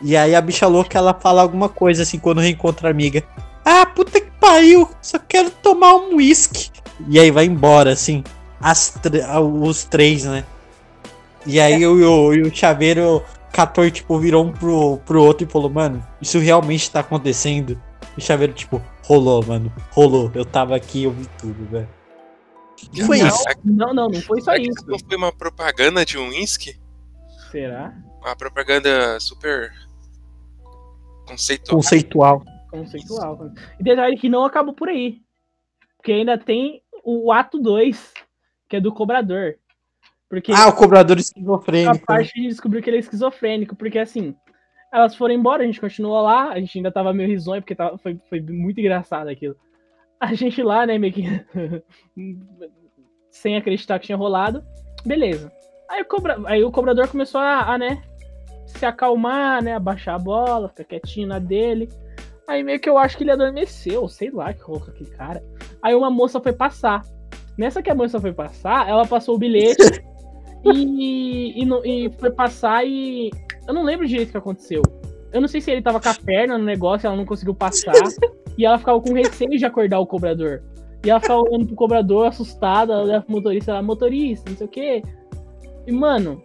E 0.00 0.16
aí 0.16 0.34
a 0.34 0.40
bicha 0.40 0.66
louca 0.66 0.98
ela 0.98 1.14
fala 1.14 1.42
alguma 1.42 1.68
coisa 1.68 2.02
assim 2.02 2.18
quando 2.18 2.40
reencontra 2.40 2.88
a 2.88 2.90
amiga. 2.90 3.24
Ah, 3.64 3.84
puta 3.86 4.20
que 4.20 4.30
pariu! 4.40 4.88
Só 5.02 5.18
quero 5.18 5.50
tomar 5.50 5.96
um 5.96 6.16
whisky. 6.16 6.70
E 7.08 7.18
aí 7.18 7.30
vai 7.30 7.46
embora, 7.46 7.92
assim. 7.92 8.22
As 8.60 8.94
ah, 9.26 9.40
os 9.40 9.84
três, 9.84 10.24
né? 10.24 10.44
E 11.46 11.60
aí 11.60 11.86
o, 11.86 11.94
o, 11.94 12.30
o 12.30 12.54
chaveiro 12.54 13.22
catou, 13.52 13.90
tipo, 13.90 14.18
virou 14.18 14.44
um 14.44 14.52
pro, 14.52 14.98
pro 14.98 15.22
outro 15.22 15.46
e 15.46 15.50
falou, 15.50 15.70
mano, 15.70 16.04
isso 16.20 16.38
realmente 16.38 16.90
tá 16.90 17.00
acontecendo. 17.00 17.80
E 18.16 18.20
o 18.20 18.22
chaveiro, 18.22 18.52
tipo, 18.52 18.82
rolou, 19.04 19.44
mano. 19.44 19.72
Rolou. 19.90 20.30
Eu 20.34 20.44
tava 20.44 20.76
aqui 20.76 21.04
eu 21.04 21.12
vi 21.12 21.26
tudo, 21.38 21.64
velho. 21.66 21.88
Foi 23.06 23.18
Não. 23.18 23.28
isso. 23.28 23.44
Não, 23.64 23.94
não, 23.94 24.08
não 24.08 24.20
foi 24.20 24.40
só 24.40 24.52
Será 24.52 24.62
isso 24.62 24.86
não 24.86 24.98
foi 24.98 25.16
uma 25.16 25.32
propaganda 25.32 26.04
de 26.04 26.18
um 26.18 26.28
whisky? 26.28 26.78
Será? 27.50 27.94
Uma 28.20 28.36
propaganda 28.36 29.18
super 29.20 29.72
conceitual. 31.26 31.76
Conceitual. 31.76 32.44
Conceitual. 32.70 33.50
E 33.80 33.82
detalhe 33.82 34.18
que 34.18 34.28
não 34.28 34.44
acabou 34.44 34.74
por 34.74 34.88
aí. 34.88 35.22
Porque 35.96 36.12
ainda 36.12 36.36
tem 36.36 36.82
o 37.02 37.32
ato 37.32 37.58
2, 37.58 38.12
que 38.68 38.76
é 38.76 38.80
do 38.80 38.92
cobrador. 38.92 39.56
Porque 40.28 40.52
Ah, 40.52 40.68
o 40.68 40.72
cobrador 40.72 41.16
a 41.16 41.20
esquizofrênico. 41.20 41.94
né? 41.94 42.02
parte 42.06 42.34
de 42.34 42.48
descobrir 42.48 42.82
que 42.82 42.90
ele 42.90 42.96
é 42.96 43.00
esquizofrênico, 43.00 43.76
porque 43.76 43.98
assim, 43.98 44.34
elas 44.92 45.14
foram 45.14 45.34
embora, 45.34 45.62
a 45.62 45.66
gente 45.66 45.80
continuou 45.80 46.20
lá, 46.22 46.50
a 46.50 46.58
gente 46.58 46.78
ainda 46.78 46.90
tava 46.90 47.12
meio 47.12 47.28
risonho, 47.28 47.62
porque 47.62 47.74
tava, 47.74 47.96
foi, 47.98 48.18
foi 48.28 48.40
muito 48.40 48.80
engraçado 48.80 49.28
aquilo. 49.28 49.56
A 50.18 50.34
gente 50.34 50.62
lá, 50.62 50.86
né, 50.86 50.98
meio 50.98 51.12
que 51.12 51.24
sem 53.30 53.56
acreditar 53.56 53.98
que 53.98 54.06
tinha 54.06 54.18
rolado, 54.18 54.64
beleza. 55.04 55.52
Aí 55.88 56.02
o, 56.02 56.06
cobra... 56.06 56.40
Aí 56.46 56.64
o 56.64 56.72
cobrador 56.72 57.06
começou 57.08 57.40
a, 57.40 57.72
a, 57.72 57.78
né, 57.78 58.02
se 58.66 58.84
acalmar, 58.84 59.62
né, 59.62 59.74
abaixar 59.74 60.16
a 60.16 60.18
bola, 60.18 60.68
ficar 60.68 60.84
quietinho 60.84 61.28
na 61.28 61.38
dele. 61.38 61.88
Aí 62.48 62.62
meio 62.62 62.80
que 62.80 62.88
eu 62.88 62.96
acho 62.96 63.16
que 63.16 63.24
ele 63.24 63.32
adormeceu, 63.32 64.08
sei 64.08 64.30
lá 64.30 64.52
que 64.52 64.62
rouca 64.62 64.90
aquele 64.90 65.10
cara. 65.10 65.42
Aí 65.82 65.94
uma 65.94 66.10
moça 66.10 66.40
foi 66.40 66.52
passar. 66.52 67.02
Nessa 67.58 67.82
que 67.82 67.90
a 67.90 67.94
moça 67.94 68.20
foi 68.20 68.32
passar, 68.32 68.88
ela 68.88 69.06
passou 69.06 69.34
o 69.34 69.38
bilhete 69.38 69.82
e, 70.74 71.62
e, 71.62 71.68
e 71.84 72.10
foi 72.18 72.30
passar 72.30 72.86
e. 72.86 73.30
Eu 73.66 73.74
não 73.74 73.82
lembro 73.82 74.06
direito 74.06 74.28
o 74.28 74.32
que 74.32 74.38
aconteceu. 74.38 74.82
Eu 75.32 75.40
não 75.40 75.48
sei 75.48 75.60
se 75.60 75.70
ele 75.70 75.82
tava 75.82 76.00
com 76.00 76.08
a 76.08 76.14
perna 76.14 76.56
no 76.56 76.64
negócio, 76.64 77.06
ela 77.06 77.16
não 77.16 77.26
conseguiu 77.26 77.54
passar. 77.54 77.92
e 78.56 78.64
ela 78.64 78.78
ficava 78.78 79.00
com 79.00 79.12
receio 79.12 79.50
de 79.50 79.64
acordar 79.64 79.98
o 79.98 80.06
cobrador. 80.06 80.62
E 81.04 81.10
ela 81.10 81.20
ficava 81.20 81.40
olhando 81.40 81.66
pro 81.66 81.76
cobrador, 81.76 82.26
assustada, 82.26 82.92
ela 82.92 83.02
olhava 83.02 83.24
pro 83.24 83.34
motorista, 83.34 83.70
ela, 83.70 83.82
motorista, 83.82 84.50
não 84.50 84.56
sei 84.56 84.66
o 84.66 84.70
quê. 84.70 85.02
E, 85.86 85.92
mano, 85.92 86.42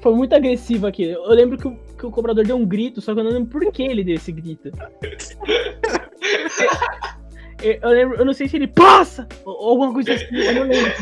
foi 0.00 0.14
muito 0.14 0.34
agressivo 0.34 0.86
aqui. 0.86 1.04
Eu 1.04 1.30
lembro 1.30 1.58
que 1.58 1.66
o, 1.66 1.76
que 1.98 2.06
o 2.06 2.10
cobrador 2.10 2.44
deu 2.44 2.56
um 2.56 2.66
grito, 2.66 3.00
só 3.00 3.14
que 3.14 3.20
eu 3.20 3.24
não 3.24 3.32
lembro 3.32 3.50
por 3.50 3.72
que 3.72 3.82
ele 3.82 4.04
deu 4.04 4.14
esse 4.14 4.32
grito. 4.32 4.70
Eu, 7.62 7.90
lembro, 7.90 8.16
eu 8.18 8.24
não 8.24 8.32
sei 8.32 8.48
se 8.48 8.56
ele 8.56 8.66
passa! 8.66 9.26
Ou, 9.44 9.70
alguma 9.70 9.92
coisa 9.92 10.14
assim, 10.14 10.24
eu 10.32 10.54
não 10.54 10.62
lembro 10.62 10.92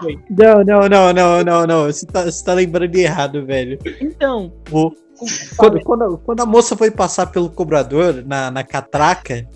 foi. 0.00 0.18
Não, 0.30 0.64
não, 0.64 0.88
não, 0.88 1.12
não, 1.12 1.44
não, 1.44 1.66
não. 1.66 1.84
Você 1.86 2.06
tá, 2.06 2.24
você 2.24 2.44
tá 2.44 2.52
lembrando 2.54 2.90
de 2.90 3.00
errado, 3.00 3.44
velho. 3.46 3.78
Então, 4.00 4.52
O- 4.70 4.90
Quando, 5.56 5.80
quando, 5.82 6.18
quando 6.18 6.40
a 6.40 6.46
moça 6.46 6.76
foi 6.76 6.90
passar 6.90 7.26
pelo 7.26 7.50
cobrador 7.50 8.24
na, 8.26 8.50
na 8.50 8.64
catraca, 8.64 9.46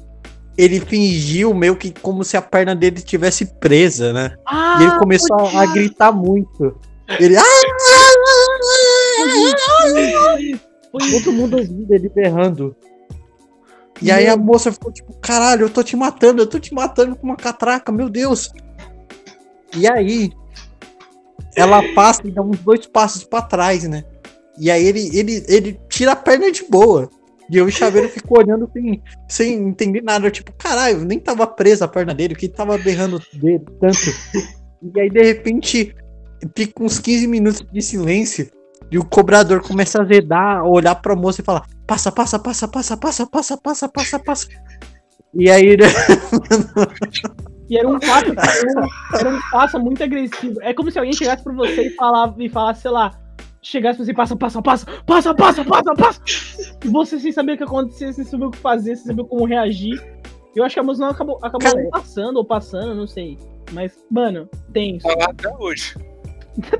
ele 0.59 0.79
fingiu 0.79 1.53
meio 1.55 1.75
que 1.75 1.91
como 2.03 2.23
se 2.23 2.37
a 2.37 2.43
perna 2.43 2.75
dele 2.77 2.99
estivesse 2.99 3.47
presa, 3.59 4.13
né? 4.13 4.35
Ah, 4.47 4.77
E 4.79 4.83
ele 4.85 4.99
começou 4.99 5.37
a, 5.41 5.63
a 5.63 5.67
gritar 5.67 6.13
muito. 6.13 6.79
Ele. 7.19 7.37
"Ah!" 7.37 7.43
foi 10.93 11.11
Todo 11.23 11.33
mundo 11.33 11.57
ouvindo 11.57 11.93
ele 11.93 12.09
berrando. 12.09 12.77
E 14.03 14.11
aí 14.11 14.27
a 14.27 14.37
moça 14.37 14.73
ficou 14.73 14.93
tipo, 14.93 15.13
caralho, 15.19 15.63
eu 15.63 15.71
tô 15.71 15.83
te 15.83 15.97
matando, 15.97 16.43
eu 16.43 16.47
tô 16.47 16.59
te 16.59 16.75
matando 16.75 17.17
com 17.17 17.27
uma 17.27 17.37
catraca, 17.37 17.93
meu 17.93 18.09
Deus. 18.09 18.51
E 19.77 19.89
aí, 19.89 20.31
ela 21.57 21.83
passa 21.95 22.27
e 22.27 22.31
dá 22.31 22.43
uns 22.43 22.59
dois 22.59 22.87
passos 22.87 23.25
pra 23.25 23.43
trás, 23.43 23.85
né? 23.85 24.05
E 24.59 24.71
aí 24.71 24.85
ele, 24.85 25.17
ele, 25.17 25.45
ele 25.49 25.81
tira 25.89 26.13
a 26.13 26.17
perna 26.17 26.51
de 26.51 26.65
boa. 26.69 27.09
E 27.51 27.57
eu 27.57 27.67
e 27.67 27.69
o 27.69 27.73
chaveiro 27.73 28.09
ficou 28.11 28.39
olhando 28.39 28.69
sem, 28.73 29.03
sem 29.29 29.55
entender 29.69 30.03
nada. 30.03 30.27
Eu, 30.27 30.31
tipo, 30.31 30.53
caralho, 30.53 31.05
nem 31.05 31.19
tava 31.19 31.47
presa 31.47 31.85
a 31.85 31.89
perna 31.89 32.15
dele, 32.15 32.35
que 32.35 32.49
tava 32.49 32.79
berrando 32.79 33.21
dele 33.33 33.65
tanto. 33.81 34.11
E 34.83 35.01
aí, 35.01 35.11
de 35.11 35.23
repente, 35.23 35.95
fica 36.57 36.83
uns 36.83 36.99
15 36.99 37.27
minutos 37.27 37.67
de 37.73 37.83
silêncio. 37.83 38.49
E 38.91 38.99
o 38.99 39.05
cobrador 39.05 39.63
começa 39.63 39.99
a 39.99 40.03
azedar, 40.03 40.65
olhar 40.65 40.95
pra 40.97 41.17
moça 41.17 41.41
e 41.41 41.45
falar: 41.45 41.67
passa, 41.87 42.13
passa, 42.13 42.39
passa, 42.39 42.69
passa, 42.69 42.97
passa, 42.97 43.27
passa, 43.27 43.57
passa, 43.57 43.89
passa, 43.89 44.19
passa. 44.19 44.49
E 45.35 45.51
aí, 45.51 45.77
né, 45.77 45.87
E 47.69 47.79
era 47.79 47.89
um 47.89 47.99
passo, 47.99 48.27
era 48.27 48.81
um, 48.81 49.19
era 49.19 49.29
um 49.31 49.41
passo 49.51 49.79
muito 49.81 50.03
agressivo. 50.03 50.61
É 50.63 50.75
como 50.75 50.91
se 50.91 50.99
alguém 50.99 51.15
chegasse 51.15 51.43
pra 51.43 51.53
você 51.55 51.89
e, 51.89 51.91
falava, 51.91 52.35
e 52.43 52.49
falasse, 52.49 52.83
sei 52.83 52.91
lá, 52.91 53.11
chegasse 53.63 53.97
pra 53.97 54.05
você, 54.05 54.15
passa, 54.15 54.37
passa, 54.37 54.63
passa, 54.63 54.87
passa, 55.07 55.35
passa, 55.35 55.65
passa, 55.65 55.95
passa. 55.95 56.21
E 56.85 56.89
você 56.89 57.19
sem 57.19 57.33
saber 57.33 57.53
o 57.53 57.57
que 57.57 57.65
acontecia, 57.65 58.13
sem 58.13 58.25
saber 58.25 58.45
o 58.47 58.51
que 58.51 58.59
fazer, 58.59 58.97
sem 58.97 59.07
saber 59.07 59.25
como 59.25 59.47
reagir. 59.47 60.03
Eu 60.55 60.63
acho 60.63 60.75
que 60.75 60.81
a 60.81 60.83
música 60.83 61.07
não 61.07 61.13
acabou, 61.13 61.39
acabou 61.43 61.61
Cara, 61.61 61.83
não 61.83 61.91
passando 61.91 62.37
ou 62.37 62.45
passando, 62.45 62.95
não 62.95 63.07
sei. 63.07 63.39
Mas, 63.73 63.93
mano, 64.11 64.49
tenso. 64.73 65.07
Tá 65.07 65.15
lá 65.19 65.31
até 65.31 65.57
hoje. 65.59 65.95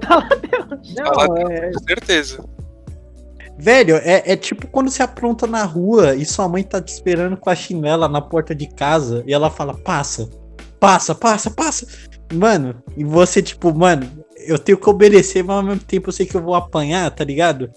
tá 0.01 0.17
lá 0.17 0.29
até 0.31 0.59
hoje. 0.59 0.95
Tá 0.95 1.11
lá 1.11 1.27
Não, 1.27 1.35
até 1.35 1.43
é, 1.43 1.69
hoje, 1.69 1.73
com 1.73 1.85
certeza. 1.85 2.54
Velho, 3.57 3.97
é, 3.97 4.23
é 4.33 4.37
tipo 4.37 4.67
quando 4.67 4.91
você 4.91 5.03
apronta 5.03 5.47
na 5.47 5.65
rua 5.65 6.15
e 6.15 6.25
sua 6.25 6.49
mãe 6.49 6.63
tá 6.63 6.81
te 6.81 6.89
esperando 6.89 7.37
com 7.37 7.49
a 7.49 7.55
chinela 7.55 8.09
na 8.09 8.21
porta 8.21 8.55
de 8.55 8.67
casa 8.67 9.23
e 9.27 9.33
ela 9.33 9.51
fala, 9.51 9.75
passa, 9.75 10.29
passa, 10.81 11.15
passa, 11.15 11.51
passa. 11.51 11.87
Mano, 12.33 12.83
e 12.97 13.05
você, 13.05 13.41
tipo, 13.41 13.73
mano, 13.73 14.09
eu 14.47 14.59
tenho 14.59 14.77
que 14.79 14.89
obedecer, 14.91 15.45
mas 15.45 15.57
ao 15.57 15.63
mesmo 15.63 15.81
tempo 15.83 16.09
eu 16.09 16.13
sei 16.13 16.27
que 16.27 16.35
eu 16.35 16.43
vou 16.43 16.55
apanhar, 16.55 17.11
tá 17.11 17.25
ligado? 17.25 17.71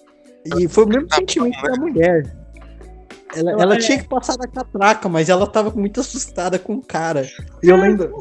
E 0.57 0.67
foi 0.67 0.85
o 0.85 0.87
mesmo 0.87 1.07
sentimento 1.13 1.61
da 1.61 1.75
mulher. 1.75 2.35
Ela, 3.35 3.51
Ela 3.51 3.75
é- 3.75 3.79
tinha 3.79 3.97
que 3.97 4.07
passar 4.07 4.37
na 4.37 4.47
catraca, 4.47 5.09
mas 5.09 5.29
ela 5.29 5.45
tava 5.45 5.69
muito 5.71 5.99
assustada 5.99 6.57
com 6.57 6.75
o 6.75 6.81
cara. 6.81 7.27
E 7.61 7.69
eu 7.69 7.75
lembro. 7.77 8.17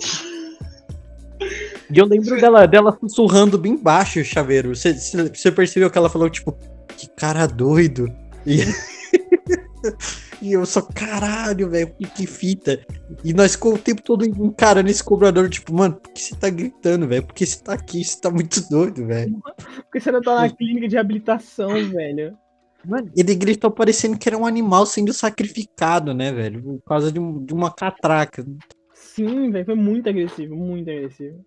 E 1.88 1.98
eu 1.98 2.04
lembro 2.04 2.40
dela, 2.40 2.66
dela 2.66 2.96
sussurrando 3.00 3.56
bem 3.56 3.76
baixo, 3.76 4.22
chaveiro. 4.24 4.74
Você, 4.74 4.92
você 4.94 5.28
você 5.28 5.52
percebeu 5.52 5.88
que 5.88 5.96
ela 5.96 6.10
falou, 6.10 6.28
tipo, 6.28 6.56
que 6.96 7.08
cara 7.08 7.46
doido. 7.46 8.06
E, 8.46 8.58
e 10.42 10.52
eu 10.52 10.64
só, 10.66 10.82
caralho, 10.82 11.68
velho, 11.70 11.94
que, 11.96 12.06
que 12.06 12.26
fita. 12.26 12.84
E 13.24 13.32
nós 13.32 13.52
ficou 13.52 13.74
o 13.74 13.78
tempo 13.78 14.02
todo 14.02 14.24
encarando 14.24 14.88
esse 14.90 15.02
cobrador, 15.02 15.48
tipo, 15.48 15.74
mano, 15.74 15.94
por 15.96 16.12
que 16.12 16.20
você 16.22 16.34
tá 16.36 16.48
gritando, 16.50 17.06
velho? 17.06 17.24
Por 17.24 17.34
que 17.34 17.46
você 17.46 17.62
tá 17.62 17.72
aqui? 17.74 18.04
Você 18.04 18.20
tá 18.20 18.30
muito 18.30 18.60
doido, 18.68 19.06
velho. 19.06 19.38
Porque 19.82 20.00
você 20.00 20.10
não 20.12 20.20
tá 20.20 20.34
na 20.40 20.48
clínica 20.50 20.88
de 20.88 20.94
reabilitação, 20.94 21.68
velho. 21.90 22.36
Mano, 22.84 23.10
ele 23.16 23.34
gritou 23.34 23.70
parecendo 23.70 24.16
que 24.16 24.28
era 24.28 24.38
um 24.38 24.46
animal 24.46 24.86
sendo 24.86 25.12
sacrificado, 25.12 26.14
né, 26.14 26.32
velho? 26.32 26.62
Por 26.62 26.82
causa 26.86 27.10
de, 27.10 27.18
um- 27.18 27.44
de 27.44 27.52
uma 27.52 27.72
catraca. 27.72 28.46
Sim, 28.94 29.50
velho, 29.50 29.64
foi 29.64 29.74
muito 29.74 30.08
agressivo, 30.08 30.54
muito 30.54 30.88
agressivo. 30.90 31.44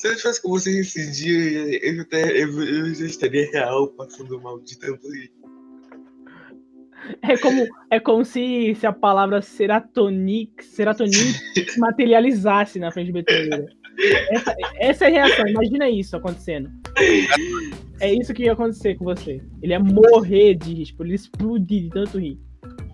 Se 0.00 0.08
eu 0.08 0.16
tivesse 0.16 0.40
com 0.40 0.48
vocês 0.48 0.76
esse 0.96 1.12
dia, 1.12 1.78
eu, 1.86 1.96
já 1.96 2.02
até- 2.02 2.42
eu, 2.42 2.64
eu 2.64 2.94
já 2.94 3.04
estaria 3.04 3.50
real 3.52 3.86
passando 3.88 4.40
mal 4.40 4.58
de 4.60 4.78
tanto 4.78 5.06
rir. 5.12 5.30
É 7.20 7.36
como, 7.36 7.66
é 7.90 8.00
como 8.00 8.24
se, 8.24 8.74
se 8.76 8.86
a 8.86 8.94
palavra 8.94 9.42
seratonic, 9.42 10.64
serotonina 10.64 11.18
se 11.68 11.78
materializasse 11.78 12.78
na 12.78 12.90
frente 12.90 13.08
do 13.08 13.12
betoneira. 13.12 13.66
Essa, 14.30 14.54
essa 14.78 15.04
é 15.04 15.08
a 15.08 15.10
reação, 15.10 15.46
imagina 15.46 15.90
isso 15.90 16.16
acontecendo. 16.16 16.70
É 18.00 18.10
isso 18.10 18.32
que 18.32 18.44
ia 18.44 18.52
acontecer 18.54 18.94
com 18.94 19.04
você. 19.04 19.42
Ele 19.62 19.72
ia 19.74 19.80
morrer 19.80 20.54
de 20.54 20.72
rir, 20.72 20.84
tipo, 20.86 21.02
ele 21.02 21.10
ia 21.10 21.16
explodir 21.16 21.82
de 21.82 21.90
tanto 21.90 22.18
rir. 22.18 22.38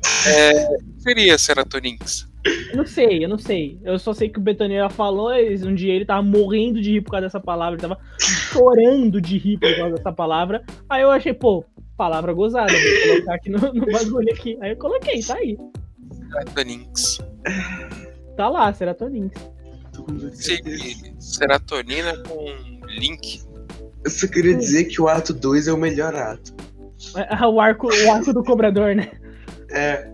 O 0.03 0.95
que 0.97 1.03
seria 1.03 1.39
Seratonins? 1.39 2.27
Eu 2.71 2.77
não 2.77 2.87
sei, 2.87 3.25
eu 3.25 3.29
não 3.29 3.39
sei. 3.39 3.79
Eu 3.83 3.99
só 3.99 4.13
sei 4.13 4.29
que 4.29 4.39
o 4.39 4.43
Betoneira 4.43 4.89
falou, 4.89 5.35
e 5.35 5.55
um 5.65 5.75
dia 5.75 5.95
ele 5.95 6.05
tava 6.05 6.23
morrendo 6.23 6.81
de 6.81 6.93
rir 6.93 7.01
por 7.01 7.13
causa 7.13 7.27
dessa 7.27 7.41
palavra, 7.41 7.75
ele 7.75 7.83
tava 7.83 7.99
chorando 8.19 9.21
de 9.21 9.39
rir 9.39 9.59
por 9.59 9.75
causa 9.77 9.97
dessa 9.97 10.13
palavra. 10.13 10.63
Aí 10.89 11.03
eu 11.03 11.11
achei, 11.11 11.33
pô, 11.33 11.65
palavra 11.97 12.33
gozada, 12.33 12.73
vou 12.73 13.15
colocar 13.15 13.35
aqui 13.35 13.51
no, 13.51 13.59
no 13.73 13.87
bagulho 13.87 14.33
aqui. 14.33 14.57
Aí 14.61 14.71
eu 14.71 14.77
coloquei, 14.77 15.23
tá 15.23 15.35
aí. 15.35 15.57
Seratonins. 16.31 17.19
Tá 18.37 18.49
lá, 18.49 18.73
serotonina. 18.73 19.31
Tô 19.93 20.03
com 20.03 20.19
com 22.23 22.87
link. 22.87 23.43
Eu 24.05 24.11
só 24.11 24.29
queria 24.29 24.55
dizer 24.55 24.85
que 24.85 25.01
o 25.01 25.09
ato 25.09 25.33
2 25.33 25.69
é 25.69 25.73
o 25.73 25.77
melhor 25.77 26.15
ato. 26.15 26.55
É, 27.17 27.47
O 27.47 27.61
arco, 27.61 27.89
o 27.89 28.11
arco 28.11 28.33
do 28.33 28.45
cobrador, 28.45 28.95
né? 28.95 29.11
É, 29.71 30.11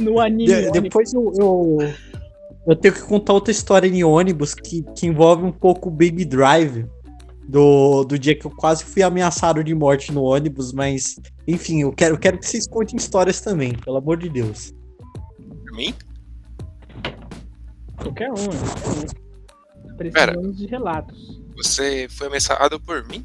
No 0.00 0.20
anime. 0.20 0.46
De- 0.46 0.80
depois 0.80 1.12
eu, 1.12 1.32
eu, 1.38 1.78
eu 2.66 2.76
tenho 2.76 2.94
que 2.94 3.02
contar 3.02 3.32
outra 3.32 3.50
história 3.50 3.86
em 3.86 4.02
ônibus 4.02 4.54
que, 4.54 4.82
que 4.96 5.06
envolve 5.06 5.44
um 5.44 5.52
pouco 5.52 5.88
o 5.88 5.92
Baby 5.92 6.24
Drive. 6.24 6.86
Do, 7.48 8.04
do 8.04 8.16
dia 8.16 8.38
que 8.38 8.46
eu 8.46 8.50
quase 8.52 8.84
fui 8.84 9.02
ameaçado 9.02 9.64
de 9.64 9.74
morte 9.74 10.12
no 10.12 10.22
ônibus, 10.22 10.72
mas 10.72 11.18
enfim, 11.48 11.80
eu 11.82 11.90
quero, 11.90 12.14
eu 12.14 12.18
quero 12.18 12.38
que 12.38 12.46
vocês 12.46 12.64
contem 12.64 12.96
histórias 12.96 13.40
também, 13.40 13.72
pelo 13.74 13.96
amor 13.96 14.18
de 14.18 14.28
Deus. 14.28 14.72
Pra 15.64 15.76
mim? 15.76 15.92
Qualquer 17.96 18.30
um, 18.30 18.34
né? 18.36 18.70
Qualquer 18.84 19.16
um. 19.90 19.96
Precisamos 19.96 20.56
de 20.58 20.66
relatos. 20.66 21.40
Você 21.56 22.06
foi 22.08 22.28
ameaçado 22.28 22.78
por 22.78 23.04
mim? 23.08 23.24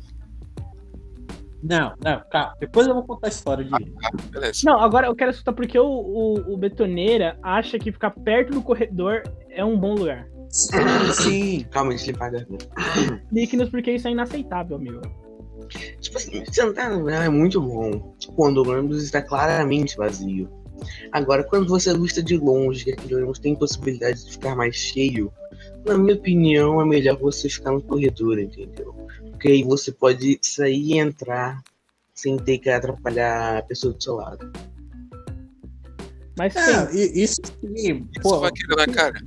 Não, 1.67 1.93
não, 2.03 2.21
calma. 2.29 2.53
Depois 2.59 2.87
eu 2.87 2.93
vou 2.93 3.03
contar 3.03 3.27
a 3.27 3.29
história 3.29 3.65
de. 3.65 3.73
Ah, 3.73 4.09
beleza. 4.29 4.61
Não, 4.63 4.79
agora 4.79 5.07
eu 5.07 5.15
quero 5.15 5.31
escutar 5.31 5.51
porque 5.53 5.79
o, 5.79 5.85
o, 5.85 6.53
o 6.53 6.57
Betoneira 6.57 7.39
acha 7.41 7.79
que 7.79 7.91
ficar 7.91 8.11
perto 8.11 8.53
do 8.53 8.61
corredor 8.61 9.23
é 9.49 9.65
um 9.65 9.77
bom 9.77 9.95
lugar. 9.95 10.27
Sim, 10.49 11.11
sim. 11.13 11.65
calma, 11.71 11.93
limpar 11.93 12.27
a 12.27 12.29
garganta. 12.29 12.67
Explique-nos 13.23 13.69
porque 13.69 13.91
isso 13.91 14.07
é 14.07 14.11
inaceitável, 14.11 14.77
amigo. 14.77 15.01
Tipo 15.99 16.17
assim, 16.17 16.43
sentar 16.51 16.91
no 16.91 16.99
lugar 16.99 17.25
é 17.25 17.29
muito 17.29 17.59
bom 17.59 18.15
quando 18.35 18.57
o 18.57 18.69
ônibus 18.69 19.03
está 19.03 19.21
claramente 19.21 19.97
vazio. 19.97 20.47
Agora, 21.11 21.43
quando 21.43 21.67
você 21.67 21.97
vista 21.97 22.21
de 22.21 22.37
longe 22.37 22.85
que 22.85 22.91
aquele 22.91 23.15
ônibus 23.15 23.39
tem 23.39 23.55
possibilidade 23.55 24.23
de 24.23 24.31
ficar 24.33 24.55
mais 24.55 24.75
cheio, 24.75 25.33
na 25.85 25.97
minha 25.97 26.15
opinião, 26.15 26.79
é 26.79 26.85
melhor 26.85 27.17
você 27.17 27.49
ficar 27.49 27.71
no 27.71 27.81
corredor, 27.81 28.39
entendeu? 28.39 28.93
Porque 29.45 29.57
aí 29.57 29.63
você 29.63 29.91
pode 29.91 30.39
sair 30.41 30.93
e 30.93 30.97
entrar 30.97 31.61
sem 32.15 32.35
ter 32.35 32.57
que 32.57 32.67
atrapalhar 32.67 33.59
a 33.59 33.61
pessoa 33.61 33.93
do 33.93 34.01
seu 34.01 34.15
lado. 34.15 34.51
Mas 36.35 36.55
É, 36.55 36.91
isso 36.95 37.35
sim. 37.61 38.07
Isso 38.11 38.21
Pô, 38.23 38.39
vai 38.39 38.51
querer 38.51 38.75
na 38.75 38.91
cara. 38.91 39.21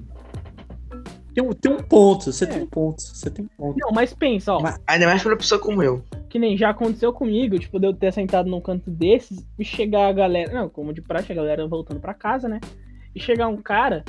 tem, 1.32 1.44
um- 1.44 1.52
tem 1.52 1.70
um 1.72 1.76
ponto, 1.76 2.32
você 2.32 2.42
É. 2.42 2.48
tem 2.48 2.62
um 2.62 2.66
ponto, 2.66 3.00
você 3.00 3.30
tem 3.30 3.44
um 3.44 3.48
ponto. 3.56 3.76
não, 3.78 3.92
mas 3.92 4.12
pensa, 4.12 4.54
ó, 4.54 4.60
Mas- 4.60 4.80
Ainda 4.88 5.06
mais 5.06 5.22
pra 5.22 5.30
uma 5.30 5.38
pessoa 5.38 5.60
como 5.60 5.84
eu. 5.84 6.02
que 6.28 6.36
nem 6.36 6.56
já 6.58 6.70
aconteceu 6.70 7.12
comigo, 7.12 7.56
tipo, 7.56 7.78
de 7.78 7.86
eu 7.86 7.94
ter 7.94 8.12
sentado 8.12 8.50
num 8.50 8.60
canto 8.60 8.90
desses 8.90 9.46
e 9.56 9.64
chegar 9.64 10.08
a 10.08 10.12
galera, 10.12 10.52
não, 10.52 10.68
como 10.68 10.92
de 10.92 11.00
praxe, 11.00 11.30
a 11.30 11.34
galera 11.36 11.64
voltando 11.68 12.00
pra 12.00 12.12
casa, 12.12 12.48
né? 12.48 12.58
E 13.14 13.20
chegar 13.20 13.46
um 13.46 13.56
cara 13.58 14.04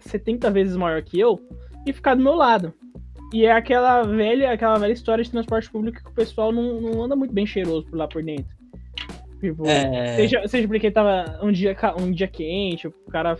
70 0.00 0.50
vezes 0.50 0.76
maior 0.76 1.00
que 1.02 1.18
eu 1.18 1.40
e 1.86 1.94
ficar 1.94 2.14
do 2.14 2.22
meu 2.22 2.34
lado. 2.34 2.74
E 3.32 3.44
é 3.44 3.52
aquela 3.52 4.02
velha, 4.02 4.52
aquela 4.52 4.78
velha 4.78 4.92
história 4.92 5.22
de 5.22 5.30
transporte 5.30 5.70
público 5.70 6.02
que 6.02 6.10
o 6.10 6.14
pessoal 6.14 6.50
não, 6.50 6.80
não 6.80 7.02
anda 7.02 7.14
muito 7.14 7.32
bem 7.34 7.44
cheiroso 7.46 7.86
por 7.86 7.96
lá 7.98 8.08
por 8.08 8.22
dentro. 8.22 8.56
Tipo, 9.40 9.66
É, 9.66 10.16
Seja, 10.16 10.48
seja 10.48 10.66
porque 10.66 10.90
tava 10.90 11.38
um 11.42 11.52
dia, 11.52 11.76
um 12.00 12.10
dia 12.10 12.26
quente, 12.26 12.88
o 12.88 12.92
cara 13.10 13.36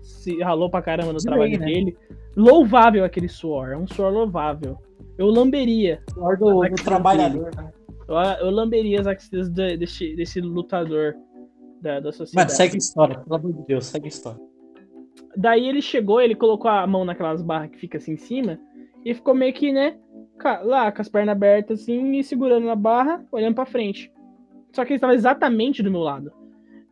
se 0.00 0.38
ralou 0.40 0.70
pra 0.70 0.80
caramba 0.80 1.12
no 1.12 1.20
Sim, 1.20 1.28
trabalho 1.28 1.58
né? 1.58 1.66
dele. 1.66 1.96
Louvável 2.36 3.04
aquele 3.04 3.28
suor, 3.28 3.70
é 3.70 3.76
um 3.76 3.86
suor 3.86 4.12
louvável. 4.12 4.78
Eu 5.18 5.26
lamberia. 5.26 6.00
pior 6.14 6.36
do, 6.38 6.60
do 6.62 6.74
trabalhador. 6.76 7.50
né? 7.56 7.70
Eu, 8.08 8.16
eu 8.46 8.50
lamberia 8.50 9.00
as 9.00 9.06
axilas 9.06 9.48
de- 9.50 9.76
desse, 9.76 10.14
desse 10.16 10.40
lutador 10.40 11.14
da, 11.82 12.00
da 12.00 12.12
sociedade. 12.12 12.46
Mano, 12.48 12.56
segue 12.56 12.74
a 12.76 12.78
história, 12.78 13.18
pelo 13.18 13.34
amor 13.36 13.52
de 13.52 13.66
Deus, 13.66 13.86
segue 13.86 14.06
a 14.06 14.08
história. 14.08 14.40
Daí 15.36 15.68
ele 15.68 15.82
chegou, 15.82 16.20
ele 16.20 16.34
colocou 16.34 16.70
a 16.70 16.86
mão 16.86 17.04
naquelas 17.04 17.42
barras 17.42 17.70
que 17.70 17.78
fica 17.78 17.98
assim 17.98 18.12
em 18.12 18.16
cima 18.18 18.58
e 19.04 19.14
ficou 19.14 19.34
meio 19.34 19.52
que, 19.52 19.72
né, 19.72 19.98
lá 20.62 20.90
com 20.90 21.00
as 21.00 21.08
pernas 21.08 21.32
abertas 21.32 21.80
assim 21.80 22.12
e 22.16 22.24
segurando 22.24 22.66
na 22.66 22.76
barra, 22.76 23.24
olhando 23.30 23.54
pra 23.54 23.66
frente. 23.66 24.12
Só 24.72 24.84
que 24.84 24.92
ele 24.92 24.96
estava 24.96 25.14
exatamente 25.14 25.82
do 25.82 25.90
meu 25.90 26.00
lado. 26.00 26.32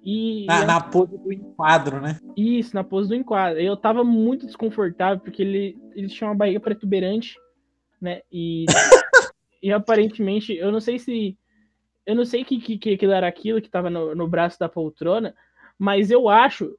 E 0.02 0.46
Na, 0.46 0.62
e 0.62 0.66
na 0.66 0.80
pose 0.80 1.18
do 1.18 1.32
enquadro, 1.32 2.00
né? 2.00 2.18
Isso, 2.36 2.74
na 2.74 2.82
pose 2.82 3.08
do 3.08 3.14
enquadro. 3.14 3.61
Eu 3.61 3.76
tava 3.76 4.02
muito 4.02 4.46
desconfortável 4.46 5.20
porque 5.20 5.42
ele, 5.42 5.78
ele 5.94 6.08
tinha 6.08 6.28
uma 6.28 6.36
barriga 6.36 6.61
protuberante, 6.61 7.36
né? 8.00 8.22
E, 8.32 8.64
e 9.62 9.72
aparentemente, 9.72 10.54
eu 10.54 10.72
não 10.72 10.80
sei 10.80 10.98
se. 10.98 11.36
Eu 12.06 12.14
não 12.14 12.24
sei 12.24 12.44
que, 12.44 12.58
que, 12.58 12.78
que 12.78 12.94
aquilo 12.94 13.12
era 13.12 13.28
aquilo 13.28 13.61
que 13.61 13.68
tava 13.68 13.90
no, 13.90 14.14
no 14.14 14.26
braço 14.26 14.58
da 14.58 14.68
poltrona, 14.68 15.34
mas 15.78 16.11
eu 16.11 16.28
acho 16.28 16.74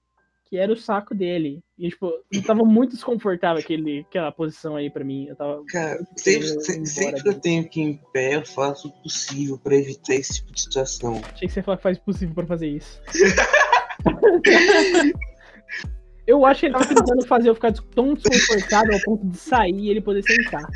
que 0.51 0.57
era 0.57 0.73
o 0.73 0.75
saco 0.75 1.15
dele. 1.15 1.61
E, 1.79 1.87
tipo, 1.87 2.11
eu 2.29 2.43
tava 2.43 2.65
muito 2.65 2.91
desconfortável 2.91 3.61
aquele, 3.63 4.01
aquela 4.01 4.33
posição 4.33 4.75
aí 4.75 4.89
pra 4.89 5.01
mim. 5.01 5.27
Eu 5.29 5.35
tava. 5.37 5.63
Cara, 5.69 5.97
sempre, 6.17 6.45
ia 6.45 6.59
se- 6.59 6.71
embora 6.73 6.85
sempre 6.85 7.23
que 7.23 7.29
eu 7.29 7.39
tenho 7.39 7.69
que 7.69 7.79
ir 7.79 7.83
em 7.85 7.99
pé, 8.11 8.35
eu 8.35 8.45
faço 8.45 8.89
o 8.89 8.91
possível 9.01 9.57
pra 9.57 9.77
evitar 9.77 10.13
esse 10.15 10.33
tipo 10.41 10.51
de 10.51 10.61
situação. 10.61 11.21
Achei 11.33 11.47
que 11.47 11.53
você 11.53 11.61
falou 11.63 11.77
que 11.77 11.83
faz 11.83 11.97
o 11.97 12.01
possível 12.01 12.35
pra 12.35 12.45
fazer 12.45 12.67
isso. 12.67 13.01
eu 16.27 16.45
acho 16.45 16.59
que 16.59 16.65
ele 16.65 16.73
tava 16.73 16.85
tentando 16.85 17.25
fazer 17.25 17.47
eu 17.49 17.55
ficar 17.55 17.71
tão 17.95 18.13
desconfortável 18.13 18.93
ao 18.93 18.99
ponto 19.01 19.25
de 19.27 19.37
sair 19.37 19.79
e 19.79 19.89
ele 19.89 20.01
poder 20.01 20.21
sentar. 20.23 20.67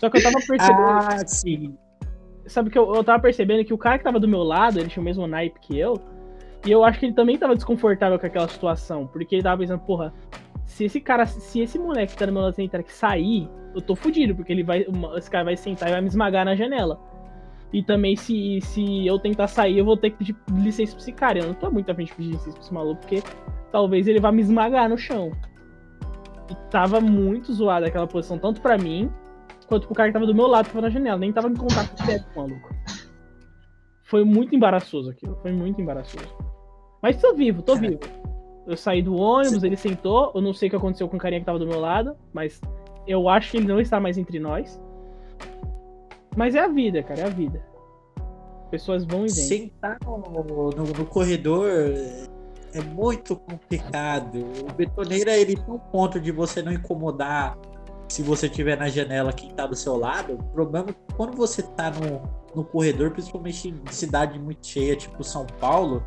Só 0.00 0.10
que 0.10 0.18
eu 0.18 0.22
tava 0.24 0.38
percebendo. 0.44 0.80
Ah, 0.80 1.24
sim. 1.24 1.76
Sabe 2.46 2.68
que 2.68 2.76
eu, 2.78 2.92
eu 2.96 3.04
tava 3.04 3.22
percebendo 3.22 3.64
que 3.64 3.72
o 3.72 3.78
cara 3.78 3.96
que 3.96 4.02
tava 4.02 4.18
do 4.18 4.26
meu 4.26 4.42
lado, 4.42 4.80
ele 4.80 4.88
tinha 4.88 5.00
o 5.00 5.04
mesmo 5.04 5.24
naipe 5.28 5.60
que 5.60 5.78
eu. 5.78 5.94
E 6.64 6.70
eu 6.70 6.84
acho 6.84 6.98
que 6.98 7.06
ele 7.06 7.14
também 7.14 7.38
tava 7.38 7.54
desconfortável 7.54 8.18
com 8.18 8.26
aquela 8.26 8.48
situação. 8.48 9.06
Porque 9.06 9.36
ele 9.36 9.42
tava 9.42 9.58
pensando, 9.58 9.80
porra, 9.80 10.12
se 10.64 10.84
esse 10.84 11.00
cara, 11.00 11.26
se 11.26 11.60
esse 11.60 11.78
moleque 11.78 12.12
que 12.12 12.18
tá 12.18 12.26
do 12.26 12.32
meu 12.32 12.42
lado 12.42 12.54
sentar 12.54 12.80
aqui 12.80 12.92
sair, 12.92 13.48
eu 13.74 13.80
tô 13.80 13.94
fudido, 13.94 14.34
porque 14.34 14.52
ele 14.52 14.62
vai. 14.62 14.86
Esse 15.16 15.30
cara 15.30 15.44
vai 15.44 15.56
sentar 15.56 15.88
e 15.88 15.92
vai 15.92 16.00
me 16.00 16.08
esmagar 16.08 16.44
na 16.44 16.54
janela. 16.54 17.00
E 17.72 17.82
também, 17.82 18.16
se, 18.16 18.60
se 18.62 19.06
eu 19.06 19.18
tentar 19.18 19.46
sair, 19.46 19.78
eu 19.78 19.84
vou 19.84 19.96
ter 19.96 20.10
que 20.10 20.18
pedir 20.18 20.36
licença 20.50 20.92
pra 20.92 21.02
esse 21.02 21.12
cara. 21.12 21.38
Eu 21.38 21.46
não 21.48 21.54
tô 21.54 21.70
muito 21.70 21.94
frente 21.94 22.08
de 22.08 22.14
pedir 22.14 22.30
licença 22.32 22.52
pra 22.52 22.60
esse 22.60 22.74
maluco, 22.74 23.00
porque 23.00 23.22
talvez 23.70 24.08
ele 24.08 24.20
vá 24.20 24.32
me 24.32 24.42
esmagar 24.42 24.88
no 24.88 24.98
chão. 24.98 25.30
E 26.50 26.54
tava 26.70 27.00
muito 27.00 27.52
zoada 27.52 27.86
aquela 27.86 28.08
posição, 28.08 28.38
tanto 28.38 28.60
pra 28.60 28.76
mim, 28.76 29.08
quanto 29.68 29.86
pro 29.86 29.94
cara 29.94 30.08
que 30.08 30.14
tava 30.14 30.26
do 30.26 30.34
meu 30.34 30.48
lado, 30.48 30.66
que 30.66 30.72
tava 30.72 30.86
na 30.86 30.90
janela. 30.90 31.18
Nem 31.18 31.32
tava 31.32 31.48
em 31.48 31.54
contato 31.54 31.94
direto 32.02 32.26
com 32.34 32.40
o 32.40 32.48
maluco. 32.48 32.74
Foi 34.02 34.24
muito 34.24 34.54
embaraçoso 34.54 35.10
aquilo, 35.10 35.36
foi 35.36 35.52
muito 35.52 35.80
embaraçoso. 35.80 36.49
Mas 37.02 37.16
tô 37.16 37.34
vivo, 37.34 37.62
tô 37.62 37.76
vivo. 37.76 38.00
Eu 38.66 38.76
saí 38.76 39.02
do 39.02 39.16
ônibus, 39.16 39.62
ele 39.62 39.76
sentou, 39.76 40.30
eu 40.34 40.40
não 40.40 40.52
sei 40.52 40.68
o 40.68 40.70
que 40.70 40.76
aconteceu 40.76 41.08
com 41.08 41.16
o 41.16 41.20
carinha 41.20 41.40
que 41.40 41.46
tava 41.46 41.58
do 41.58 41.66
meu 41.66 41.80
lado, 41.80 42.16
mas 42.32 42.60
eu 43.06 43.28
acho 43.28 43.50
que 43.50 43.56
ele 43.56 43.66
não 43.66 43.80
está 43.80 43.98
mais 43.98 44.18
entre 44.18 44.38
nós. 44.38 44.80
Mas 46.36 46.54
é 46.54 46.60
a 46.60 46.68
vida, 46.68 47.02
cara, 47.02 47.20
é 47.20 47.24
a 47.24 47.30
vida. 47.30 47.64
Pessoas 48.70 49.04
vão 49.04 49.20
e 49.20 49.28
vêm. 49.28 49.30
Sentar 49.30 49.98
no, 50.04 50.18
no, 50.18 50.70
no 50.70 51.06
corredor 51.06 51.68
é 52.72 52.80
muito 52.82 53.34
complicado. 53.34 54.44
O 54.68 54.72
betoneira 54.72 55.36
ele 55.36 55.56
tem 55.56 55.74
um 55.74 55.78
ponto 55.78 56.20
de 56.20 56.30
você 56.30 56.62
não 56.62 56.72
incomodar 56.72 57.58
se 58.08 58.22
você 58.22 58.46
estiver 58.46 58.76
na 58.76 58.88
janela 58.88 59.32
quem 59.32 59.50
tá 59.50 59.66
do 59.66 59.74
seu 59.74 59.96
lado. 59.96 60.34
O 60.34 60.44
problema 60.52 60.90
é 60.90 60.92
que 60.92 61.14
quando 61.16 61.36
você 61.36 61.62
tá 61.62 61.90
no, 61.90 62.22
no 62.54 62.64
corredor, 62.64 63.10
principalmente 63.10 63.68
em 63.68 63.92
cidade 63.92 64.38
muito 64.38 64.66
cheia, 64.66 64.94
tipo 64.96 65.22
São 65.24 65.46
Paulo, 65.58 66.04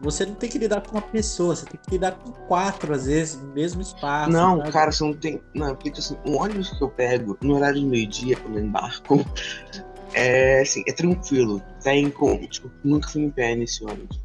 você 0.00 0.24
não 0.24 0.34
tem 0.34 0.48
que 0.48 0.58
lidar 0.58 0.80
com 0.80 0.92
uma 0.92 1.02
pessoa, 1.02 1.54
você 1.54 1.66
tem 1.66 1.78
que 1.80 1.90
lidar 1.90 2.12
com 2.12 2.32
quatro, 2.46 2.92
às 2.92 3.06
vezes, 3.06 3.40
no 3.40 3.52
mesmo 3.52 3.82
espaço. 3.82 4.30
Não, 4.30 4.58
sabe? 4.58 4.72
cara, 4.72 4.92
você 4.92 5.04
não 5.04 5.12
tem. 5.12 5.42
Não, 5.54 5.74
porque 5.74 5.90
assim, 5.90 6.16
o 6.24 6.36
ônibus 6.36 6.70
que 6.70 6.82
eu 6.82 6.88
pego 6.88 7.36
no 7.42 7.56
horário 7.56 7.80
de 7.80 7.86
meio-dia, 7.86 8.36
quando 8.36 8.58
eu 8.58 8.64
embarco, 8.64 9.24
é 10.14 10.62
assim, 10.62 10.82
é 10.86 10.92
tranquilo. 10.92 11.62
Tem 11.82 12.10
como. 12.10 12.46
Tipo, 12.46 12.70
nunca 12.82 13.08
fui 13.08 13.22
em 13.22 13.30
pé 13.30 13.54
nesse 13.54 13.84
ônibus. 13.84 14.20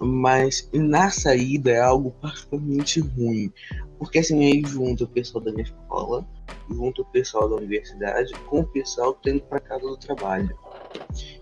Mas 0.00 0.68
na 0.72 1.10
saída 1.10 1.70
é 1.70 1.80
algo 1.80 2.10
particularmente 2.20 2.98
ruim. 3.00 3.52
Porque 3.98 4.18
assim, 4.18 4.44
aí 4.44 4.62
junta 4.66 5.04
o 5.04 5.08
pessoal 5.08 5.44
da 5.44 5.52
minha 5.52 5.62
escola, 5.62 6.26
junta 6.68 7.02
o 7.02 7.04
pessoal 7.04 7.48
da 7.48 7.54
universidade 7.54 8.32
com 8.50 8.60
o 8.60 8.66
pessoal 8.66 9.14
que 9.14 9.32
tá 9.32 9.46
pra 9.46 9.60
casa 9.60 9.86
do 9.86 9.96
trabalho. 9.96 10.58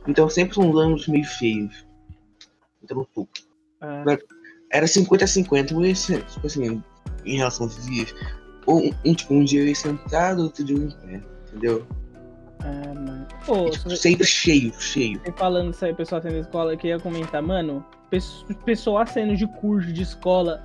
Então 0.07 0.29
sempre 0.29 0.57
são 0.57 0.77
anos 0.77 1.09
meio 1.09 1.25
feios. 1.25 1.87
Então, 2.83 3.07
pô, 3.15 3.27
É, 3.27 3.50
era 4.71 4.87
50 4.87 5.25
a 5.25 5.29
50, 5.29 5.75
mas 5.75 6.07
tipo 6.07 6.47
assim, 6.47 6.83
em 7.25 7.37
relação 7.37 7.67
aos 7.67 7.87
dias. 7.87 8.15
Um, 8.69 8.91
um, 9.05 9.15
tipo, 9.15 9.35
um 9.35 9.43
dia 9.45 9.63
eu 9.63 9.69
ia 9.69 9.75
sentado, 9.75 10.43
outro 10.43 10.63
dia 10.65 10.77
eu 10.77 10.83
ia 10.83 10.89
em 10.89 10.91
pé, 10.91 11.23
entendeu? 11.49 11.87
é, 12.63 12.95
mano. 12.95 13.27
Pô, 13.47 13.67
E, 13.67 13.71
tipo, 13.71 13.89
você 13.89 13.97
sempre 13.97 14.27
cheio, 14.27 14.73
cheio. 14.79 15.19
você 15.25 15.33
falando 15.33 15.73
isso 15.73 15.85
aí, 15.85 15.95
pessoal 15.95 16.21
saindo 16.21 16.35
da 16.35 16.41
escola, 16.41 16.73
eu 16.75 16.79
queria 16.79 17.01
comentar, 17.01 17.43
mano, 17.43 17.85
pes- 18.11 18.45
pessoal 18.65 19.07
saindo 19.07 19.35
de 19.35 19.47
curso 19.59 19.91
de 19.93 20.03
escola 20.03 20.65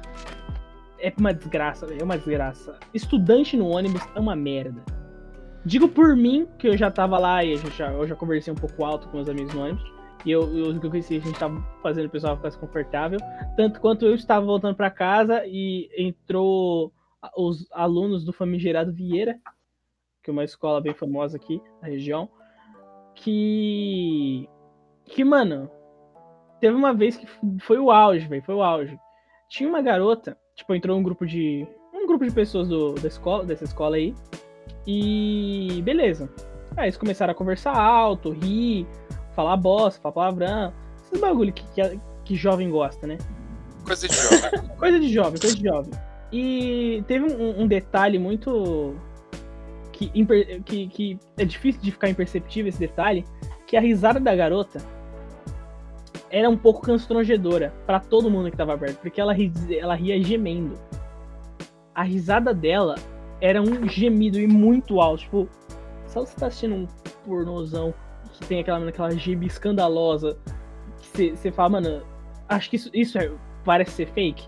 é 1.00 1.12
uma 1.18 1.34
desgraça, 1.34 1.86
velho, 1.88 2.02
é 2.02 2.04
uma 2.04 2.18
desgraça. 2.18 2.78
Estudante 2.94 3.56
no 3.56 3.68
ônibus 3.68 4.02
é 4.14 4.20
uma 4.20 4.36
merda. 4.36 4.82
Digo 5.64 5.88
por 5.88 6.16
mim, 6.16 6.48
que 6.60 6.68
eu 6.68 6.78
já 6.78 6.92
tava 6.92 7.18
lá 7.18 7.44
e 7.44 7.54
a 7.54 7.58
gente 7.58 7.76
já, 7.78 7.92
eu 7.92 8.06
já 8.08 8.16
conversei 8.16 8.52
um 8.54 8.58
pouco 8.58 8.84
alto 8.84 9.08
com 9.08 9.20
os 9.20 9.28
amigos 9.30 9.54
no 9.54 9.62
ônibus. 9.64 9.95
E 10.26 10.32
eu, 10.32 10.42
eu, 10.58 10.74
eu 10.74 10.90
conheci, 10.90 11.18
a 11.18 11.20
gente 11.20 11.38
tava 11.38 11.62
fazendo 11.84 12.08
o 12.08 12.10
pessoal 12.10 12.36
ficar 12.36 12.52
confortável. 12.58 13.20
Tanto 13.56 13.80
quanto 13.80 14.06
eu 14.06 14.16
estava 14.16 14.46
voltando 14.46 14.76
pra 14.76 14.90
casa 14.90 15.44
e 15.46 15.90
entrou 15.96 16.92
os 17.38 17.68
alunos 17.72 18.26
do 18.26 18.34
famigerado 18.34 18.92
Vieira, 18.92 19.40
que 20.24 20.30
é 20.32 20.34
uma 20.34 20.44
escola 20.44 20.82
bem 20.82 20.94
famosa 20.94 21.38
aqui 21.38 21.62
na 21.82 21.88
região, 21.88 22.30
que. 23.14 24.50
Que, 25.06 25.24
mano, 25.24 25.70
teve 26.60 26.76
uma 26.76 26.92
vez 26.92 27.16
que 27.16 27.28
foi 27.60 27.78
o 27.78 27.92
auge, 27.92 28.28
velho, 28.28 28.42
foi 28.44 28.56
o 28.56 28.64
auge. 28.64 28.98
Tinha 29.48 29.70
uma 29.70 29.84
garota, 29.84 30.36
tipo, 30.56 30.74
entrou 30.74 30.98
um 30.98 31.04
grupo 31.04 31.26
de. 31.26 31.68
Um 31.94 32.08
grupo 32.08 32.26
de 32.26 32.32
pessoas 32.32 32.68
do, 32.68 32.94
da 32.96 33.08
escola, 33.08 33.46
dessa 33.46 33.64
escola 33.64 33.96
aí. 33.96 34.16
E 34.88 35.82
beleza. 35.84 36.30
Aí 36.76 36.86
eles 36.86 36.98
começaram 36.98 37.32
a 37.32 37.36
conversar 37.36 37.78
alto, 37.78 38.32
rir, 38.32 38.88
falar 39.36 39.58
bosta, 39.58 40.02
falar 40.02 40.14
palavrão. 40.14 40.74
Esses 41.06 41.20
bagulho 41.20 41.54
que, 41.54 41.64
que, 41.74 42.00
que 42.24 42.36
jovem 42.36 42.70
gosta, 42.70 43.06
né? 43.06 43.18
Coisa 43.86 44.08
de 44.08 44.16
jovem. 44.16 44.70
Coisa 44.78 45.00
de 45.00 45.10
jovem, 45.14 45.40
coisa 45.40 45.56
de 45.56 45.64
jovem. 45.64 45.92
E 46.32 47.04
teve 47.08 47.26
um, 47.34 47.62
um 47.62 47.68
detalhe 47.68 48.18
muito. 48.20 48.96
Que, 49.92 50.12
imper- 50.14 50.62
que, 50.64 50.88
que 50.88 51.20
é 51.38 51.46
difícil 51.46 51.82
de 51.82 51.92
ficar 51.92 52.10
imperceptível 52.10 52.70
esse 52.70 52.80
detalhe. 52.80 53.24
Que 53.68 53.78
a 53.78 53.80
risada 53.82 54.20
da 54.20 54.36
garota 54.36 54.80
era 56.30 56.50
um 56.50 56.58
pouco 56.58 56.86
constrangedora 56.86 57.74
pra 57.86 58.00
todo 58.00 58.30
mundo 58.30 58.52
que 58.52 58.58
tava 58.58 58.78
perto. 58.78 59.00
Porque 59.00 59.22
ela, 59.22 59.34
ri- 59.34 59.54
ela 59.80 59.96
ria 59.96 60.22
gemendo. 60.22 60.76
A 61.94 62.04
risada 62.04 62.54
dela 62.54 62.96
era 63.40 63.62
um 63.62 63.88
gemido 63.88 64.40
e 64.40 64.48
muito 64.48 65.00
alto. 65.00 65.22
Tipo, 65.22 65.48
sabe 66.08 66.28
você 66.28 66.36
tá 66.36 66.48
assistindo 66.48 66.76
um 66.76 66.88
pornozão 67.26 67.94
que 68.40 68.48
tem 68.48 68.60
aquela, 68.60 68.88
aquela 68.88 69.12
geme 69.12 69.48
escandalosa. 69.48 70.38
Que 71.14 71.36
você 71.36 71.52
fala, 71.52 71.70
mano, 71.70 72.04
acho 72.50 72.70
que 72.70 72.76
isso, 72.76 72.90
isso 72.94 73.18
é, 73.18 73.32
parece 73.64 73.92
ser 73.92 74.08
fake. 74.08 74.48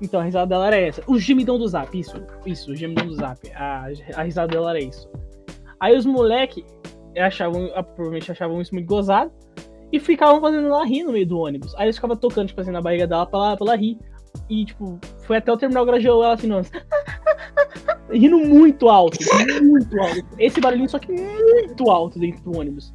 Então 0.00 0.20
a 0.20 0.24
risada 0.24 0.46
dela 0.46 0.66
era 0.66 0.76
essa. 0.76 1.02
O 1.06 1.18
gemidão 1.18 1.58
do 1.58 1.66
zap, 1.66 1.98
isso, 1.98 2.20
isso, 2.44 2.72
o 2.72 2.76
gemidão 2.76 3.06
do 3.06 3.14
zap. 3.14 3.50
A, 3.54 3.86
a 4.16 4.22
risada 4.22 4.48
dela 4.48 4.70
era 4.70 4.80
isso. 4.80 5.08
Aí 5.80 5.96
os 5.96 6.04
moleque 6.04 6.64
achavam, 7.16 7.70
ah, 7.74 7.82
provavelmente 7.82 8.30
achavam 8.30 8.60
isso 8.60 8.74
muito 8.74 8.86
gozado. 8.86 9.30
E 9.92 10.00
ficavam 10.00 10.40
fazendo 10.40 10.66
ela 10.66 10.84
rir 10.84 11.04
no 11.04 11.12
meio 11.12 11.26
do 11.26 11.38
ônibus. 11.38 11.74
Aí 11.76 11.86
eles 11.86 11.96
ficavam 11.96 12.16
tocando, 12.16 12.48
tipo 12.48 12.60
assim, 12.60 12.72
na 12.72 12.80
barriga 12.80 13.06
dela 13.06 13.26
pra 13.26 13.38
ela, 13.38 13.56
pra 13.56 13.66
ela 13.66 13.76
rir. 13.76 13.98
E, 14.50 14.64
tipo, 14.64 14.98
foi 15.22 15.36
até 15.36 15.52
o 15.52 15.56
terminal 15.56 15.86
graduou 15.86 16.24
ela 16.24 16.34
assim, 16.34 16.48
nossa. 16.48 16.70
Rindo 18.10 18.38
muito 18.38 18.88
alto, 18.88 19.18
muito 19.62 20.00
alto. 20.00 20.26
Esse 20.38 20.60
barulhinho, 20.60 20.88
só 20.88 20.98
que 20.98 21.12
muito 21.12 21.90
alto 21.90 22.18
dentro 22.18 22.42
do 22.42 22.58
ônibus. 22.58 22.92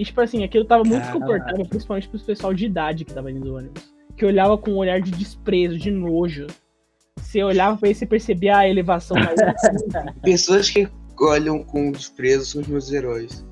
E, 0.00 0.04
tipo 0.04 0.18
assim, 0.18 0.42
aquilo 0.42 0.64
tava 0.64 0.82
muito 0.82 1.02
desconfortável, 1.02 1.66
principalmente 1.66 2.08
pros 2.08 2.22
pessoal 2.22 2.54
de 2.54 2.64
idade 2.64 3.04
que 3.04 3.12
tava 3.12 3.30
indo 3.30 3.40
do 3.40 3.54
ônibus. 3.54 3.92
Que 4.16 4.24
olhava 4.24 4.56
com 4.56 4.70
um 4.70 4.76
olhar 4.78 4.98
de 4.98 5.10
desprezo, 5.10 5.76
de 5.76 5.90
nojo. 5.90 6.46
Você 7.18 7.44
olhava 7.44 7.76
pra 7.76 7.86
ele 7.86 7.94
e 7.94 7.98
você 7.98 8.06
percebia 8.06 8.56
a 8.56 8.66
elevação 8.66 9.14
da 9.14 10.12
Pessoas 10.24 10.70
que 10.70 10.88
olham 11.20 11.62
com 11.62 11.92
desprezo 11.92 12.46
são 12.46 12.62
os 12.62 12.68
meus 12.68 12.90
heróis. 12.90 13.46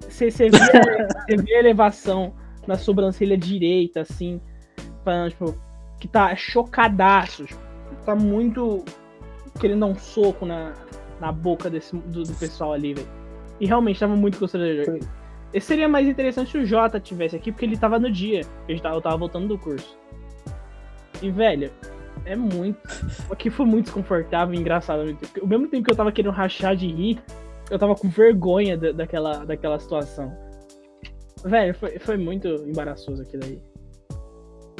Você, 0.00 0.28
você, 0.28 0.50
vê, 0.50 0.58
você 0.58 1.36
vê 1.36 1.54
a 1.54 1.58
elevação 1.60 2.34
na 2.66 2.76
sobrancelha 2.76 3.38
direita, 3.38 4.00
assim, 4.00 4.40
falando, 5.04 5.30
tipo, 5.30 5.54
que 6.00 6.08
tá 6.08 6.34
chocadaço, 6.34 7.44
tipo, 7.44 7.60
tá 8.04 8.16
muito 8.16 8.84
querendo 9.60 9.78
dar 9.78 9.86
um 9.86 9.94
soco 9.94 10.44
na, 10.44 10.72
na 11.20 11.30
boca 11.30 11.70
desse, 11.70 11.96
do, 11.96 12.24
do 12.24 12.34
pessoal 12.34 12.72
ali, 12.72 12.92
velho. 12.92 13.08
E 13.60 13.66
realmente 13.66 14.00
tava 14.00 14.16
muito 14.16 14.36
constrangedor. 14.40 14.98
Esse 15.52 15.66
seria 15.66 15.88
mais 15.88 16.06
interessante 16.08 16.50
se 16.50 16.58
o 16.58 16.64
Jota 16.64 16.98
tivesse 16.98 17.36
aqui, 17.36 17.52
porque 17.52 17.64
ele 17.64 17.76
tava 17.76 17.98
no 17.98 18.10
dia. 18.10 18.40
Eu 18.68 18.80
tava, 18.80 18.96
eu 18.96 19.00
tava 19.02 19.16
voltando 19.16 19.48
do 19.48 19.58
curso. 19.58 19.98
E, 21.20 21.30
velho, 21.30 21.70
é 22.24 22.34
muito. 22.34 22.78
Aqui 23.30 23.50
foi 23.50 23.66
muito 23.66 23.86
desconfortável 23.86 24.54
e 24.54 24.58
engraçado. 24.58 25.00
ao 25.40 25.46
mesmo 25.46 25.68
tempo. 25.68 25.84
Que 25.84 25.90
eu 25.90 25.96
tava 25.96 26.10
querendo 26.12 26.32
rachar 26.32 26.74
de 26.74 26.86
rir, 26.86 27.22
eu 27.70 27.78
tava 27.78 27.94
com 27.94 28.08
vergonha 28.08 28.76
da- 28.76 28.92
daquela, 28.92 29.44
daquela 29.44 29.78
situação. 29.78 30.32
Velho, 31.44 31.74
foi, 31.74 31.98
foi 31.98 32.16
muito 32.16 32.48
embaraçoso 32.48 33.22
aquilo 33.22 33.44
aí. 33.44 33.60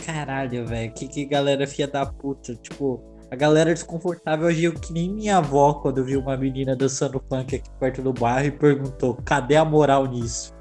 Caralho, 0.04 0.66
velho. 0.66 0.92
Que, 0.92 1.06
que 1.08 1.24
galera 1.26 1.66
filha 1.66 1.86
da 1.88 2.06
puta. 2.06 2.54
Tipo, 2.56 3.02
a 3.30 3.36
galera 3.36 3.72
desconfortável 3.72 4.46
agiu 4.48 4.72
que 4.74 4.92
nem 4.92 5.12
minha 5.12 5.38
avó 5.38 5.74
quando 5.74 6.04
viu 6.04 6.20
uma 6.20 6.36
menina 6.36 6.74
dançando 6.76 7.22
funk 7.28 7.56
aqui 7.56 7.70
perto 7.78 8.02
do 8.02 8.12
bairro 8.12 8.46
e 8.48 8.50
perguntou: 8.50 9.18
cadê 9.24 9.56
a 9.56 9.64
moral 9.64 10.06
nisso? 10.06 10.52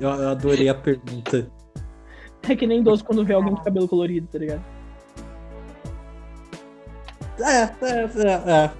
Eu, 0.00 0.10
eu 0.10 0.28
adorei 0.28 0.68
a 0.68 0.74
pergunta. 0.74 1.50
É 2.48 2.54
que 2.54 2.66
nem 2.66 2.80
idoso 2.80 3.04
quando 3.04 3.24
vê 3.24 3.32
alguém 3.34 3.54
de 3.54 3.62
cabelo 3.62 3.88
colorido, 3.88 4.26
tá 4.26 4.38
ligado? 4.38 4.62
É, 7.40 7.62
é, 7.62 7.70
é, 7.82 8.50
é. 8.50 8.70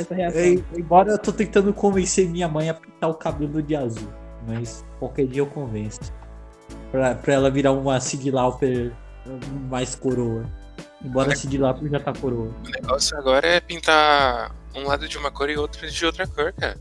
Essa 0.00 0.14
reação. 0.14 0.64
Embora 0.76 1.12
eu 1.12 1.18
tô 1.18 1.32
tentando 1.32 1.72
convencer 1.72 2.28
minha 2.28 2.48
mãe 2.48 2.68
a 2.68 2.74
pintar 2.74 3.08
o 3.08 3.14
cabelo 3.14 3.62
de 3.62 3.76
azul. 3.76 4.08
Mas 4.46 4.84
qualquer 4.98 5.26
dia 5.26 5.40
eu 5.40 5.46
convenço. 5.46 6.12
Pra, 6.90 7.14
pra 7.14 7.34
ela 7.34 7.50
virar 7.50 7.72
uma 7.72 8.00
Sid 8.00 8.30
Lauper 8.30 8.92
mais 9.70 9.94
coroa. 9.94 10.44
Embora 11.04 11.32
a 11.32 11.36
Sid 11.36 11.56
Lauper 11.58 11.88
já 11.88 12.00
tá 12.00 12.12
coroa. 12.12 12.50
O 12.64 12.70
negócio 12.70 13.16
agora 13.16 13.46
é 13.46 13.60
pintar 13.60 14.54
um 14.74 14.84
lado 14.84 15.08
de 15.08 15.16
uma 15.16 15.30
cor 15.30 15.48
e 15.48 15.56
outro 15.56 15.88
de 15.88 16.06
outra 16.06 16.26
cor, 16.26 16.52
cara. 16.52 16.78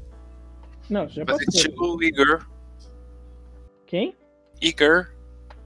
Não, 0.89 1.07
já 1.07 1.25
Fazer 1.25 1.45
passou. 1.45 1.61
estilo 1.61 2.03
Igor. 2.03 2.47
Quem? 3.85 4.15
Igor. 4.61 5.11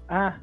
Ah, 0.07 0.39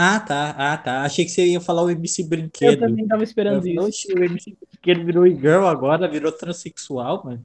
Ah, 0.00 0.20
tá. 0.20 0.54
Ah, 0.56 0.76
tá. 0.76 1.02
Achei 1.02 1.24
que 1.24 1.30
você 1.32 1.44
ia 1.44 1.60
falar 1.60 1.82
o 1.82 1.90
MC 1.90 2.22
eu 2.22 2.28
Brinquedo. 2.28 2.78
também 2.78 3.04
tava 3.08 3.22
Eu 3.22 3.24
esperando 3.24 3.58
falei, 3.58 3.74
isso. 3.74 3.84
"Oxi, 3.88 4.12
o 4.14 4.22
MC 4.22 4.56
Brinquedo 4.70 5.04
virou 5.04 5.26
e-girl 5.26 5.66
agora, 5.66 6.08
virou 6.08 6.30
transexual, 6.30 7.24
mano. 7.24 7.44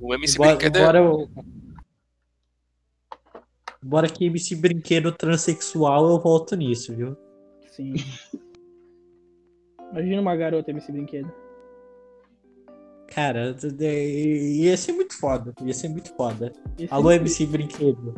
O 0.00 0.14
MC 0.14 0.36
Embora, 0.36 0.50
Brinquedo 0.56 0.76
é 0.76 0.80
embora, 0.80 0.98
eu- 1.00 1.30
embora 3.84 4.08
que 4.08 4.24
MC 4.24 4.56
Brinquedo 4.56 5.12
transexual, 5.12 6.08
eu 6.08 6.18
volto 6.18 6.56
nisso, 6.56 6.94
viu? 6.96 7.14
Sim. 7.72 7.92
Imagina 9.92 10.22
uma 10.22 10.34
garota 10.34 10.70
MC 10.70 10.90
brinquedo. 10.92 11.30
Cara, 13.14 13.56
ia 13.80 14.76
ser 14.76 14.92
muito 14.92 15.18
foda. 15.18 15.54
Ia 15.62 15.74
ser 15.74 15.88
muito 15.88 16.14
foda. 16.14 16.52
Alô, 16.90 17.10
MC 17.12 17.46
Brinquedo. 17.46 18.14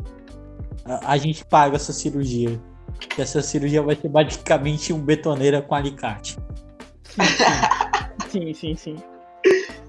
A, 0.85 1.13
a 1.13 1.17
gente 1.17 1.45
paga 1.45 1.75
essa 1.75 1.93
cirurgia. 1.93 2.59
Que 2.97 3.21
essa 3.21 3.41
cirurgia 3.41 3.81
vai 3.81 3.95
ser 3.95 4.09
basicamente 4.09 4.91
um 4.91 4.99
betoneira 4.99 5.61
com 5.61 5.75
alicate. 5.75 6.37
Sim, 8.29 8.53
sim, 8.53 8.75
sim. 8.75 8.95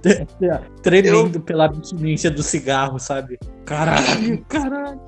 Tremendo 0.83 1.41
pela 1.41 1.67
abstinência 1.67 2.31
do 2.31 2.43
cigarro, 2.43 2.99
sabe? 2.99 3.39
Caralho, 3.65 4.45
caralho. 4.49 5.01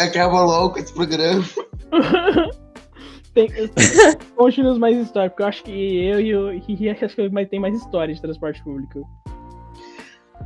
Acaba 0.00 0.42
logo 0.42 0.78
esse 0.78 0.92
programa. 0.92 1.44
Tem, 3.46 3.48
conte-nos 4.36 4.78
mais 4.78 4.96
história, 4.98 5.30
porque 5.30 5.42
eu 5.42 5.46
acho 5.46 5.62
que 5.62 5.70
eu 6.04 6.20
e 6.20 6.34
o 6.34 6.52
Hihi 6.52 6.90
acho 6.90 7.14
que 7.14 7.28
mais- 7.28 7.48
tem 7.48 7.60
mais 7.60 7.76
história 7.76 8.12
de 8.12 8.20
transporte 8.20 8.60
público. 8.64 9.08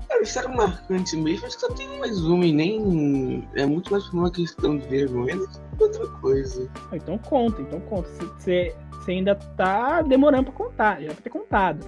Cara, 0.09 0.23
história 0.23 0.49
marcante 0.51 1.17
mesmo, 1.17 1.47
acho 1.47 1.57
que 1.57 1.67
só 1.67 1.73
tem 1.73 1.89
mais 1.99 2.19
uma 2.25 2.45
e 2.45 2.53
nem. 2.53 3.49
É 3.55 3.65
muito 3.65 3.91
mais 3.91 4.05
por 4.05 4.19
uma 4.19 4.31
questão 4.31 4.77
de 4.77 4.87
vergonha 4.89 5.37
do 5.37 5.49
que 5.49 5.83
outra 5.83 6.07
coisa. 6.21 6.71
Ah, 6.91 6.97
Então 6.97 7.17
conta, 7.19 7.63
então 7.63 7.81
conta. 7.81 8.09
Você 8.39 8.75
ainda 9.09 9.35
tá 9.35 10.03
demorando 10.03 10.45
pra 10.45 10.53
contar, 10.53 11.01
já 11.01 11.09
pra 11.15 11.23
ter 11.23 11.31
contado. 11.31 11.87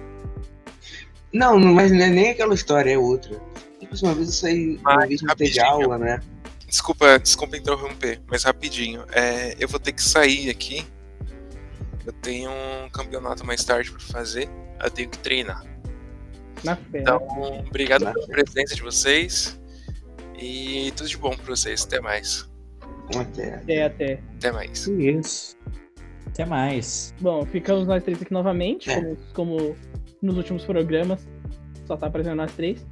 Não, 1.33 1.59
não, 1.59 1.73
mas 1.73 1.91
não 1.91 2.01
é 2.01 2.09
nem 2.09 2.29
aquela 2.31 2.53
história, 2.53 2.91
é 2.91 2.97
outra. 2.97 3.39
Tipo 3.79 3.93
assim, 3.93 4.05
uma 4.05 4.15
vez 4.15 4.27
eu 4.29 4.33
saí, 4.33 4.77
uma 4.77 4.95
Mas, 4.95 5.07
vez 5.09 5.19
teve 5.21 5.29
rapidinho. 5.31 5.65
aula, 5.65 5.97
né? 5.97 6.19
Desculpa, 6.67 7.19
desculpa 7.19 7.57
interromper, 7.57 8.21
mas 8.27 8.43
rapidinho. 8.43 9.03
É, 9.11 9.55
eu 9.59 9.67
vou 9.67 9.79
ter 9.79 9.91
que 9.93 10.01
sair 10.01 10.49
aqui. 10.49 10.85
Eu 12.05 12.13
tenho 12.13 12.51
um 12.51 12.89
campeonato 12.89 13.45
mais 13.45 13.63
tarde 13.63 13.91
pra 13.91 13.99
fazer. 13.99 14.49
Eu 14.83 14.89
tenho 14.91 15.09
que 15.09 15.17
treinar. 15.19 15.63
Na 16.63 16.75
fé. 16.75 16.99
Então, 17.01 17.19
obrigado 17.67 18.03
Na 18.05 18.13
pela 18.13 18.27
presença 18.27 18.75
de 18.75 18.81
vocês. 18.81 19.59
E 20.37 20.91
tudo 20.95 21.09
de 21.09 21.17
bom 21.17 21.35
pra 21.35 21.45
vocês. 21.55 21.83
Até 21.85 21.99
mais. 21.99 22.49
Até. 23.15 23.55
Até, 23.55 23.83
até. 23.85 24.23
Até 24.35 24.51
mais. 24.51 24.87
Isso. 24.87 25.55
Até 26.27 26.45
mais. 26.45 27.13
Bom, 27.21 27.45
ficamos 27.45 27.87
nós 27.87 28.03
três 28.03 28.21
aqui 28.21 28.33
novamente, 28.33 28.89
É. 28.89 28.99
como, 29.01 29.17
como 29.33 29.75
nos 30.21 30.37
últimos 30.37 30.65
programas. 30.65 31.25
Só 31.85 31.95
tá 31.95 32.07
aparecendo 32.07 32.35
nós 32.37 32.51
três. 32.53 32.85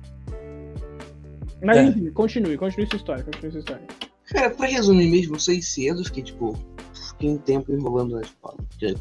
Mas 1.61 1.77
É. 1.77 1.83
enfim, 1.83 2.11
continue, 2.11 2.57
continue 2.57 2.87
sua 2.87 2.97
história, 2.97 3.23
continue 3.23 3.51
sua 3.51 3.59
história. 3.59 3.83
Cara, 4.27 4.49
pra 4.51 4.67
resumir 4.67 5.09
mesmo, 5.09 5.35
eu 5.35 5.39
saí 5.39 5.61
cedo, 5.61 6.03
fiquei 6.05 6.23
tipo. 6.23 6.57
Fiquei 7.13 7.29
um 7.29 7.37
tempo 7.37 7.71
enrolando 7.71 8.15
na 8.15 8.21
escola. 8.21 8.57
Porque 8.69 8.95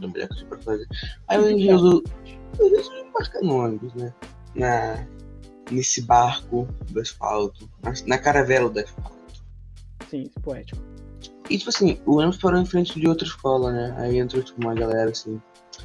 não 0.00 0.08
me 0.08 0.18
lembro 0.18 0.34
o 0.34 0.38
que 0.38 0.44
pra 0.44 0.58
fazer. 0.58 0.86
Aí 1.28 1.38
eu 1.38 1.58
resolvi. 1.58 2.04
Embarcar 3.08 3.42
no 3.42 3.56
ônibus, 3.56 3.94
né? 3.94 4.12
Na, 4.54 5.06
nesse 5.70 6.02
barco 6.02 6.66
do 6.90 7.00
asfalto. 7.00 7.68
Na, 7.82 7.92
na 8.06 8.18
caravela 8.18 8.68
do 8.68 8.80
asfalto. 8.80 9.14
Sim, 10.08 10.30
poético. 10.42 10.80
E 11.50 11.58
tipo 11.58 11.70
assim, 11.70 12.00
o 12.06 12.16
ônibus 12.16 12.38
parou 12.38 12.60
em 12.60 12.66
frente 12.66 12.98
de 12.98 13.06
outra 13.06 13.26
escola, 13.26 13.72
né? 13.72 13.94
Aí 13.98 14.18
entrou 14.18 14.42
tipo 14.42 14.60
uma 14.60 14.74
galera 14.74 15.10
assim. 15.10 15.40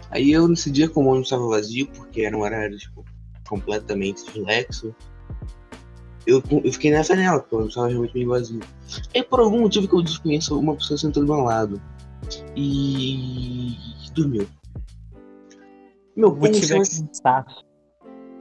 Aí 0.09 0.31
eu 0.31 0.47
nesse 0.47 0.71
dia, 0.71 0.89
como 0.89 1.07
o 1.07 1.11
ônibus 1.11 1.27
estava 1.27 1.47
vazio, 1.47 1.87
porque 1.87 2.21
era 2.21 2.35
um 2.35 2.41
horário 2.41 2.77
tipo, 2.77 3.03
completamente 3.47 4.23
deslexo, 4.25 4.95
eu, 6.25 6.43
eu 6.63 6.73
fiquei 6.73 6.91
na 6.91 7.01
janela, 7.01 7.39
porque 7.39 7.55
ônibus 7.55 7.73
estava 7.73 7.87
realmente 7.87 8.13
meio 8.13 8.29
vazio. 8.29 8.59
Aí 9.13 9.23
por 9.23 9.39
algum 9.39 9.61
motivo 9.61 9.87
que 9.87 9.95
eu 9.95 10.01
desconheço, 10.01 10.59
uma 10.59 10.75
pessoa 10.75 10.97
sentou 10.97 11.23
do 11.25 11.33
meu 11.33 11.43
lado. 11.43 11.81
E. 12.55 13.75
dormiu. 14.13 14.47
Meu 16.15 16.29
O 16.29 16.35
pulso, 16.35 16.59
motivo 16.59 16.75
é 16.75 16.81
estava, 16.81 17.45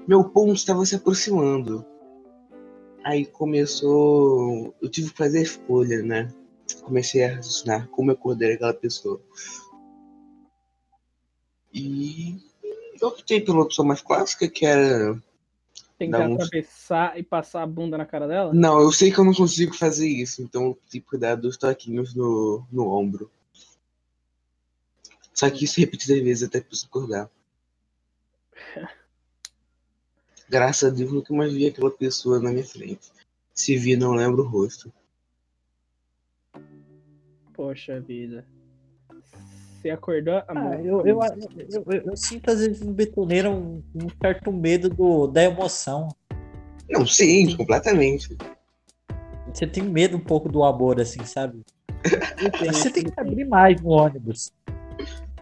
meu 0.06 0.24
pulso 0.24 0.54
estava 0.54 0.84
se 0.84 0.96
aproximando. 0.96 1.84
Aí 3.04 3.24
começou. 3.24 4.74
Eu 4.82 4.88
tive 4.88 5.10
que 5.10 5.16
fazer 5.16 5.42
escolha, 5.42 6.02
né? 6.02 6.28
Comecei 6.82 7.24
a 7.24 7.36
raciocinar 7.36 7.88
como 7.88 8.10
eu 8.10 8.14
acordaria 8.14 8.56
aquela 8.56 8.74
pessoa. 8.74 9.20
E 11.72 12.36
eu 13.00 13.08
optei 13.08 13.40
pela 13.40 13.60
opção 13.60 13.84
mais 13.84 14.02
clássica, 14.02 14.48
que 14.48 14.66
era. 14.66 15.22
Tentar 15.98 16.18
Dá 16.18 16.28
um- 16.28 16.34
atravessar 16.34 17.18
e 17.18 17.22
passar 17.24 17.62
a 17.62 17.66
bunda 17.66 17.98
na 17.98 18.06
cara 18.06 18.28
dela? 18.28 18.54
Não, 18.54 18.80
eu 18.80 18.92
sei 18.92 19.10
que 19.10 19.18
eu 19.18 19.24
não 19.24 19.34
consigo 19.34 19.74
fazer 19.74 20.06
isso, 20.08 20.40
então 20.42 20.62
eu 20.64 20.70
optei 20.70 21.00
por 21.00 21.18
dar 21.18 21.34
dois 21.34 21.56
toquinhos 21.56 22.14
no, 22.14 22.64
no 22.70 22.88
ombro. 22.88 23.28
Só 25.34 25.50
que 25.50 25.64
isso 25.64 25.80
repetidas 25.80 26.22
vezes 26.22 26.44
até 26.48 26.60
pessoa 26.60 26.88
acordar. 26.88 27.30
Graças 30.48 30.90
a 30.90 30.94
Deus 30.94 31.12
nunca 31.12 31.34
mais 31.34 31.52
vi 31.52 31.66
aquela 31.66 31.90
pessoa 31.90 32.40
na 32.40 32.50
minha 32.50 32.64
frente. 32.64 33.10
Se 33.52 33.76
vi, 33.76 33.96
não 33.96 34.12
lembro 34.14 34.44
o 34.44 34.48
rosto. 34.48 34.92
Poxa 37.52 38.00
vida. 38.00 38.46
Você 39.80 39.90
acordou? 39.90 40.42
Ah, 40.48 40.74
eu, 40.82 41.06
eu, 41.06 41.20
eu, 41.20 41.84
eu- 41.86 42.02
eu 42.06 42.16
sinto 42.16 42.50
às 42.50 42.58
vezes 42.58 42.80
no 42.80 42.92
betoneiro 42.92 43.50
um, 43.50 43.82
um 43.94 44.08
certo 44.20 44.52
medo 44.52 44.88
do, 44.88 45.28
da 45.28 45.44
emoção. 45.44 46.08
Não, 46.90 47.06
sim, 47.06 47.56
completamente. 47.56 48.36
Você 49.52 49.66
tem 49.68 49.84
medo 49.84 50.16
um 50.16 50.20
pouco 50.20 50.48
do 50.48 50.64
amor, 50.64 51.00
assim, 51.00 51.24
sabe? 51.24 51.60
Você 52.72 52.90
tem 52.90 53.04
que 53.04 53.20
abrir 53.20 53.44
mais 53.44 53.80
no 53.80 53.90
ônibus. 53.90 54.50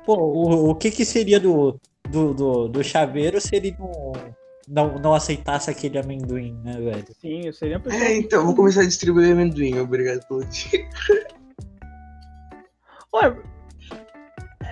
Pô, 0.05 0.17
o, 0.17 0.71
o 0.71 0.75
que 0.75 0.91
que 0.91 1.05
seria 1.05 1.41
do, 1.41 1.79
do, 2.09 2.35
do, 2.35 2.69
do 2.69 2.85
chaveiro 2.85 3.41
se 3.41 3.57
ele 3.57 3.75
não, 3.79 4.13
não, 4.69 4.99
não 4.99 5.15
aceitasse 5.15 5.71
aquele 5.71 5.99
amendoim, 5.99 6.53
né, 6.63 6.79
velho? 6.79 7.07
Sim, 7.21 7.47
eu 7.47 7.53
seria 7.55 7.81
pessoa. 7.81 8.03
É, 8.05 8.17
então, 8.17 8.45
vou 8.45 8.55
começar 8.55 8.83
a 8.83 8.87
distribuir 8.87 9.33
amendoim. 9.33 9.79
Obrigado 9.79 10.27
pelo 10.29 10.45
dia. 10.45 10.89
Ué, 13.15 13.35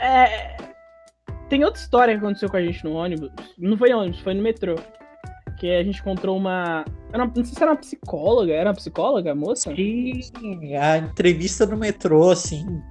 é... 0.05 0.57
Tem 1.49 1.65
outra 1.65 1.81
história 1.81 2.15
que 2.15 2.25
aconteceu 2.25 2.49
com 2.49 2.57
a 2.57 2.63
gente 2.63 2.85
no 2.85 2.95
ônibus. 2.95 3.31
Não 3.59 3.77
foi 3.77 3.93
ônibus, 3.93 4.21
foi 4.21 4.35
no 4.35 4.43
metrô. 4.43 4.77
Que 5.59 5.71
a 5.71 5.83
gente 5.85 6.01
encontrou 6.01 6.37
uma. 6.37 6.85
Era 7.13 7.25
não 7.25 7.35
sei 7.45 7.45
se 7.45 7.63
era 7.63 7.73
uma 7.73 7.79
psicóloga. 7.79 8.53
Era 8.53 8.71
uma 8.71 8.77
psicóloga, 8.77 9.33
a 9.33 9.35
moça? 9.35 9.73
E 9.73 10.21
a 10.77 10.99
entrevista 10.99 11.65
no 11.65 11.77
metrô, 11.77 12.31
assim. 12.31 12.83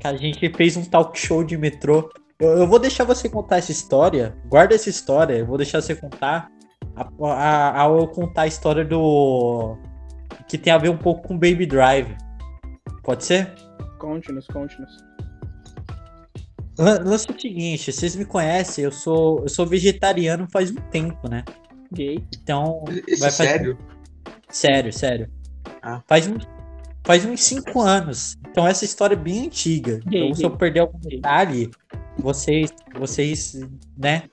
Que 0.00 0.06
a 0.06 0.16
gente 0.16 0.48
fez 0.54 0.76
um 0.76 0.84
talk 0.84 1.18
show 1.18 1.44
de 1.44 1.56
metrô. 1.56 2.10
Eu, 2.40 2.58
eu 2.58 2.66
vou 2.66 2.78
deixar 2.78 3.04
você 3.04 3.28
contar 3.28 3.58
essa 3.58 3.70
história. 3.70 4.36
Guarda 4.46 4.74
essa 4.74 4.90
história. 4.90 5.34
Eu 5.34 5.46
vou 5.46 5.56
deixar 5.56 5.80
você 5.80 5.94
contar. 5.94 6.50
Ao 6.96 7.98
eu 7.98 8.08
contar 8.08 8.42
a 8.42 8.46
história 8.46 8.84
do. 8.84 9.76
Que 10.48 10.58
tem 10.58 10.72
a 10.72 10.78
ver 10.78 10.88
um 10.88 10.98
pouco 10.98 11.28
com 11.28 11.34
Baby 11.34 11.66
Drive. 11.66 12.16
Pode 13.02 13.24
ser? 13.24 13.54
Conte-nos, 13.98 14.46
conte-nos. 14.48 15.04
Lan- 16.78 17.00
Lance 17.04 17.26
é 17.30 17.32
o 17.34 17.40
seguinte, 17.40 17.92
vocês 17.92 18.16
me 18.16 18.24
conhecem, 18.24 18.84
eu 18.84 18.92
sou, 18.92 19.40
eu 19.42 19.48
sou 19.48 19.66
vegetariano 19.66 20.46
faz 20.50 20.70
um 20.70 20.74
tempo, 20.90 21.28
né? 21.28 21.44
Gay. 21.92 22.24
Então, 22.42 22.82
Isso 23.06 23.20
Vai 23.20 23.30
fazer- 23.30 23.48
sério? 23.50 23.78
sério, 24.48 24.92
sério. 24.92 25.30
Ah. 25.82 26.02
Faz, 26.08 26.26
um, 26.26 26.36
faz 27.04 27.24
uns 27.24 27.42
cinco 27.44 27.80
anos. 27.80 28.36
Então 28.50 28.66
essa 28.66 28.84
história 28.84 29.14
é 29.14 29.18
bem 29.18 29.46
antiga. 29.46 30.00
Gay, 30.06 30.22
então 30.24 30.34
se 30.34 30.42
gay. 30.42 30.50
eu 30.50 30.56
perder 30.56 30.80
algum 30.80 30.98
detalhe, 30.98 31.70
vocês, 32.18 32.70
vocês, 32.98 33.54
né, 33.96 34.24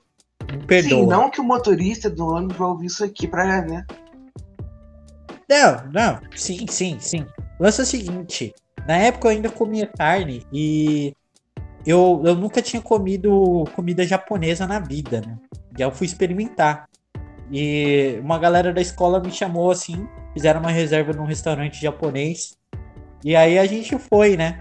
me 0.50 0.58
Sim, 0.60 0.66
perdoam. 0.66 1.06
não 1.06 1.30
que 1.30 1.40
o 1.40 1.44
motorista 1.44 2.10
do 2.10 2.26
ônibus 2.26 2.56
vai 2.56 2.68
ouvir 2.68 2.86
isso 2.86 3.04
aqui 3.04 3.28
pra, 3.28 3.62
né? 3.62 3.86
Não, 5.48 5.90
não, 5.92 6.20
sim, 6.34 6.66
sim, 6.68 6.96
sim. 6.98 7.26
É 7.60 7.66
o 7.68 7.70
seguinte, 7.72 8.52
na 8.88 8.96
época 8.96 9.28
eu 9.28 9.32
ainda 9.32 9.50
comia 9.50 9.86
carne 9.86 10.44
e 10.52 11.14
eu, 11.86 12.22
eu 12.24 12.34
nunca 12.34 12.62
tinha 12.62 12.80
comido 12.80 13.64
comida 13.74 14.06
japonesa 14.06 14.66
na 14.66 14.78
vida, 14.78 15.20
né? 15.20 15.36
E 15.76 15.82
aí 15.82 15.88
eu 15.88 15.92
fui 15.92 16.06
experimentar. 16.06 16.88
E 17.50 18.18
uma 18.22 18.38
galera 18.38 18.72
da 18.72 18.80
escola 18.80 19.20
me 19.20 19.30
chamou 19.30 19.70
assim, 19.70 20.06
fizeram 20.32 20.60
uma 20.60 20.70
reserva 20.70 21.12
num 21.12 21.24
restaurante 21.24 21.80
japonês. 21.80 22.56
E 23.24 23.36
aí 23.36 23.58
a 23.58 23.66
gente 23.66 23.98
foi, 23.98 24.36
né? 24.36 24.58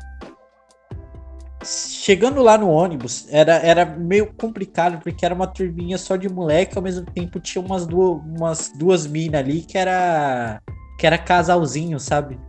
Chegando 1.64 2.42
lá 2.42 2.58
no 2.58 2.70
ônibus, 2.70 3.28
era, 3.30 3.54
era 3.58 3.86
meio 3.86 4.34
complicado, 4.34 5.00
porque 5.02 5.24
era 5.24 5.36
uma 5.36 5.46
turminha 5.46 5.98
só 5.98 6.16
de 6.16 6.28
moleque, 6.28 6.76
ao 6.76 6.84
mesmo 6.84 7.06
tempo 7.06 7.40
tinha 7.40 7.64
umas 7.64 7.86
duas, 7.86 8.20
umas 8.26 8.72
duas 8.76 9.06
minas 9.06 9.42
ali 9.42 9.62
que 9.62 9.78
era 9.78 10.60
que 10.98 11.08
era 11.08 11.18
casalzinho, 11.18 12.00
sabe? 12.00 12.40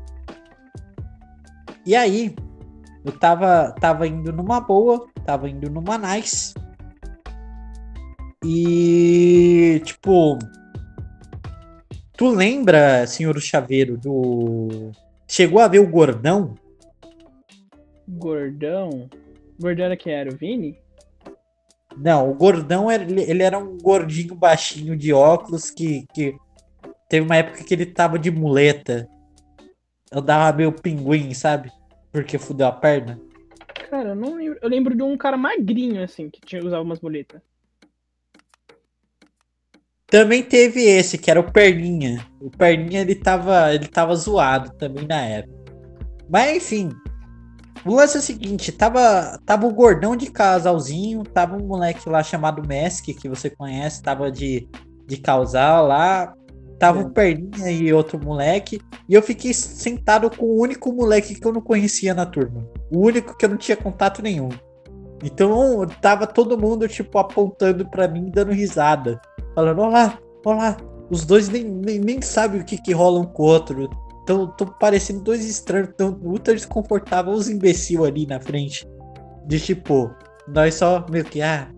E 1.85 1.97
aí, 1.97 2.35
eu 3.05 3.12
tava, 3.12 3.74
tava 3.80 4.07
indo 4.07 4.32
numa 4.32 4.61
boa, 4.61 5.09
tava 5.24 5.48
indo 5.48 5.68
numa 5.68 5.98
nice. 5.98 6.55
E, 8.44 9.80
tipo. 9.84 10.38
Tu 12.16 12.28
lembra, 12.28 13.07
senhor 13.07 13.40
Chaveiro, 13.40 13.96
do. 13.96 14.92
Chegou 15.28 15.61
a 15.61 15.68
ver 15.68 15.80
o 15.80 15.88
gordão? 15.88 16.55
Gordão. 18.07 19.09
Gordão 19.59 19.86
era 19.86 19.96
quem 19.96 20.12
era? 20.12 20.30
O 20.32 20.36
Vini? 20.36 20.78
Não, 21.96 22.30
o 22.30 22.34
gordão 22.34 22.90
ele, 22.90 23.22
ele 23.22 23.42
era 23.42 23.59
um 23.59 23.76
gordinho 23.78 24.34
baixinho 24.34 24.96
de 24.96 25.12
óculos 25.12 25.70
que, 25.70 26.07
que 26.14 26.34
teve 27.09 27.24
uma 27.24 27.36
época 27.36 27.64
que 27.64 27.74
ele 27.74 27.86
tava 27.86 28.18
de 28.18 28.30
muleta. 28.30 29.09
Andava 30.12 30.57
meio 30.57 30.72
pinguim, 30.72 31.32
sabe? 31.34 31.70
Porque 32.13 32.39
fudeu 32.39 32.67
a 32.67 32.73
perna. 32.73 33.19
Cara, 33.89 34.11
eu 34.11 34.15
não 34.15 34.35
lembro. 34.37 34.59
Eu 34.61 34.69
lembro 34.69 34.95
de 34.95 35.03
um 35.03 35.17
cara 35.17 35.37
magrinho, 35.37 36.03
assim, 36.03 36.29
que 36.29 36.41
tinha, 36.41 36.63
usava 36.63 36.83
umas 36.83 37.01
muletas. 37.01 37.41
Também 40.07 40.43
teve 40.43 40.83
esse, 40.83 41.17
que 41.17 41.31
era 41.31 41.41
o 41.41 41.51
Perninha. 41.51 42.23
O 42.39 42.51
Perninha, 42.51 43.01
ele 43.01 43.15
tava, 43.15 43.75
ele 43.75 43.89
tava 43.89 44.15
zoado 44.15 44.71
também 44.75 45.07
na 45.07 45.23
época. 45.23 45.73
Mas, 46.29 46.57
enfim. 46.57 46.91
O 47.85 47.95
lance 47.95 48.17
é 48.17 48.21
o 48.21 48.23
seguinte, 48.23 48.71
tava, 48.71 49.41
tava 49.45 49.67
o 49.67 49.73
gordão 49.73 50.15
de 50.15 50.31
casalzinho, 50.31 51.25
tava 51.25 51.57
um 51.57 51.67
moleque 51.67 52.09
lá 52.09 52.23
chamado 52.23 52.63
Mask, 52.63 53.07
que 53.07 53.29
você 53.29 53.51
conhece, 53.51 54.03
tava 54.03 54.31
de, 54.31 54.69
de 55.07 55.17
casal 55.17 55.89
lá. 55.89 56.33
Tava 56.83 56.99
o 56.99 57.11
Perninha 57.11 57.70
e 57.70 57.93
outro 57.93 58.18
moleque. 58.18 58.80
E 59.09 59.14
eu 59.14 59.22
fiquei 59.22 59.55
sentado 59.55 60.28
com 60.28 60.47
o 60.47 60.61
único 60.61 60.93
moleque 60.93 61.37
que 61.37 61.47
eu 61.47 61.53
não 61.53 61.61
conhecia 61.61 62.12
na 62.12 62.26
turma. 62.26 62.66
O 62.91 63.07
único 63.07 63.37
que 63.37 63.45
eu 63.45 63.51
não 63.51 63.57
tinha 63.57 63.76
contato 63.76 64.20
nenhum. 64.20 64.49
Então 65.22 65.87
tava 66.01 66.26
todo 66.26 66.59
mundo, 66.59 66.89
tipo, 66.89 67.16
apontando 67.18 67.89
para 67.89 68.09
mim, 68.09 68.33
dando 68.35 68.51
risada 68.51 69.20
falando: 69.55 69.80
Olá, 69.80 70.18
olá. 70.45 70.76
Os 71.09 71.24
dois 71.24 71.49
nem, 71.49 71.62
nem, 71.62 72.01
nem 72.01 72.20
sabem 72.20 72.61
o 72.61 72.64
que, 72.64 72.76
que 72.76 72.93
rola 72.93 73.20
um 73.20 73.26
com 73.26 73.45
o 73.45 73.47
outro. 73.47 73.89
Tão, 74.26 74.49
tão 74.57 74.66
parecendo 74.80 75.20
dois 75.20 75.45
estranhos, 75.45 75.91
tão 75.97 76.18
ultra 76.20 76.53
desconfortáveis, 76.53 77.39
uns 77.39 77.49
imbecil 77.49 78.05
ali 78.05 78.26
na 78.26 78.41
frente. 78.41 78.89
De 79.47 79.61
tipo, 79.61 80.11
nós 80.49 80.74
só 80.74 81.07
meio 81.09 81.24
que, 81.24 81.41
ah. 81.43 81.70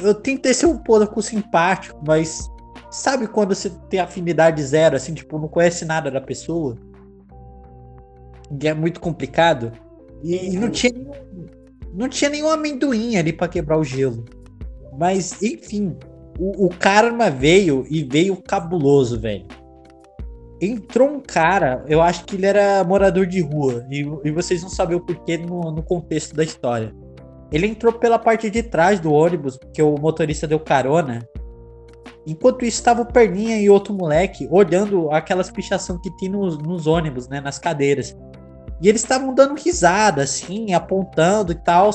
Eu 0.00 0.14
tentei 0.14 0.54
ser 0.54 0.66
um 0.66 0.78
pouco 0.78 1.20
simpático, 1.20 2.00
mas 2.06 2.48
sabe 2.94 3.26
quando 3.26 3.54
você 3.54 3.70
tem 3.90 3.98
afinidade 3.98 4.62
zero, 4.62 4.94
assim, 4.94 5.12
tipo, 5.12 5.38
não 5.38 5.48
conhece 5.48 5.84
nada 5.84 6.10
da 6.10 6.20
pessoa? 6.20 6.76
E 8.60 8.68
é 8.68 8.72
muito 8.72 9.00
complicado. 9.00 9.72
E, 10.22 10.52
e 10.52 10.56
não 10.56 10.70
tinha 10.70 10.92
nenhum, 10.92 11.12
não 11.92 12.08
tinha 12.08 12.30
nenhum 12.30 12.48
amendoim 12.48 13.16
ali 13.16 13.32
para 13.32 13.48
quebrar 13.48 13.78
o 13.78 13.84
gelo. 13.84 14.24
Mas, 14.96 15.42
enfim, 15.42 15.96
o, 16.38 16.66
o 16.66 16.68
karma 16.68 17.30
veio 17.30 17.84
e 17.90 18.04
veio 18.04 18.36
cabuloso, 18.36 19.18
velho. 19.18 19.46
Entrou 20.60 21.08
um 21.08 21.20
cara, 21.20 21.84
eu 21.88 22.00
acho 22.00 22.24
que 22.24 22.36
ele 22.36 22.46
era 22.46 22.84
morador 22.84 23.26
de 23.26 23.40
rua, 23.40 23.84
e, 23.90 24.06
e 24.24 24.30
vocês 24.30 24.62
não 24.62 24.68
sabem 24.68 24.96
o 24.96 25.00
porquê 25.00 25.36
no, 25.36 25.72
no 25.72 25.82
contexto 25.82 26.34
da 26.34 26.44
história. 26.44 26.94
Ele 27.50 27.66
entrou 27.66 27.92
pela 27.92 28.20
parte 28.20 28.48
de 28.48 28.62
trás 28.62 29.00
do 29.00 29.12
ônibus, 29.12 29.58
porque 29.58 29.82
o 29.82 29.96
motorista 29.96 30.46
deu 30.46 30.60
carona. 30.60 31.28
Enquanto 32.26 32.64
isso, 32.64 32.78
estava 32.78 33.02
o 33.02 33.06
Perninha 33.06 33.60
e 33.60 33.68
outro 33.68 33.92
moleque 33.92 34.48
olhando 34.50 35.10
aquelas 35.10 35.50
pichação 35.50 36.00
que 36.00 36.10
tem 36.16 36.28
nos, 36.28 36.56
nos 36.58 36.86
ônibus, 36.86 37.28
né? 37.28 37.40
Nas 37.40 37.58
cadeiras. 37.58 38.16
E 38.80 38.88
eles 38.88 39.02
estavam 39.02 39.34
dando 39.34 39.54
risada, 39.54 40.22
assim, 40.22 40.72
apontando 40.72 41.52
e 41.52 41.54
tal. 41.54 41.90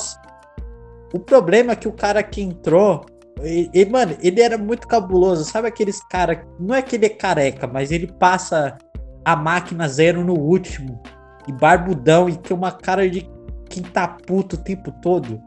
O 1.12 1.18
problema 1.18 1.72
é 1.72 1.76
que 1.76 1.88
o 1.88 1.92
cara 1.92 2.22
que 2.22 2.40
entrou, 2.40 3.04
e, 3.42 3.84
mano, 3.86 4.16
ele 4.20 4.40
era 4.40 4.56
muito 4.56 4.86
cabuloso. 4.86 5.44
Sabe 5.44 5.68
aqueles 5.68 6.00
cara. 6.04 6.46
Não 6.58 6.74
é 6.74 6.82
que 6.82 6.96
ele 6.96 7.06
é 7.06 7.10
careca, 7.10 7.66
mas 7.66 7.90
ele 7.90 8.06
passa 8.06 8.78
a 9.24 9.34
máquina 9.34 9.88
zero 9.88 10.24
no 10.24 10.34
último. 10.34 11.02
E 11.48 11.52
barbudão 11.52 12.28
e 12.28 12.36
tem 12.36 12.56
uma 12.56 12.70
cara 12.70 13.08
de 13.08 13.28
quem 13.68 13.82
tá 13.82 14.06
puto 14.06 14.56
o 14.56 14.58
tempo 14.58 14.92
todo. 15.02 15.40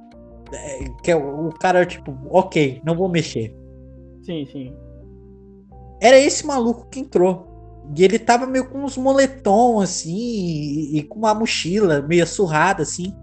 É, 0.53 0.83
que 1.03 1.11
é 1.11 1.15
o 1.15 1.49
cara, 1.59 1.85
tipo, 1.85 2.17
ok, 2.29 2.81
não 2.83 2.95
vou 2.95 3.09
mexer. 3.09 3.55
Sim, 4.23 4.45
sim. 4.45 4.75
Era 6.01 6.17
esse 6.17 6.45
maluco 6.45 6.87
que 6.89 6.99
entrou. 6.99 7.51
E 7.95 8.03
ele 8.03 8.17
tava 8.17 8.45
meio 8.45 8.69
com 8.69 8.83
uns 8.83 8.97
moletom, 8.97 9.81
assim, 9.81 10.15
e, 10.15 10.97
e 10.97 11.03
com 11.03 11.19
uma 11.19 11.33
mochila 11.33 12.01
meio 12.01 12.25
surrada, 12.25 12.83
assim. 12.83 13.13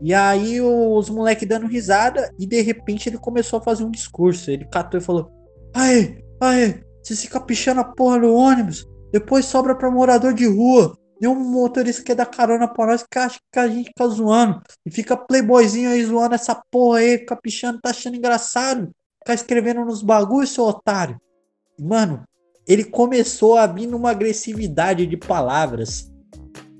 E 0.00 0.12
aí 0.12 0.60
os 0.60 1.08
moleques 1.08 1.48
dando 1.48 1.66
risada 1.66 2.32
e 2.38 2.46
de 2.46 2.60
repente 2.60 3.08
ele 3.08 3.18
começou 3.18 3.58
a 3.58 3.62
fazer 3.62 3.84
um 3.84 3.90
discurso. 3.90 4.50
Ele 4.50 4.64
catou 4.66 5.00
e 5.00 5.02
falou: 5.02 5.30
Aí, 5.74 6.22
aí, 6.40 6.82
você 7.02 7.16
fica 7.16 7.40
pichando 7.40 7.80
a 7.80 7.84
porra 7.84 8.20
do 8.20 8.32
ônibus, 8.32 8.86
depois 9.12 9.44
sobra 9.44 9.74
pra 9.74 9.90
morador 9.90 10.32
de 10.34 10.46
rua. 10.46 10.96
Nenhum 11.20 11.36
motorista 11.36 12.02
quer 12.02 12.16
dar 12.16 12.26
carona 12.26 12.68
pra 12.68 12.86
nós 12.86 13.04
que 13.08 13.18
acha 13.18 13.38
que 13.52 13.58
a 13.58 13.68
gente 13.68 13.88
fica 13.88 14.06
zoando. 14.08 14.60
E 14.84 14.90
fica 14.90 15.16
playboyzinho 15.16 15.90
aí 15.90 16.04
zoando 16.04 16.34
essa 16.34 16.60
porra 16.70 16.98
aí, 16.98 17.18
fica 17.18 17.36
pichando, 17.36 17.80
tá 17.80 17.90
achando 17.90 18.16
engraçado. 18.16 18.90
Fica 19.24 19.34
escrevendo 19.34 19.84
nos 19.84 20.02
bagulhos, 20.02 20.50
seu 20.50 20.64
otário. 20.64 21.18
Mano, 21.80 22.22
ele 22.68 22.84
começou 22.84 23.56
a 23.56 23.66
vir 23.66 23.86
numa 23.86 24.10
agressividade 24.10 25.06
de 25.06 25.16
palavras 25.16 26.12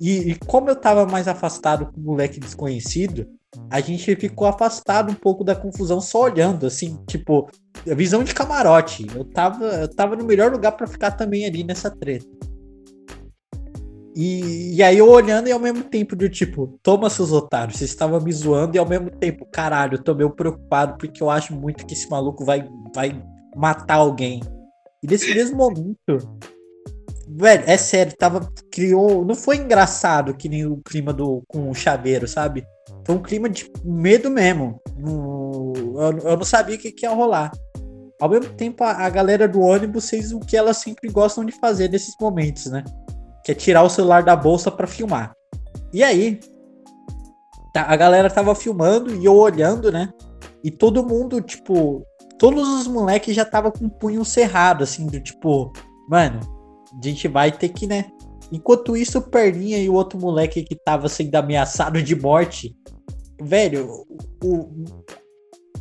e, 0.01 0.32
e, 0.32 0.34
como 0.34 0.68
eu 0.68 0.76
tava 0.76 1.07
mais 1.07 1.26
afastado 1.26 1.86
com 1.86 1.99
o 1.99 2.05
moleque 2.05 2.38
desconhecido, 2.38 3.26
a 3.70 3.80
gente 3.80 4.14
ficou 4.16 4.47
afastado 4.47 5.11
um 5.11 5.14
pouco 5.14 5.45
da 5.45 5.55
confusão 5.55 6.01
só 6.01 6.22
olhando, 6.22 6.66
assim, 6.66 6.99
tipo, 7.09 7.49
visão 7.86 8.24
de 8.24 8.34
camarote. 8.34 9.07
Eu 9.14 9.24
tava, 9.24 9.64
eu 9.64 9.88
tava 9.88 10.16
no 10.16 10.24
melhor 10.24 10.53
lugar 10.53 10.72
para 10.72 10.86
ficar 10.86 11.12
também 11.12 11.47
ali 11.47 11.64
nessa 11.64 11.90
treta. 11.90 12.26
E, 14.15 14.77
e, 14.77 14.83
aí 14.83 14.99
eu 14.99 15.09
olhando 15.09 15.49
e 15.49 15.53
ao 15.53 15.59
mesmo 15.59 15.83
tempo 15.83 16.15
de 16.15 16.29
tipo, 16.29 16.79
toma 16.83 17.11
seus 17.11 17.33
otários, 17.33 17.79
vocês 17.79 17.91
estavam 17.91 18.21
me 18.21 18.33
zoando 18.33 18.77
e 18.77 18.79
ao 18.79 18.89
mesmo 18.89 19.11
tempo, 19.11 19.45
caralho, 19.51 19.97
eu 19.97 20.03
tô 20.03 20.15
meio 20.15 20.31
preocupado 20.31 20.97
porque 20.99 21.21
eu 21.21 21.29
acho 21.29 21.53
muito 21.53 21.85
que 21.85 21.95
esse 21.95 22.09
maluco 22.09 22.45
vai, 22.45 22.69
vai 22.95 23.21
matar 23.57 23.97
alguém. 23.97 24.41
E 25.03 25.07
nesse 25.09 25.27
mesmo 25.35 25.57
momento, 25.57 26.19
Velho, 27.27 27.65
é 27.67 27.77
sério, 27.77 28.15
tava. 28.17 28.53
Criou. 28.71 29.25
Não 29.25 29.35
foi 29.35 29.57
engraçado 29.57 30.35
que 30.35 30.49
nem 30.49 30.67
o 30.67 30.77
clima 30.77 31.12
do 31.12 31.43
com 31.49 31.71
o 31.71 31.75
chaveiro, 31.75 32.29
sabe? 32.29 32.65
Foi 33.05 33.15
um 33.17 33.23
clima 33.23 33.49
de 33.49 33.71
medo 33.85 34.31
mesmo. 34.31 34.81
Eu, 34.97 36.19
eu 36.23 36.37
não 36.37 36.45
sabia 36.45 36.77
o 36.77 36.79
que, 36.79 36.93
que 36.93 37.07
ia 37.07 37.12
rolar. 37.12 37.51
Ao 38.21 38.29
mesmo 38.29 38.53
tempo, 38.55 38.85
a, 38.85 39.05
a, 39.05 39.11
galera 39.11 39.49
do 39.49 39.61
ônibus 39.61 40.09
fez 40.09 40.33
o 40.33 40.39
que 40.39 40.57
elas 40.57 40.77
sempre 40.77 41.11
gostam 41.11 41.45
de 41.45 41.53
fazer 41.53 41.91
nesses 41.91 42.15
momentos, 42.21 42.67
né? 42.67 42.85
Que 43.45 43.53
é 43.53 43.55
tirar 43.55 43.82
o 43.82 43.90
celular 43.90 44.22
da 44.22 44.34
bolsa 44.34 44.70
para 44.70 44.86
filmar. 44.86 45.32
E 45.92 46.03
aí, 46.03 46.40
tá, 47.72 47.82
a 47.82 47.97
galera 47.97 48.30
tava 48.30 48.55
filmando 48.55 49.14
e 49.14 49.24
eu 49.24 49.34
olhando, 49.36 49.92
né? 49.92 50.11
E 50.62 50.70
todo 50.70 51.07
mundo, 51.07 51.40
tipo, 51.40 52.03
todos 52.38 52.66
os 52.68 52.86
moleques 52.86 53.34
já 53.36 53.45
tava 53.45 53.70
com 53.70 53.86
o 53.86 53.90
punho 53.90 54.24
cerrado, 54.24 54.82
assim, 54.82 55.07
do 55.07 55.20
tipo, 55.20 55.72
mano, 56.09 56.40
a 56.92 57.07
gente 57.07 57.28
vai 57.28 57.53
ter 57.53 57.68
que, 57.68 57.86
né? 57.86 58.07
Enquanto 58.51 58.97
isso, 58.97 59.18
o 59.18 59.22
Perninha 59.22 59.78
e 59.78 59.88
o 59.88 59.95
outro 59.95 60.18
moleque 60.18 60.62
que 60.62 60.76
tava 60.76 61.09
sendo 61.09 61.34
ameaçado 61.34 62.03
de 62.03 62.14
morte, 62.14 62.76
velho, 63.40 64.07
o, 64.42 64.84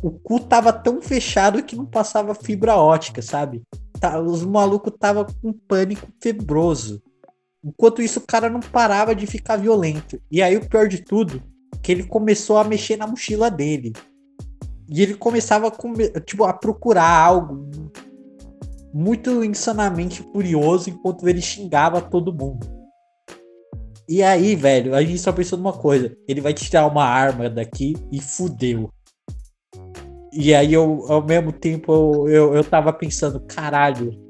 o 0.02 0.10
cu 0.10 0.40
tava 0.40 0.72
tão 0.72 1.00
fechado 1.00 1.62
que 1.62 1.76
não 1.76 1.86
passava 1.86 2.34
fibra 2.34 2.76
ótica, 2.76 3.22
sabe? 3.22 3.62
Tá, 4.00 4.20
os 4.20 4.44
malucos 4.44 4.92
tava 4.98 5.26
com 5.40 5.52
pânico 5.52 6.08
febroso. 6.22 7.02
Enquanto 7.64 8.02
isso, 8.02 8.18
o 8.18 8.26
cara 8.26 8.50
não 8.50 8.60
parava 8.60 9.14
de 9.14 9.26
ficar 9.26 9.56
violento. 9.56 10.20
E 10.30 10.42
aí, 10.42 10.56
o 10.56 10.68
pior 10.68 10.86
de 10.86 11.02
tudo, 11.02 11.42
que 11.82 11.90
ele 11.90 12.02
começou 12.04 12.58
a 12.58 12.64
mexer 12.64 12.96
na 12.96 13.06
mochila 13.06 13.50
dele. 13.50 13.92
E 14.88 15.02
ele 15.02 15.14
começava 15.14 15.68
a, 15.68 16.20
tipo, 16.20 16.44
a 16.44 16.52
procurar 16.52 17.08
algo, 17.08 17.70
muito 18.92 19.42
insanamente 19.42 20.22
furioso 20.22 20.90
enquanto 20.90 21.26
ele 21.26 21.40
xingava 21.40 22.02
todo 22.02 22.34
mundo. 22.34 22.74
E 24.06 24.22
aí, 24.22 24.54
velho, 24.54 24.94
a 24.94 25.02
gente 25.02 25.18
só 25.18 25.32
pensou 25.32 25.58
numa 25.58 25.72
coisa: 25.72 26.14
ele 26.28 26.42
vai 26.42 26.52
tirar 26.52 26.86
uma 26.86 27.04
arma 27.04 27.48
daqui 27.48 27.96
e 28.12 28.20
fudeu. 28.20 28.90
E 30.30 30.54
aí, 30.54 30.74
eu, 30.74 31.04
ao 31.08 31.24
mesmo 31.24 31.50
tempo, 31.50 31.92
eu, 31.92 32.28
eu, 32.28 32.54
eu 32.56 32.64
tava 32.64 32.92
pensando: 32.92 33.40
caralho, 33.40 34.23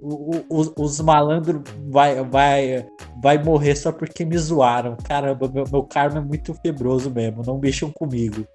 os, 0.00 0.72
os 0.76 1.00
malandros 1.00 1.62
vai, 1.90 2.22
vai, 2.24 2.86
vai 3.22 3.42
morrer 3.42 3.76
só 3.76 3.92
porque 3.92 4.24
me 4.24 4.36
zoaram. 4.38 4.96
Caramba, 5.04 5.48
meu, 5.48 5.64
meu 5.70 5.82
karma 5.84 6.18
é 6.18 6.22
muito 6.22 6.54
febroso 6.54 7.10
mesmo, 7.10 7.42
não 7.44 7.58
mexam 7.58 7.90
comigo. 7.90 8.46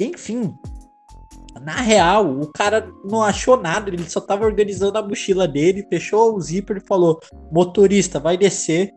Enfim, 0.00 0.52
na 1.62 1.76
real, 1.76 2.40
o 2.40 2.46
cara 2.46 2.90
não 3.04 3.22
achou 3.22 3.60
nada, 3.60 3.90
ele 3.90 4.08
só 4.08 4.20
tava 4.20 4.46
organizando 4.46 4.96
a 4.96 5.02
mochila 5.02 5.46
dele, 5.46 5.86
fechou 5.90 6.34
o 6.34 6.40
zíper 6.40 6.78
e 6.78 6.86
falou: 6.86 7.20
motorista, 7.50 8.18
vai 8.18 8.36
descer. 8.36 8.90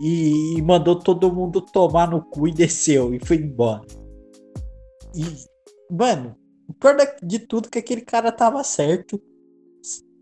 E, 0.00 0.62
mandou 0.62 0.96
todo 0.96 1.32
mundo 1.32 1.60
tomar 1.60 2.08
no 2.08 2.22
cu 2.22 2.46
e 2.46 2.52
desceu 2.52 3.12
e 3.12 3.18
foi 3.18 3.36
embora. 3.36 3.82
E, 5.12 5.24
mano, 5.92 6.36
o 6.68 6.72
pior 6.72 6.96
de 7.20 7.40
tudo 7.40 7.66
é 7.66 7.70
que 7.70 7.78
aquele 7.80 8.02
cara 8.02 8.30
tava 8.30 8.62
certo. 8.62 9.20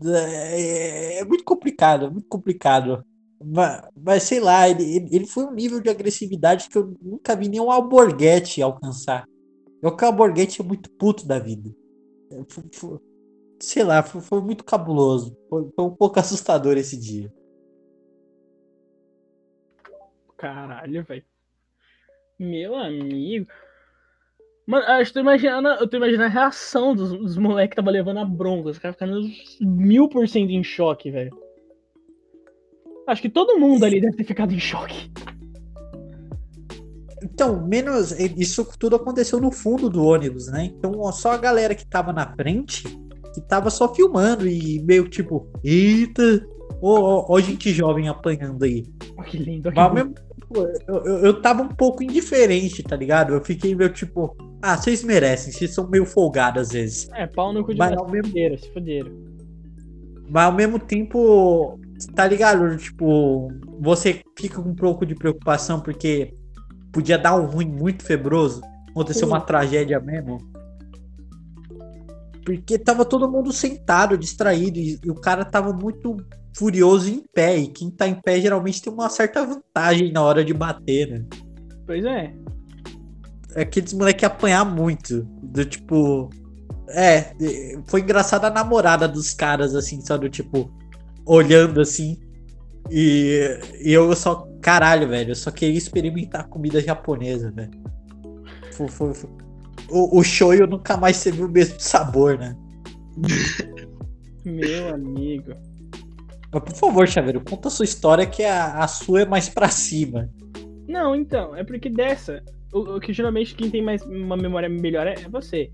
É, 0.05 1.19
é 1.21 1.25
muito 1.25 1.45
complicado, 1.45 2.07
é 2.07 2.11
muito 2.11 2.29
complicado. 2.29 3.05
Mas, 3.43 3.83
mas 3.97 4.23
sei 4.23 4.41
lá, 4.41 4.69
ele, 4.69 5.09
ele 5.11 5.27
foi 5.27 5.45
um 5.45 5.53
nível 5.55 5.81
de 5.81 5.89
agressividade 5.91 6.69
que 6.69 6.77
eu 6.79 6.95
nunca 7.01 7.37
vi 7.37 7.49
nenhum 7.49 7.71
alborguete 7.71 8.63
alcançar. 8.63 9.25
Eu 9.83 9.95
caborguete 9.97 10.61
é 10.61 10.65
muito 10.65 10.91
puto 10.99 11.27
da 11.27 11.39
vida. 11.39 11.71
É, 12.31 12.43
fu- 12.49 12.63
fu- 12.73 13.03
sei 13.61 13.85
lá, 13.85 14.03
foi, 14.03 14.21
foi 14.21 14.41
muito 14.43 14.65
cabuloso. 14.65 15.37
Foi, 15.51 15.71
foi 15.75 15.85
um 15.85 15.95
pouco 15.95 16.19
assustador 16.21 16.77
esse 16.79 16.99
dia. 16.99 17.33
Caralho, 20.37 21.03
velho. 21.05 21.25
Meu 22.39 22.75
amigo. 22.77 23.51
Mano, 24.67 24.85
eu 24.85 25.13
tô 25.13 25.21
imaginando, 25.21 25.69
eu 25.69 25.89
tô 25.89 25.97
imaginando 25.97 26.25
a 26.25 26.29
reação 26.29 26.95
dos, 26.95 27.11
dos 27.11 27.39
moleques 27.39 27.71
que 27.71 27.77
tava 27.77 27.91
levando 27.91 28.19
a 28.19 28.25
bronca. 28.25 28.71
Os 28.71 28.79
caras 28.79 28.97
ficando 28.97 29.21
mil 29.61 30.09
por 30.09 30.27
cento 30.27 30.51
em 30.51 30.65
choque, 30.65 31.11
velho. 31.11 31.31
Acho 33.07 33.23
que 33.23 33.29
todo 33.29 33.61
mundo 33.61 33.85
ali 33.85 34.01
deve 34.01 34.17
ter 34.17 34.25
ficado 34.25 34.53
em 34.53 34.59
choque. 34.59 35.09
Então, 37.23 37.65
menos. 37.65 38.11
Isso 38.37 38.67
tudo 38.77 38.97
aconteceu 38.97 39.41
no 39.41 39.53
fundo 39.53 39.89
do 39.89 40.05
ônibus, 40.05 40.49
né? 40.49 40.65
Então, 40.65 40.93
ó, 40.99 41.13
só 41.13 41.33
a 41.33 41.39
galera 41.39 41.75
que 41.75 41.87
tava 41.87 42.13
na 42.13 42.35
frente, 42.35 42.83
que 43.33 43.41
tava 43.43 43.71
só 43.71 43.95
filmando 43.95 44.49
e 44.49 44.83
meio 44.83 45.09
tipo, 45.09 45.49
eita, 45.63 46.45
ó, 46.83 47.01
ó, 47.01 47.27
ó 47.29 47.41
gente 47.41 47.73
jovem 47.73 48.09
apanhando 48.09 48.65
aí. 48.65 48.85
Ó, 49.17 49.23
que 49.23 49.39
lindo. 49.39 49.71
Mas 49.73 49.79
ao 49.79 49.95
mesmo 49.95 50.15
tempo, 50.49 50.69
eu, 50.89 51.05
eu, 51.05 51.17
eu 51.27 51.43
tava 51.43 51.63
um 51.63 51.69
pouco 51.69 52.03
indiferente, 52.03 52.83
tá 52.83 52.97
ligado? 52.97 53.35
Eu 53.35 53.45
fiquei 53.45 53.75
meio 53.75 53.93
tipo, 53.93 54.37
ah, 54.63 54.77
vocês 54.77 55.03
merecem, 55.03 55.53
vocês 55.53 55.75
são 55.75 55.89
meio 55.89 56.05
folgados 56.05 56.63
às 56.63 56.73
vezes. 56.73 57.09
É, 57.15 57.27
pau 57.27 57.53
no 57.53 57.65
cu 57.65 57.73
de 57.73 57.79
Mas 57.79 57.97
ao 57.97 58.09
mesmo- 58.09 58.27
se 58.27 58.31
fuderam, 58.31 58.59
se 58.59 58.73
fuderam. 58.73 59.13
Mas 60.29 60.45
ao 60.45 60.53
mesmo 60.53 60.79
tempo, 60.79 61.79
tá 62.15 62.27
ligado? 62.27 62.77
Tipo, 62.77 63.49
você 63.81 64.23
fica 64.39 64.61
com 64.61 64.71
um 64.71 64.75
pouco 64.75 65.07
de 65.07 65.15
preocupação 65.15 65.81
porque 65.81 66.35
podia 66.93 67.19
dar 67.19 67.37
um 67.37 67.47
ruim 67.47 67.67
muito 67.69 68.03
febroso, 68.03 68.61
acontecer 68.91 69.25
uma 69.25 69.41
tragédia 69.41 70.01
mesmo. 70.01 70.39
Porque 72.45 72.79
tava 72.79 73.05
todo 73.05 73.31
mundo 73.31 73.53
sentado, 73.53 74.17
distraído, 74.17 74.79
e, 74.79 74.99
e 75.05 75.11
o 75.11 75.15
cara 75.15 75.45
tava 75.45 75.73
muito 75.73 76.17
furioso 76.57 77.09
em 77.11 77.23
pé. 77.35 77.59
E 77.59 77.69
quem 77.69 77.91
tá 77.91 78.09
em 78.09 78.15
pé 78.15 78.41
geralmente 78.41 78.81
tem 78.83 78.93
uma 78.93 79.09
certa 79.11 79.45
vantagem 79.45 80.11
na 80.11 80.23
hora 80.23 80.45
de 80.45 80.55
bater, 80.55 81.09
né? 81.11 81.25
Pois 81.87 82.05
é. 82.05 82.33
aqueles 83.55 83.93
moleque 83.93 84.25
apanhar 84.25 84.65
muito. 84.65 85.23
Do 85.43 85.65
tipo. 85.65 86.31
É, 86.89 87.35
foi 87.87 88.01
engraçado 88.01 88.45
a 88.45 88.51
namorada 88.51 89.07
dos 89.09 89.35
caras, 89.35 89.75
assim, 89.75 90.01
só 90.01 90.17
do 90.17 90.29
tipo, 90.29 90.71
olhando 91.27 91.81
assim. 91.81 92.19
E, 92.91 93.59
e 93.83 93.93
eu 93.93 94.15
só, 94.15 94.49
caralho, 94.63 95.09
velho, 95.09 95.33
eu 95.33 95.35
só 95.35 95.51
queria 95.51 95.77
experimentar 95.77 96.49
comida 96.49 96.81
japonesa, 96.81 97.51
velho. 97.51 97.83
Foi- 98.73 98.89
foi- 98.89 99.15
foi- 99.15 99.31
O, 99.91 100.21
o 100.21 100.23
shoyu 100.23 100.67
nunca 100.67 100.97
mais 100.97 101.23
teve 101.23 101.43
o 101.43 101.49
mesmo 101.49 101.81
sabor, 101.81 102.39
né? 102.39 102.57
Meu 104.45 104.95
amigo. 104.95 105.53
Mas 106.57 106.73
por 106.73 106.75
favor, 106.75 107.07
Chaveiro, 107.09 107.43
conta 107.43 107.69
a 107.69 107.71
sua 107.71 107.85
história 107.85 108.27
que 108.27 108.43
a, 108.43 108.79
a 108.79 108.89
sua 108.89 109.23
é 109.23 109.25
mais 109.27 109.49
pra 109.49 109.69
cima. 109.69 110.31
Não, 110.89 111.15
então, 111.15 111.55
é 111.55 111.63
porque 111.63 111.91
dessa, 111.91 112.43
o, 112.73 112.97
o 112.97 113.01
que 113.01 113.13
geralmente 113.13 113.55
quem 113.55 113.71
tem 113.71 113.83
mais 113.83 114.03
uma 114.03 114.37
memória 114.37 114.69
melhor 114.69 115.07
é, 115.07 115.13
é 115.15 115.29
você. 115.29 115.71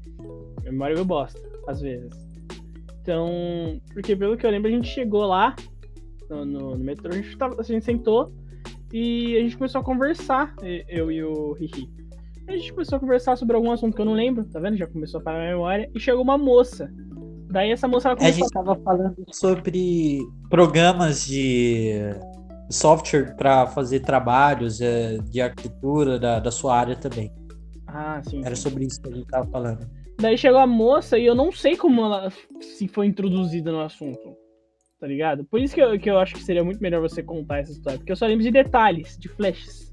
Memória 0.64 0.94
eu 0.94 1.04
bosta, 1.04 1.40
às 1.68 1.80
vezes. 1.80 2.10
Então, 3.00 3.80
porque 3.92 4.16
pelo 4.16 4.36
que 4.36 4.44
eu 4.46 4.50
lembro, 4.50 4.68
a 4.68 4.74
gente 4.74 4.88
chegou 4.88 5.24
lá 5.26 5.54
no, 6.30 6.44
no- 6.44 6.70
no 6.76 6.84
metrô, 6.84 7.10
a 7.12 7.16
gente, 7.16 7.36
tava, 7.36 7.56
a 7.60 7.62
gente 7.62 7.84
sentou 7.84 8.32
e 8.92 9.36
a 9.36 9.40
gente 9.40 9.56
começou 9.56 9.80
a 9.80 9.84
conversar, 9.84 10.54
eu 10.88 11.10
e 11.10 11.22
o 11.22 11.52
Rihi. 11.52 11.88
A 12.48 12.56
gente 12.56 12.72
começou 12.72 12.96
a 12.96 13.00
conversar 13.00 13.36
sobre 13.36 13.54
algum 13.56 13.70
assunto 13.70 13.94
que 13.94 14.00
eu 14.00 14.06
não 14.06 14.14
lembro, 14.14 14.44
tá 14.44 14.58
vendo? 14.60 14.76
Já 14.76 14.86
começou 14.86 15.20
a 15.20 15.22
parar 15.22 15.44
a 15.46 15.50
memória. 15.52 15.88
E 15.94 16.00
chegou 16.00 16.22
uma 16.22 16.36
moça. 16.36 16.92
Daí 17.52 17.70
essa 17.70 17.86
moça 17.86 18.08
ela 18.08 18.18
A 18.18 18.30
gente 18.30 18.48
tava 18.50 18.74
falando 18.76 19.14
sobre 19.30 20.20
programas 20.48 21.26
de 21.26 21.92
software 22.70 23.36
para 23.36 23.66
fazer 23.66 24.00
trabalhos 24.00 24.80
é, 24.80 25.18
de 25.18 25.38
arquitetura 25.42 26.18
da, 26.18 26.40
da 26.40 26.50
sua 26.50 26.74
área 26.74 26.96
também. 26.96 27.30
Ah, 27.86 28.22
sim. 28.26 28.42
Era 28.42 28.56
sobre 28.56 28.86
isso 28.86 29.02
que 29.02 29.10
a 29.10 29.14
gente 29.14 29.26
tava 29.26 29.46
falando. 29.50 29.86
Daí 30.18 30.38
chegou 30.38 30.60
a 30.60 30.66
moça 30.66 31.18
e 31.18 31.26
eu 31.26 31.34
não 31.34 31.52
sei 31.52 31.76
como 31.76 32.02
ela 32.02 32.32
se 32.60 32.88
foi 32.88 33.06
introduzida 33.06 33.70
no 33.70 33.80
assunto. 33.80 34.34
Tá 34.98 35.06
ligado? 35.06 35.44
Por 35.44 35.60
isso 35.60 35.74
que 35.74 35.82
eu, 35.82 35.98
que 35.98 36.08
eu 36.08 36.18
acho 36.18 36.34
que 36.34 36.42
seria 36.42 36.64
muito 36.64 36.80
melhor 36.80 37.02
você 37.02 37.22
contar 37.22 37.58
essa 37.58 37.72
história. 37.72 37.98
Porque 37.98 38.12
eu 38.12 38.16
só 38.16 38.24
lembro 38.24 38.44
de 38.44 38.50
detalhes, 38.50 39.18
de 39.18 39.28
flashes. 39.28 39.92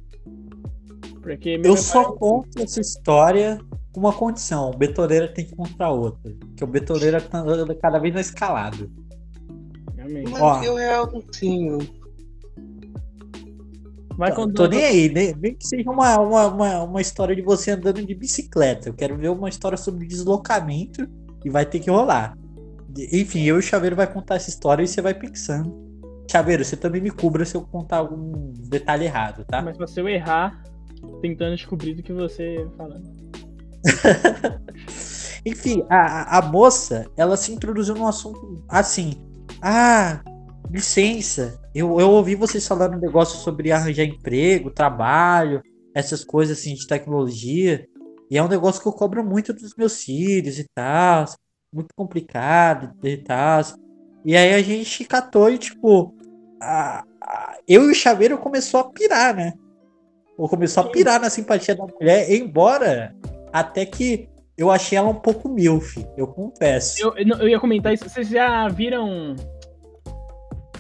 Porque 1.22 1.60
Eu 1.62 1.76
só 1.76 2.14
conto 2.14 2.62
essa 2.62 2.80
história 2.80 3.60
com 3.92 4.00
uma 4.00 4.14
condição: 4.14 4.72
o 4.72 4.78
betoneira 4.78 5.28
tem 5.28 5.46
que 5.46 5.56
contar 5.56 5.90
outra. 5.90 6.34
Que 6.56 6.64
o 6.64 6.68
betoneira 6.68 7.22
tá 7.22 7.40
andando 7.40 7.76
cada 7.76 8.00
vez 8.00 8.14
mais 8.14 8.28
escalado. 8.28 8.92
Realmente. 9.96 10.32
Mas 10.32 10.42
Ó. 10.42 10.64
eu 10.64 10.76
real 10.76 11.12
não 11.12 11.22
tenho. 11.22 11.78
Vai 14.18 14.32
Tô, 14.32 14.36
contando. 14.36 14.56
tô 14.56 14.68
nem 14.68 14.84
aí, 14.84 15.10
nem, 15.10 15.34
nem 15.34 15.56
que 15.56 15.66
seja 15.66 15.90
uma, 15.90 16.20
uma, 16.20 16.48
uma, 16.48 16.84
uma 16.84 17.02
história 17.02 17.34
de 17.34 17.42
você 17.42 17.72
andando 17.72 18.06
de 18.06 18.14
bicicleta. 18.14 18.90
Eu 18.90 18.94
quero 18.94 19.18
ver 19.18 19.30
uma 19.30 19.48
história 19.48 19.78
sobre 19.78 20.06
deslocamento 20.06 21.08
e 21.46 21.50
vai 21.50 21.66
ter 21.66 21.80
que 21.80 21.90
rolar. 21.90 22.38
Enfim, 23.14 23.44
eu 23.44 23.56
e 23.56 23.60
o 23.60 23.62
Chaveiro 23.62 23.96
vai 23.96 24.12
contar 24.12 24.36
essa 24.36 24.50
história 24.50 24.84
e 24.84 24.88
você 24.88 25.02
vai 25.02 25.14
pensando. 25.14 25.74
Chaveiro, 26.30 26.66
você 26.66 26.76
também 26.76 27.02
me 27.02 27.12
cubra 27.12 27.46
se 27.46 27.56
eu 27.56 27.62
contar 27.62 27.98
algum 27.98 28.52
detalhe 28.68 29.06
errado, 29.06 29.46
tá? 29.46 29.62
Mas 29.62 29.78
se 29.90 30.02
eu 30.02 30.10
errar, 30.10 30.62
tentando 31.22 31.56
descobrir 31.56 31.94
do 31.94 32.04
que 32.04 32.12
você 32.12 32.68
falando. 32.76 33.10
Enfim, 35.46 35.84
a, 35.90 36.38
a- 36.38 36.42
moça, 36.42 37.06
ela 37.16 37.38
se 37.38 37.52
introduziu 37.52 37.96
num 37.96 38.08
assunto 38.08 38.64
assim. 38.68 39.14
Ah, 39.62 40.22
licença, 40.70 41.60
eu, 41.74 42.00
eu 42.00 42.10
ouvi 42.12 42.36
vocês 42.36 42.68
falando 42.68 42.96
um 42.96 43.00
negócio 43.00 43.40
sobre 43.40 43.72
arranjar 43.72 44.04
emprego, 44.04 44.70
trabalho, 44.72 45.62
essas 45.94 46.24
coisas 46.24 46.58
assim 46.60 46.74
de 46.76 46.88
tecnologia. 46.88 47.88
E 48.30 48.38
é 48.38 48.44
um 48.44 48.48
negócio 48.48 48.82
que 48.82 48.88
eu 48.88 48.94
cobro 48.94 49.24
muito 49.24 49.54
dos 49.54 49.76
meus 49.76 50.04
filhos 50.04 50.60
e 50.60 50.66
tal. 50.76 51.26
Muito 51.74 51.90
complicado 51.96 52.94
e 53.04 53.18
tal. 53.18 53.62
E 54.26 54.36
aí 54.36 54.54
a 54.54 54.62
gente 54.62 55.06
catou 55.06 55.50
e, 55.50 55.58
tipo, 55.58 56.14
a- 56.62 57.04
a- 57.22 57.58
eu 57.68 57.86
e 57.88 57.92
o 57.92 57.96
Chaveiro 57.96 58.38
começou 58.38 58.82
a 58.82 58.90
pirar, 58.92 59.36
né? 59.36 59.54
Ou 60.38 60.48
começou 60.48 60.84
a 60.84 60.90
pirar 60.90 61.20
na 61.20 61.30
simpatia 61.30 61.76
da 61.76 61.86
mulher, 61.86 62.32
embora 62.32 63.16
até 63.54 63.86
que 63.86 64.30
eu 64.58 64.70
achei 64.72 64.98
ela 64.98 65.08
um 65.10 65.16
pouco 65.16 65.48
milf, 65.50 65.98
eu 66.18 66.28
confesso. 66.28 67.02
Eu, 67.02 67.14
eu, 67.18 67.48
ia 67.48 67.60
comentar 67.60 67.94
isso. 67.94 68.08
Vocês 68.10 68.28
já 68.28 68.68
viram 68.68 69.36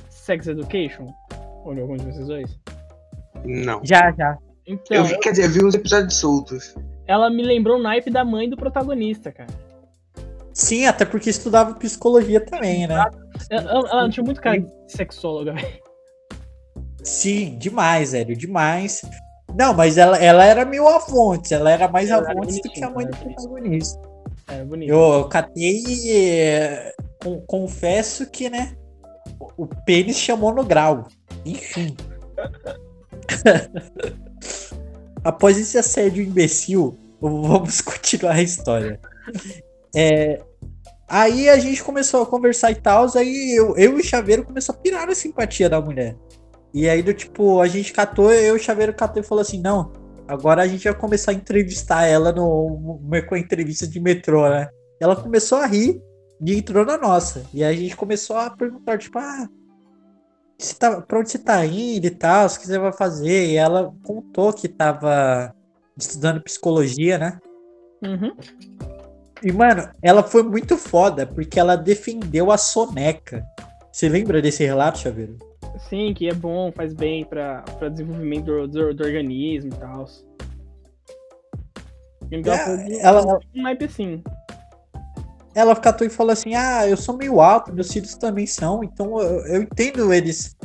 Sex 0.10 0.48
Education? 0.48 1.08
Ou 1.66 1.72
algum 1.80 1.96
de 1.98 2.06
vocês 2.06 2.28
dois? 2.28 2.60
Não. 3.46 3.82
Já, 3.84 4.12
já. 4.18 4.38
Então, 4.68 4.98
eu 4.98 5.04
vi, 5.04 5.18
quer 5.20 5.32
dizer, 5.32 5.46
eu 5.46 5.50
vi 5.52 5.64
uns 5.66 5.74
episódios 5.76 6.16
soltos. 6.16 6.76
ela 7.08 7.30
me 7.30 7.42
lembrou 7.42 7.78
o 7.80 7.82
naipe 7.82 8.12
da 8.12 8.24
mãe 8.26 8.50
do 8.50 8.56
protagonista, 8.58 9.32
cara. 9.32 9.50
Sim, 10.54 10.86
até 10.86 11.06
porque 11.06 11.30
estudava 11.30 11.74
psicologia 11.76 12.42
também, 12.46 12.86
né? 12.86 12.96
Ela, 13.50 13.72
ela- 13.72 13.90
ela 13.90 14.10
tinha 14.10 14.24
muito 14.24 14.42
cara 14.42 14.60
de 14.60 14.68
sexóloga, 14.88 15.54
velho. 15.54 15.80
Sim, 17.02 17.58
demais, 17.58 18.12
velho, 18.12 18.36
demais. 18.36 19.02
Não, 19.58 19.74
mas 19.74 19.98
ela, 19.98 20.18
ela 20.18 20.46
era 20.46 20.66
meio 20.66 20.88
avontes, 20.88 21.52
ela 21.52 21.72
era 21.72 21.88
mais 21.88 22.10
Ela 22.10 22.30
avontes 22.30 22.62
do 22.62 22.70
que 22.70 22.84
a 22.84 22.90
mãe 22.90 23.06
do 23.06 23.18
protagonista. 23.18 24.00
Era 24.48 24.66
bonito. 24.66 24.90
Eu, 24.90 25.28
catei 25.30 25.84
e 25.86 26.12
é, 26.12 26.94
con- 27.22 27.42
confesso 27.42 28.26
que, 28.30 28.50
né, 28.50 28.76
o, 29.58 29.68
pênis 29.86 30.18
chamou 30.18 30.54
no 30.54 30.64
grau. 30.64 31.08
Enfim. 31.46 31.96
Após 35.24 35.58
esse 35.58 35.78
assédio 35.78 36.24
imbecil, 36.24 36.98
vamos 37.22 37.82
continuar 37.82 38.36
a 38.36 38.42
história. 38.42 39.00
É, 39.96 40.42
aí 41.08 41.50
a 41.50 41.60
gente 41.60 41.84
começou 41.84 42.24
a 42.24 42.26
conversar 42.26 42.72
e 42.72 42.76
tal, 42.76 43.06
aí 43.16 43.56
eu, 43.56 43.78
eu 43.78 43.98
e 43.98 44.02
o 44.02 44.04
Chaveiro 44.04 44.46
começou 44.46 44.74
a 44.74 44.78
pirar 44.78 45.06
na 45.06 45.14
simpatia 45.14 45.70
da 45.70 45.80
mulher. 45.82 46.16
E 46.74 46.88
aí, 46.88 47.02
do 47.02 47.14
tipo, 47.14 47.62
a 47.62 47.68
gente 47.68 47.92
catou, 47.92 48.32
eu 48.32 48.56
e 48.56 48.60
o 48.60 48.62
Chaveiro 48.62 48.94
catou 48.94 49.22
e 49.22 49.26
falou 49.26 49.42
assim: 49.42 49.60
não, 49.60 49.92
agora 50.28 50.62
a 50.62 50.68
gente 50.68 50.84
vai 50.84 50.94
começar 50.94 51.32
a 51.32 51.34
entrevistar 51.34 52.06
ela 52.06 52.32
no, 52.32 53.00
com 53.28 53.36
a 53.36 53.40
entrevista 53.40 53.88
de 53.88 54.00
metrô, 54.00 54.48
né? 54.50 54.70
Ela 55.00 55.16
começou 55.16 55.58
a 55.58 55.66
rir 55.66 56.02
e 56.46 56.56
entrou 56.56 56.86
na 56.86 56.98
nossa. 56.98 57.44
E 57.54 57.64
aí 57.64 57.76
a 57.76 57.80
gente 57.80 57.96
começou 57.96 58.36
a 58.36 58.50
perguntar, 58.50 58.98
tipo, 58.98 59.18
ah, 59.18 59.48
você 60.58 60.76
tá, 60.76 61.02
pra 61.02 61.20
onde 61.20 61.32
você 61.32 61.40
tá 61.40 61.66
indo 61.66 62.06
e 62.06 62.12
tal, 62.12 62.46
o 62.46 62.50
que 62.50 62.68
você 62.68 62.78
vai 62.78 62.94
fazer? 62.94 63.48
E 63.48 63.56
ela 63.56 63.94
contou 64.04 64.54
que 64.54 64.68
tava 64.68 65.54
estudando 65.98 66.44
psicologia, 66.44 67.18
né? 67.18 67.40
Uhum. 68.04 68.36
E, 69.42 69.52
mano, 69.52 69.90
ela 70.02 70.22
foi 70.22 70.44
muito 70.44 70.78
foda, 70.78 71.26
porque 71.26 71.60
ela 71.60 71.76
defendeu 71.76 72.52
a 72.52 72.58
soneca. 72.58 73.44
Você 73.92 74.10
lembra 74.10 74.42
desse 74.42 74.66
relato, 74.66 75.00
Chaveiro? 75.00 75.38
Sim, 75.90 76.14
que 76.14 76.28
é 76.28 76.34
bom, 76.34 76.72
faz 76.72 76.94
bem 76.94 77.26
pra, 77.26 77.62
pra 77.78 77.90
desenvolvimento 77.90 78.46
do, 78.46 78.68
do, 78.68 78.94
do 78.94 79.04
organismo 79.04 79.72
e 79.74 79.78
tal. 79.78 80.06
Ela 82.32 82.56
É, 82.56 82.78
de 82.78 83.00
ela- 83.00 83.40
um 83.56 83.62
naipe 83.62 83.86
assim. 83.86 84.24
Ela 85.56 85.76
catou 85.76 86.06
e 86.06 86.10
falou 86.10 86.32
assim: 86.32 86.54
Ah, 86.54 86.88
eu 86.88 86.96
sou 86.96 87.18
meio 87.18 87.42
alto, 87.42 87.74
meus 87.74 87.92
filhos 87.92 88.14
também 88.16 88.46
são, 88.46 88.84
então 88.84 89.20
eu, 89.20 89.46
eu 89.48 89.62
entendo 89.64 90.14
eles 90.14 90.56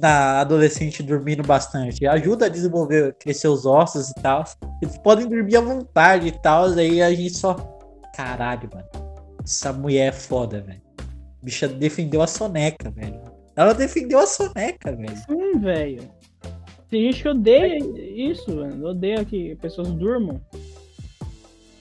na 0.00 0.40
adolescente 0.40 1.02
dormindo 1.02 1.42
bastante. 1.42 2.06
Ajuda 2.06 2.46
a 2.46 2.48
desenvolver, 2.48 3.14
crescer 3.20 3.48
os 3.48 3.64
ossos 3.66 4.10
e 4.10 4.14
tal. 4.14 4.42
Eles 4.82 4.96
podem 4.98 5.28
dormir 5.28 5.56
à 5.56 5.60
vontade 5.60 6.28
e 6.28 6.32
tal. 6.32 6.64
Aí 6.70 7.00
a 7.02 7.10
gente 7.10 7.34
só. 7.36 7.54
Caralho, 8.14 8.68
mano. 8.72 8.88
Essa 9.44 9.72
mulher 9.72 10.08
é 10.08 10.12
foda, 10.12 10.60
velho. 10.60 10.80
Bicha 11.42 11.68
defendeu 11.68 12.20
a 12.22 12.26
soneca, 12.26 12.90
velho. 12.90 13.20
Ela 13.56 13.72
defendeu 13.72 14.18
a 14.18 14.26
soneca, 14.26 14.94
velho. 14.94 15.16
Sim, 15.16 15.58
velho. 15.58 16.02
Tem 16.88 17.10
gente 17.10 17.22
que 17.22 17.28
odeia 17.28 17.78
isso, 17.78 18.54
mano. 18.54 18.88
Odeia 18.88 19.24
que 19.24 19.56
pessoas 19.56 19.88
durmam. 19.92 20.40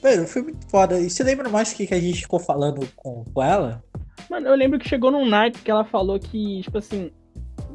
Mano, 0.01 0.25
foi 0.27 0.41
muito 0.43 0.65
foda. 0.67 0.99
E 0.99 1.09
você 1.09 1.23
lembra 1.23 1.49
mais 1.49 1.71
o 1.71 1.75
que, 1.75 1.87
que 1.87 1.93
a 1.93 1.99
gente 1.99 2.21
ficou 2.21 2.39
falando 2.39 2.87
com, 2.95 3.23
com 3.25 3.43
ela? 3.43 3.83
Mano, 4.29 4.47
eu 4.47 4.55
lembro 4.55 4.79
que 4.79 4.87
chegou 4.87 5.11
num 5.11 5.27
naipe 5.27 5.59
que 5.61 5.69
ela 5.69 5.83
falou 5.83 6.19
que, 6.19 6.61
tipo 6.61 6.77
assim, 6.77 7.11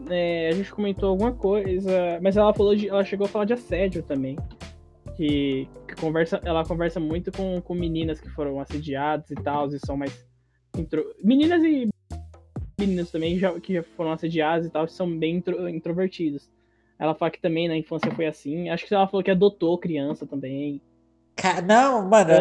é, 0.09 0.49
a 0.49 0.53
gente 0.53 0.73
comentou 0.73 1.11
alguma 1.11 1.33
coisa, 1.33 2.19
mas 2.23 2.37
ela 2.37 2.55
falou 2.55 2.75
de. 2.75 2.89
Ela 2.89 3.05
chegou 3.05 3.27
a 3.27 3.29
falar 3.29 3.45
de 3.45 3.53
assédio 3.53 4.03
também. 4.03 4.37
Que, 5.17 5.69
que 5.87 5.95
conversa, 5.97 6.41
ela 6.45 6.65
conversa 6.65 6.99
muito 6.99 7.31
com, 7.31 7.61
com 7.61 7.75
meninas 7.75 8.21
que 8.21 8.31
foram 8.31 8.59
assediadas 8.61 9.31
e 9.31 9.35
tal, 9.35 9.69
e 9.69 9.79
são 9.85 9.97
mais. 9.97 10.27
intro- 10.77 11.15
meninas 11.23 11.63
e 11.63 11.89
meninos 12.81 13.11
também 13.11 13.39
já, 13.39 13.59
que 13.61 13.75
já 13.75 13.83
foram 13.97 14.13
assediadas 14.13 14.67
e 14.67 14.71
tal, 14.71 14.89
são 14.89 15.11
bem 15.19 15.37
intro- 15.37 15.69
introvertidos. 15.69 16.49
Ela 16.99 17.15
fala 17.15 17.31
que 17.31 17.41
também 17.41 17.69
na 17.69 17.77
infância 17.77 18.11
foi 18.15 18.27
assim. 18.27 18.69
Acho 18.69 18.87
que 18.87 18.95
ela 18.95 19.07
falou 19.07 19.23
que 19.23 19.31
adotou 19.31 19.79
criança 19.79 20.27
também. 20.27 20.81
Não, 21.67 22.07
mano, 22.09 22.33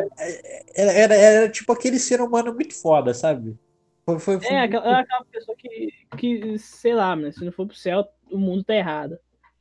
era, 0.76 0.92
era, 0.92 1.16
era 1.16 1.50
tipo 1.50 1.72
aquele 1.72 1.98
ser 2.00 2.22
humano 2.22 2.54
muito 2.54 2.74
foda, 2.80 3.14
sabe? 3.14 3.58
Foi, 4.06 4.20
foi, 4.20 4.40
foi 4.40 4.56
É, 4.56 4.60
aquela, 4.62 4.86
é 4.86 4.94
aquela 4.96 5.26
pessoa 5.26 5.56
que, 5.58 5.90
que, 6.18 6.58
sei 6.58 6.94
lá, 6.94 7.16
mano, 7.16 7.32
se 7.32 7.46
não 7.46 7.52
for 7.52 7.66
pro 7.66 7.76
céu, 7.76 8.06
o 8.32 8.38
mundo 8.38 8.64
tá 8.64 8.76
errado. 8.76 9.18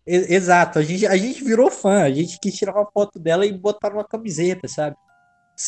Exato, 0.06 0.78
a 0.78 0.82
gente, 0.82 1.06
a 1.06 1.16
gente 1.16 1.44
virou 1.44 1.70
fã, 1.70 2.02
a 2.02 2.10
gente 2.10 2.40
quis 2.40 2.56
tirar 2.56 2.74
uma 2.74 2.90
foto 2.90 3.18
dela 3.18 3.44
e 3.44 3.52
botar 3.52 3.90
numa 3.90 4.04
camiseta, 4.04 4.66
sabe? 4.66 4.96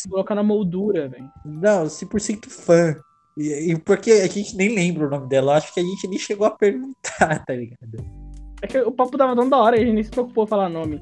Colocar 0.09 0.35
na 0.35 0.43
moldura, 0.43 1.07
velho. 1.07 1.29
Não, 1.45 1.87
100% 1.87 2.49
fã. 2.49 2.95
E, 3.41 3.71
e 3.71 3.77
porque 3.79 4.11
a 4.11 4.27
gente 4.27 4.55
nem 4.55 4.75
lembra 4.75 5.07
o 5.07 5.09
nome 5.09 5.27
dela, 5.27 5.53
eu 5.53 5.57
acho 5.57 5.73
que 5.73 5.79
a 5.79 5.83
gente 5.83 6.07
nem 6.07 6.19
chegou 6.19 6.45
a 6.45 6.51
perguntar, 6.51 7.43
tá 7.45 7.53
ligado? 7.53 8.21
É 8.61 8.67
que 8.67 8.77
o 8.79 8.91
papo 8.91 9.17
tava 9.17 9.35
tão 9.35 9.49
da 9.49 9.57
hora, 9.57 9.75
a 9.75 9.79
gente 9.79 9.93
nem 9.93 10.03
se 10.03 10.11
preocupou 10.11 10.43
em 10.43 10.47
falar 10.47 10.69
nome. 10.69 11.01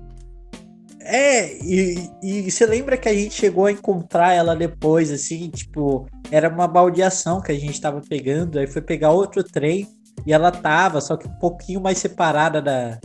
É, 1.01 1.57
e, 1.63 2.09
e 2.21 2.51
você 2.51 2.65
lembra 2.65 2.95
que 2.95 3.09
a 3.09 3.13
gente 3.13 3.33
chegou 3.33 3.65
a 3.65 3.71
encontrar 3.71 4.33
ela 4.33 4.55
depois, 4.55 5.11
assim, 5.11 5.49
tipo, 5.49 6.05
era 6.31 6.47
uma 6.47 6.67
baldeação 6.67 7.41
que 7.41 7.51
a 7.51 7.59
gente 7.59 7.81
tava 7.81 8.01
pegando, 8.07 8.59
aí 8.59 8.67
foi 8.67 8.81
pegar 8.81 9.11
outro 9.11 9.43
trem 9.43 9.87
e 10.25 10.31
ela 10.31 10.51
tava, 10.51 11.01
só 11.01 11.17
que 11.17 11.27
um 11.27 11.39
pouquinho 11.39 11.81
mais 11.81 11.97
separada 11.97 12.61
da, 12.61 12.99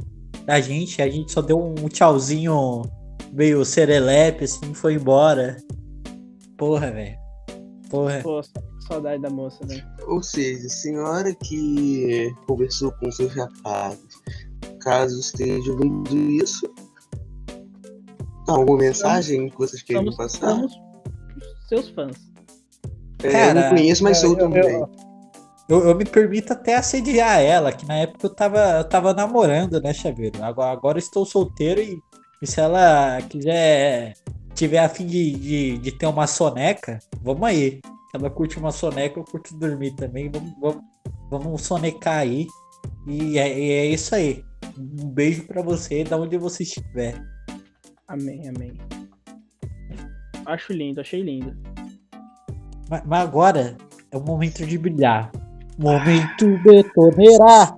da 0.45 0.61
gente, 0.61 1.01
a 1.01 1.09
gente 1.09 1.33
só 1.33 1.41
deu 1.41 1.59
um 1.59 1.89
tchauzinho 1.89 2.83
meio 3.33 3.65
serelepe, 3.65 4.45
assim, 4.45 4.71
e 4.71 4.75
foi 4.75 4.95
embora. 4.95 5.57
Porra, 6.57 6.91
velho. 6.91 7.17
Porra. 7.89 8.21
Pô, 8.23 8.41
saudade 8.87 9.23
da 9.23 9.31
moça, 9.31 9.65
velho. 9.67 9.85
Ou 10.07 10.23
seja, 10.23 10.69
senhora 10.69 11.35
que 11.35 12.33
conversou 12.47 12.93
com 12.93 13.11
seus 13.11 13.35
rapazes, 13.35 14.23
caso 14.81 15.19
esteja 15.21 15.73
ouvindo 15.73 16.15
isso, 16.17 16.67
alguma 18.49 18.79
mensagem 18.79 19.49
que 19.49 19.57
vocês 19.59 19.83
queiram 19.83 20.05
Somos, 20.13 20.17
passar? 20.17 20.51
somos 20.51 20.81
seus 21.69 21.89
fãs. 21.91 22.17
É, 23.23 23.29
eu 23.29 23.33
Cara, 23.33 23.55
não 23.55 23.69
conheço, 23.71 24.03
mas 24.05 24.19
sou 24.19 24.31
eu- 24.33 24.39
eu- 24.39 24.51
também. 24.51 24.85
Eu, 25.67 25.89
eu 25.89 25.95
me 25.95 26.05
permito 26.05 26.53
até 26.53 26.77
assediar 26.77 27.41
ela, 27.41 27.73
que 27.73 27.87
na 27.87 27.95
época 27.95 28.27
eu 28.27 28.31
tava, 28.35 28.59
eu 28.79 28.85
tava 28.85 29.15
namorando, 29.15 29.81
né, 29.81 29.95
Chaveiro? 29.95 30.43
Agora, 30.45 30.71
agora 30.73 30.99
eu 30.99 31.03
estou 31.03 31.25
solteiro 31.25 31.81
e, 31.81 31.99
e 32.43 32.47
se 32.47 32.61
ela 32.61 33.19
quiser, 33.31 34.13
tiver 34.55 34.81
a 34.81 34.91
fim 34.91 35.07
de, 35.07 35.31
de, 35.33 35.79
de 35.79 35.93
ter 35.93 36.05
uma 36.05 36.27
soneca, 36.27 36.99
vamos 37.23 37.43
aí. 37.49 37.81
Ela 38.15 38.31
curte 38.31 38.59
uma 38.59 38.71
soneca, 38.71 39.19
eu 39.19 39.25
curto 39.25 39.59
dormir 39.59 39.91
também. 39.97 40.31
Vamos, 40.31 40.55
vamos, 40.61 40.85
vamos 41.29 41.63
sonecar 41.63 42.19
aí. 42.19 42.47
E 43.09 43.37
é, 43.39 43.49
é 43.49 43.87
isso 43.87 44.15
aí. 44.15 44.45
Um 44.79 45.09
beijo 45.09 45.45
pra 45.47 45.63
você, 45.63 46.05
da 46.05 46.17
onde 46.17 46.39
você 46.39 46.63
estiver. 46.63 47.21
Amém, 48.07 48.49
amém. 48.49 48.73
Acho 50.47 50.73
lindo, 50.73 51.01
achei 51.01 51.23
lindo. 51.23 51.57
Mas, 52.89 53.03
mas 53.05 53.21
agora 53.21 53.77
é 54.13 54.17
o 54.17 54.23
momento 54.23 54.65
de 54.65 54.79
brilhar. 54.79 55.33
Momento 55.77 56.47
betoneira! 56.63 57.75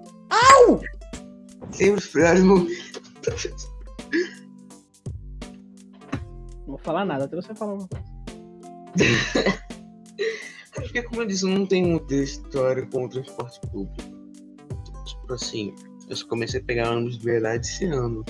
Sempre 1.77 2.01
esperar 2.01 2.39
no. 2.39 2.67
Não 6.61 6.67
vou 6.67 6.79
falar 6.79 7.05
nada, 7.05 7.25
até 7.25 7.37
você 7.37 7.55
falar 7.55 7.73
alguma 7.73 7.89
coisa. 7.89 8.07
Como 11.17 11.25
eu 11.25 11.29
disse, 11.31 11.45
eu 11.45 11.49
não 11.49 11.65
tenho 11.65 11.89
muita 11.89 12.15
história 12.15 12.85
com 12.85 13.07
o 13.07 13.09
transporte 13.09 13.59
público. 13.73 13.97
Tipo 15.07 15.33
assim, 15.33 15.75
eu 16.11 16.15
só 16.15 16.29
comecei 16.29 16.61
a 16.61 16.63
pegar 16.63 16.91
ônibus 16.91 17.17
de 17.17 17.25
verdade 17.25 17.67
esse 17.67 17.87
ano. 17.87 18.23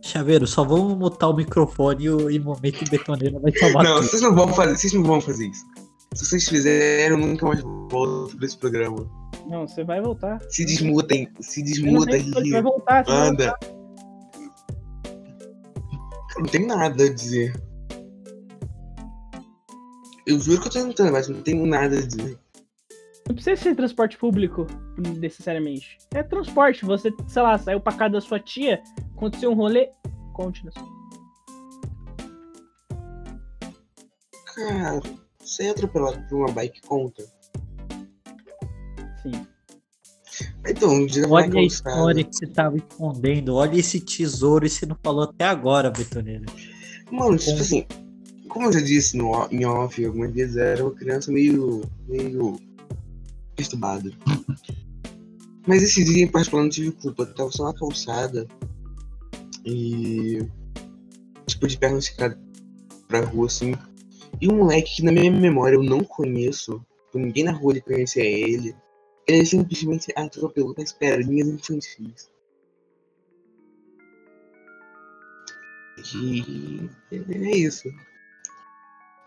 Chaveiro, 0.00 0.46
só 0.46 0.64
vamos 0.64 0.96
mutar 0.96 1.28
o 1.28 1.36
microfone 1.36 2.04
e 2.04 2.08
o 2.08 2.30
e 2.30 2.38
momento 2.40 2.90
betoneira 2.90 3.38
vai 3.38 3.52
salvar 3.52 3.84
Não, 3.84 3.96
tudo. 3.96 4.08
vocês 4.08 4.22
não 4.22 4.34
vão 4.34 4.48
fazer, 4.48 4.74
vocês 4.74 4.92
não 4.94 5.02
vão 5.02 5.20
fazer 5.20 5.48
isso. 5.48 5.66
Se 6.14 6.24
vocês 6.24 6.48
fizerem, 6.48 7.08
eu 7.10 7.18
nunca 7.18 7.44
mais 7.44 7.60
volto 7.60 8.34
pra 8.38 8.46
esse 8.46 8.56
programa. 8.56 9.06
Não, 9.50 9.68
você 9.68 9.84
vai 9.84 10.00
voltar. 10.00 10.40
Se 10.48 10.64
desmutem, 10.64 11.28
se 11.40 11.62
se 11.66 11.82
você 11.82 12.50
vai 12.52 12.62
voltar. 12.62 13.04
Você 13.04 13.12
vai 13.12 13.28
Anda. 13.28 13.44
voltar. 13.44 13.76
Não 16.38 16.46
tem 16.46 16.66
nada 16.66 17.04
a 17.04 17.12
dizer. 17.12 17.66
Eu 20.26 20.40
juro 20.40 20.60
que 20.60 20.66
eu 20.66 20.72
tô 20.72 20.80
tentando, 20.80 21.12
mas 21.12 21.28
não 21.28 21.40
tenho 21.40 21.64
nada 21.64 21.98
a 21.98 22.04
dizer. 22.04 22.36
Não 23.28 23.34
precisa 23.34 23.56
ser 23.56 23.76
transporte 23.76 24.18
público, 24.18 24.66
necessariamente. 25.18 25.98
É 26.12 26.22
transporte. 26.22 26.84
Você, 26.84 27.12
sei 27.28 27.42
lá, 27.42 27.56
saiu 27.56 27.80
pra 27.80 27.92
casa 27.92 28.14
da 28.14 28.20
sua 28.20 28.40
tia, 28.40 28.82
aconteceu 29.16 29.52
um 29.52 29.54
rolê, 29.54 29.88
conte-nos. 30.32 30.74
Cara, 34.54 35.00
ser 35.44 35.70
atropelado 35.70 36.20
por 36.28 36.38
uma 36.38 36.52
bike 36.52 36.80
conta. 36.82 37.24
Sim. 39.22 39.46
Então, 40.68 41.06
diga 41.06 41.28
Olha 41.28 41.60
a 41.60 41.62
história 41.62 42.24
que 42.24 42.34
você 42.34 42.46
tava 42.48 42.76
escondendo. 42.76 43.54
Olha 43.54 43.78
esse 43.78 44.00
tesouro 44.00 44.66
e 44.66 44.68
você 44.68 44.86
não 44.86 44.96
falou 45.02 45.24
até 45.24 45.44
agora, 45.44 45.90
betoneira. 45.90 46.46
Mano, 47.10 47.36
tipo 47.38 47.60
assim, 47.60 47.86
como 48.56 48.68
eu 48.68 48.72
já 48.72 48.80
disse 48.80 49.18
no, 49.18 49.46
em 49.50 49.66
off 49.66 50.02
algumas 50.02 50.32
vezes, 50.32 50.56
era 50.56 50.82
uma 50.82 50.94
criança 50.94 51.30
meio. 51.30 51.82
meio. 52.08 52.58
perturbada. 53.54 54.10
Mas 55.66 55.82
esse 55.82 56.02
dia 56.02 56.24
em 56.24 56.26
particular 56.26 56.62
não 56.62 56.70
tive 56.70 56.92
culpa, 56.92 57.24
eu 57.24 57.34
tava 57.34 57.50
só 57.50 57.64
na 57.64 57.78
calçada 57.78 58.46
e. 59.62 60.38
tipo, 61.46 61.68
de 61.68 61.76
perna 61.76 61.98
esticada 61.98 62.40
pra 63.06 63.26
rua 63.26 63.46
assim. 63.46 63.74
E 64.40 64.48
um 64.48 64.56
moleque 64.56 64.96
que 64.96 65.02
na 65.02 65.12
minha 65.12 65.30
memória 65.30 65.76
eu 65.76 65.82
não 65.82 66.02
conheço, 66.02 66.82
tipo, 67.06 67.18
ninguém 67.18 67.44
na 67.44 67.52
rua 67.52 67.78
conhecia 67.82 68.24
ele, 68.24 68.74
ele 69.26 69.44
simplesmente 69.44 70.10
atropelou 70.16 70.74
nas 70.78 70.92
perninhas 70.92 71.48
infantis. 71.48 72.30
E 76.14 76.88
é 77.12 77.56
isso. 77.56 77.90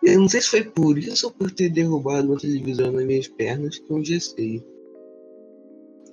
Eu 0.04 0.20
não 0.22 0.30
sei 0.30 0.42
se 0.42 0.50
foi 0.50 0.64
por 0.64 0.98
isso 0.98 1.28
ou 1.28 1.34
por 1.34 1.52
ter 1.52 1.70
derrubado 1.70 2.28
uma 2.28 2.38
televisão 2.40 2.92
nas 2.92 3.06
minhas 3.06 3.28
pernas 3.28 3.78
que 3.80 3.92
eu 3.92 3.98
engessei. 4.00 4.64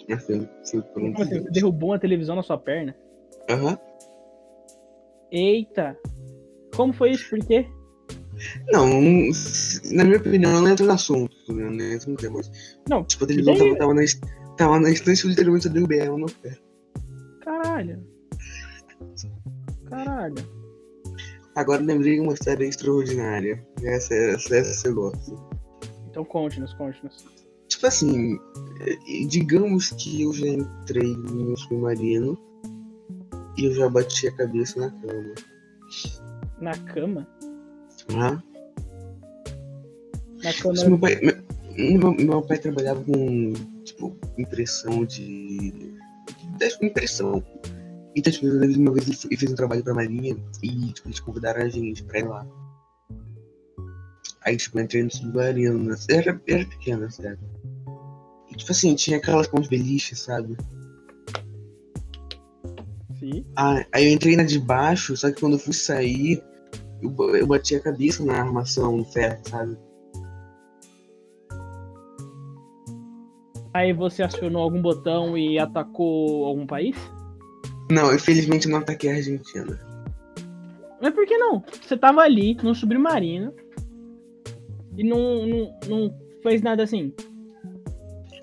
Mas 0.09 0.25
foi, 0.25 0.49
foi 0.71 0.83
por 0.83 1.03
um 1.03 1.13
assim? 1.13 1.25
Você 1.25 1.41
dos- 1.41 1.53
derrubou 1.53 1.91
uma 1.91 1.99
televisão 1.99 2.37
na 2.37 2.43
sua 2.43 2.59
perna? 2.59 2.97
Aham. 3.49 3.79
Eita! 5.31 5.97
Como 6.75 6.93
foi 6.93 7.13
isso? 7.13 7.29
Por 7.31 7.39
quê? 7.45 7.67
Não, 8.71 8.87
na 9.93 10.05
minha 10.05 10.19
opinião, 10.19 10.53
não 10.61 10.69
entra 10.69 10.85
no 10.85 10.93
assunto, 10.93 11.35
né? 11.53 11.71
não 11.71 11.85
entra 11.93 12.11
no 12.11 12.17
tema. 12.17 12.41
Não, 12.89 13.03
Tipo, 13.05 13.25
a 13.25 13.27
televisão 13.29 13.55
daí? 13.55 13.79
tava, 13.79 13.79
tava, 13.79 13.95
na, 13.95 14.03
tava 14.57 14.81
na 14.81 14.91
estante 14.91 15.25
e 15.27 15.31
literalmente 15.31 15.67
eu 15.67 15.73
derrubei 15.73 16.01
ela 16.01 16.27
pé. 16.43 16.59
Caralho. 17.41 18.07
Caralho. 19.89 20.35
Agora 21.57 21.83
lembrei 21.83 22.21
uma 22.21 22.35
história 22.35 22.65
extraordinária. 22.67 23.67
Essa, 23.83 24.15
essa, 24.15 24.57
essa 24.57 24.89
eu 24.89 24.95
gosto. 24.95 25.39
Então 26.11 26.25
conte-nos, 26.25 26.73
conte-nos. 26.75 27.25
Tipo 27.69 27.87
assim, 27.87 28.39
eh, 28.81 29.27
digamos 29.27 29.91
que 29.91 30.23
eu 30.23 30.33
já 30.33 30.47
entrei 30.47 31.17
no 31.17 31.57
submarino 31.57 32.39
e 33.59 33.65
eu 33.65 33.73
já 33.75 33.89
bati 33.89 34.29
a 34.29 34.33
cabeça 34.37 34.79
na 34.81 34.91
cama. 34.91 35.35
Na 36.61 36.73
cama? 36.79 37.27
Ah, 38.15 38.41
Na 40.45 40.53
cama. 40.63 40.75
isso 40.75 40.89
meu, 40.91 40.99
pai, 40.99 41.19
meu, 41.23 41.99
meu- 41.99 42.15
meu 42.15 42.43
pai 42.43 42.59
trabalhava 42.59 43.03
com 43.03 43.53
tipo, 43.85 44.17
impressão 44.39 45.05
de. 45.05 45.71
de 46.59 46.87
impressão. 46.87 47.43
Então, 48.17 48.33
tipo, 48.33 48.47
eu 48.47 48.81
uma 48.81 48.95
vez 48.95 49.07
ele 49.07 49.19
ele 49.25 49.37
fez 49.37 49.53
um 49.53 49.55
trabalho 49.55 49.85
pra 49.85 49.93
Marinha 49.93 50.35
e 50.63 50.93
tipo, 50.93 51.07
eles 51.07 51.21
convidaram 51.21 51.61
a 51.61 51.69
gente 51.69 52.03
pra 52.03 52.19
ir 52.19 52.27
lá. 52.27 52.47
Aí, 54.43 54.57
tipo, 54.57 54.79
eu 54.79 54.85
entrei 54.85 55.03
no 55.03 55.11
submarino, 55.11 55.95
era, 56.09 56.41
era 56.49 56.65
pequena, 56.65 57.11
sério. 57.11 57.39
E, 58.51 58.57
tipo 58.57 58.73
assim, 58.73 58.95
tinha 58.95 59.19
aquelas 59.19 59.47
pontes 59.49 59.69
beliche, 59.69 60.17
sabe? 60.17 60.57
Sim. 63.19 63.45
Ah, 63.55 63.85
aí 63.93 64.07
eu 64.07 64.13
entrei 64.13 64.35
na 64.35 64.45
de 64.45 64.59
baixo, 64.59 65.15
só 65.15 65.31
que 65.31 65.41
quando 65.41 65.55
eu 65.55 65.59
fui 65.59 65.75
sair, 65.75 66.43
eu, 67.03 67.15
eu 67.35 67.47
bati 67.47 67.75
a 67.75 67.81
cabeça 67.81 68.25
na 68.25 68.39
armação, 68.41 68.97
no 68.97 69.05
ferro, 69.05 69.43
sabe? 69.47 69.77
Aí 73.75 73.93
você 73.93 74.23
acionou 74.23 74.63
algum 74.63 74.81
botão 74.81 75.37
e 75.37 75.59
atacou 75.59 76.47
algum 76.47 76.67
país? 76.67 76.97
Não, 77.91 78.15
infelizmente 78.15 78.69
não 78.69 78.79
ataquei 78.79 79.11
a 79.11 79.15
Argentina. 79.17 79.79
Mas 81.01 81.15
por 81.15 81.27
que 81.27 81.37
não? 81.39 81.63
Você 81.83 81.97
tava 81.97 82.23
ali, 82.23 82.57
num 82.63 82.75
submarino, 82.75 83.53
e 84.97 85.05
não, 85.05 85.47
não, 85.47 85.79
não 85.89 86.15
fez 86.43 86.63
nada 86.63 86.83
assim. 86.83 87.13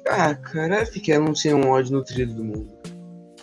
Ah, 0.07 0.35
cara, 0.35 0.85
fiquei 0.85 1.17
não 1.17 1.33
tinha 1.33 1.55
um 1.55 1.69
ódio 1.69 1.93
nutrido 1.93 2.33
do 2.35 2.43
mundo. 2.43 2.71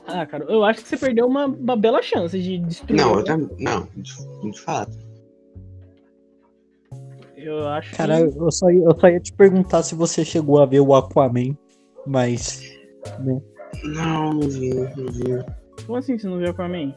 Ah, 0.07 0.25
cara, 0.27 0.45
eu 0.49 0.65
acho 0.65 0.83
que 0.83 0.89
você 0.89 0.97
perdeu 0.97 1.27
uma, 1.27 1.47
uma 1.47 1.77
bela 1.77 2.03
chance 2.03 2.39
de 2.41 2.59
destruir. 2.59 3.01
Não, 3.01 3.11
eu 3.13 3.17
né? 3.19 3.23
também. 3.25 3.49
Não, 3.59 3.87
de, 3.97 4.51
de 4.51 4.61
fato. 4.61 4.97
Eu 7.37 7.67
acho 7.69 7.97
Cara, 7.97 8.29
que. 8.31 8.39
eu 8.39 8.51
só, 8.53 8.71
ia- 8.71 8.85
eu 8.85 8.99
só 9.01 9.09
ia 9.09 9.21
te 9.21 9.33
perguntar 9.33 9.83
se 9.83 9.95
você 9.95 10.25
chegou 10.25 10.61
a 10.61 10.67
ver 10.67 10.81
o 10.81 10.95
Aquaman, 10.95 11.57
mas. 12.07 12.63
Não, 13.19 14.35
não 14.35 14.41
vi, 14.49 14.75
não 14.75 15.07
vi. 15.13 15.45
Como 15.87 15.99
assim 15.99 16.19
você 16.19 16.27
não 16.27 16.39
viu 16.39 16.51
Aquaman? 16.51 16.95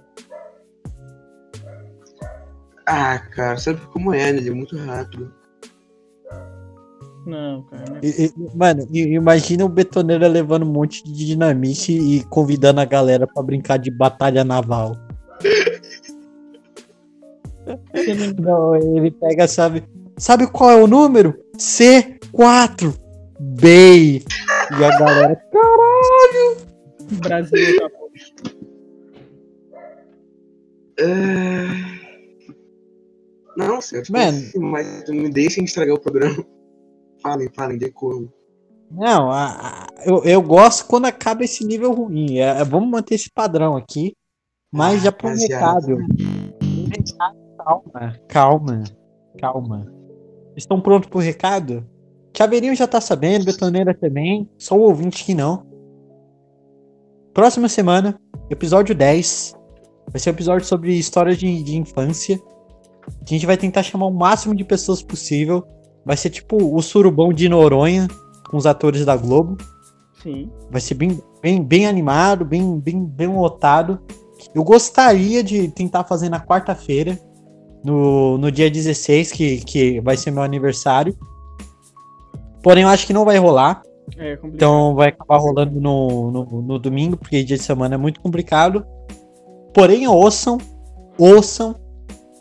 Ah, 2.86 3.18
cara, 3.20 3.58
sabe 3.58 3.80
como 3.88 4.14
é, 4.14 4.32
né? 4.32 4.40
Ele 4.40 4.50
é 4.50 4.54
muito 4.54 4.76
rápido. 4.78 5.34
Não, 7.26 7.64
cara. 7.64 7.86
Não 7.90 7.96
é... 7.98 8.00
E- 8.04 8.26
e- 8.26 8.34
Mano, 8.58 8.88
imagina 8.92 9.64
o 9.64 9.70
betoneiro 9.70 10.28
levando 10.28 10.64
um 10.64 10.72
monte 10.72 11.04
de 11.04 11.26
dinamite 11.26 11.94
e 11.94 12.24
convidando 12.26 12.82
a 12.82 12.86
galera 12.86 13.26
pra 13.26 13.42
brincar 13.42 13.78
de 13.78 13.90
batalha 13.90 14.44
naval. 14.44 14.98
Não- 18.40 18.76
ele 18.76 19.12
pega, 19.12 19.48
sabe? 19.48 19.84
Sabe 20.18 20.46
qual 20.48 20.70
é 20.72 20.76
o 20.76 20.88
número? 20.88 21.34
C4. 21.58 22.94
Bay. 23.40 24.24
E 24.80 24.84
a 24.84 25.00
galera. 25.00 25.42
Brasil 27.22 27.80
tá 27.80 27.90
É... 31.04 31.94
Não, 33.56 33.80
senhor, 33.82 34.04
Mano. 34.10 34.42
mas 34.72 35.08
me 35.10 35.30
deixem 35.30 35.64
estragar 35.64 35.96
o 35.96 36.00
programa. 36.00 36.44
Falem, 37.22 37.50
falem, 37.56 37.78
decoro. 37.78 38.32
Não, 38.92 39.32
a- 39.32 39.48
a- 39.86 39.88
eu, 40.06 40.24
eu 40.24 40.42
gosto 40.42 40.88
quando 40.88 41.06
acaba 41.06 41.44
esse 41.44 41.64
nível 41.66 41.94
ruim. 41.94 42.38
É, 42.40 42.60
é, 42.60 42.64
vamos 42.64 42.90
manter 42.90 43.16
esse 43.16 43.30
padrão 43.32 43.76
aqui. 43.78 44.14
Mas 44.72 44.96
Ah, 45.02 45.06
já 45.06 45.12
pro 45.12 45.28
rapaziada. 45.28 45.88
recado. 45.88 45.98
Calma, 47.58 48.20
calma, 48.28 48.84
calma. 49.40 49.94
Estão 50.56 50.82
prontos 50.82 51.08
pro 51.10 51.20
recado? 51.20 51.88
Chaveirinho 52.36 52.76
já 52.76 52.88
tá 52.88 53.00
sabendo, 53.00 53.46
Betoneira 53.46 53.94
também. 53.94 54.50
Só 54.58 54.76
o 54.76 54.82
ouvinte 54.82 55.24
que 55.24 55.34
não. 55.36 55.66
Próxima 57.34 57.70
semana, 57.70 58.20
episódio 58.50 58.94
10. 58.96 59.56
Vai 60.12 60.20
ser 60.20 60.30
um 60.30 60.34
episódio 60.34 60.68
sobre 60.68 60.94
história 60.94 61.36
de, 61.36 61.64
de 61.64 61.78
infância. 61.78 62.40
A 63.08 63.30
gente 63.30 63.46
vai 63.46 63.58
tentar 63.58 63.84
chamar 63.84 64.06
o 64.06 64.14
máximo 64.14 64.56
de 64.56 64.64
pessoas 64.64 65.02
possível. 65.02 65.66
Vai 66.06 66.18
ser 66.18 66.30
tipo 66.30 66.58
o 66.58 66.82
surubão 66.82 67.34
de 67.34 67.48
Noronha 67.48 68.08
com 68.50 68.58
os 68.58 68.66
atores 68.66 69.06
da 69.06 69.16
Globo. 69.16 69.58
Sim. 70.22 70.50
Vai 70.70 70.80
ser 70.80 70.96
bem, 70.96 71.20
bem, 71.42 71.64
bem 71.64 71.88
animado, 71.88 72.46
bem, 72.46 72.80
bem, 72.80 73.04
bem 73.04 73.28
lotado. 73.28 74.00
Eu 74.54 74.64
gostaria 74.64 75.44
de 75.44 75.68
tentar 75.70 76.04
fazer 76.04 76.30
na 76.30 76.40
quarta-feira, 76.40 77.20
no, 77.84 78.38
no 78.38 78.52
dia 78.52 78.70
16, 78.70 79.32
que, 79.32 79.58
que 79.58 80.02
vai 80.02 80.18
ser 80.18 80.32
meu 80.32 80.44
aniversário. 80.44 81.18
Porém, 82.62 82.84
eu 82.84 82.90
acho 82.90 83.06
que 83.06 83.14
não 83.14 83.26
vai 83.26 83.38
rolar. 83.38 83.82
É 84.18 84.36
complicado. 84.36 84.56
Então 84.56 84.96
vai 84.96 85.10
acabar 85.10 85.38
rolando 85.38 85.80
no, 85.80 86.32
no, 86.32 86.62
no 86.62 86.80
domingo, 86.80 87.18
porque 87.18 87.44
dia 87.44 87.58
de 87.58 87.64
semana 87.64 87.96
é 87.96 87.98
muito 87.98 88.22
complicado. 88.22 88.86
Porém, 89.74 90.08
ouçam, 90.08 90.58
ouçam, 91.18 91.76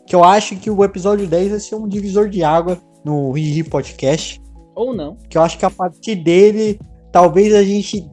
que 0.06 0.14
eu 0.14 0.22
acho 0.22 0.56
que 0.56 0.70
o 0.70 0.84
episódio 0.84 1.26
10 1.26 1.50
vai 1.50 1.60
ser 1.60 1.74
um 1.74 1.88
divisor 1.88 2.28
de 2.28 2.44
água 2.44 2.78
no 3.04 3.32
Riri 3.32 3.64
Podcast 3.64 4.40
Ou 4.74 4.94
não. 4.94 5.16
que 5.28 5.38
eu 5.38 5.42
acho 5.42 5.58
que 5.58 5.64
a 5.64 5.70
partir 5.70 6.16
dele, 6.16 6.78
talvez 7.10 7.54
a 7.54 7.62
gente 7.62 8.06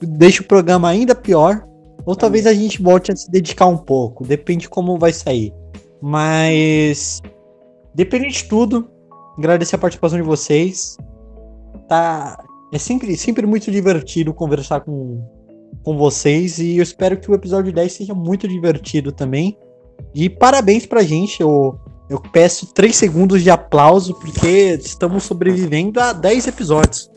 deixe 0.00 0.40
o 0.40 0.46
programa 0.46 0.88
ainda 0.88 1.14
pior, 1.14 1.66
ou 2.06 2.14
talvez 2.14 2.46
a 2.46 2.54
gente 2.54 2.80
volte 2.80 3.12
a 3.12 3.16
se 3.16 3.30
dedicar 3.30 3.66
um 3.66 3.76
pouco, 3.76 4.24
depende 4.24 4.62
de 4.62 4.68
como 4.68 4.98
vai 4.98 5.12
sair. 5.12 5.52
Mas, 6.00 7.20
depende 7.94 8.28
de 8.28 8.44
tudo, 8.44 8.88
agradecer 9.36 9.74
a 9.74 9.78
participação 9.78 10.18
de 10.18 10.24
vocês. 10.24 10.96
Tá, 11.88 12.42
é 12.72 12.78
sempre, 12.78 13.16
sempre 13.16 13.46
muito 13.46 13.70
divertido 13.70 14.32
conversar 14.32 14.80
com, 14.80 15.20
com 15.88 15.96
vocês 15.96 16.58
e 16.58 16.76
eu 16.76 16.82
espero 16.82 17.18
que 17.18 17.30
o 17.30 17.34
episódio 17.34 17.72
10 17.72 17.90
seja 17.90 18.14
muito 18.14 18.46
divertido 18.46 19.10
também. 19.10 19.58
E 20.14 20.28
parabéns 20.28 20.84
pra 20.84 21.02
gente, 21.02 21.40
eu, 21.40 21.80
eu 22.10 22.20
peço 22.20 22.74
3 22.74 22.94
segundos 22.94 23.42
de 23.42 23.48
aplauso, 23.48 24.12
porque 24.20 24.78
estamos 24.78 25.24
sobrevivendo 25.24 25.98
a 25.98 26.12
10 26.12 26.48
episódios. 26.48 27.10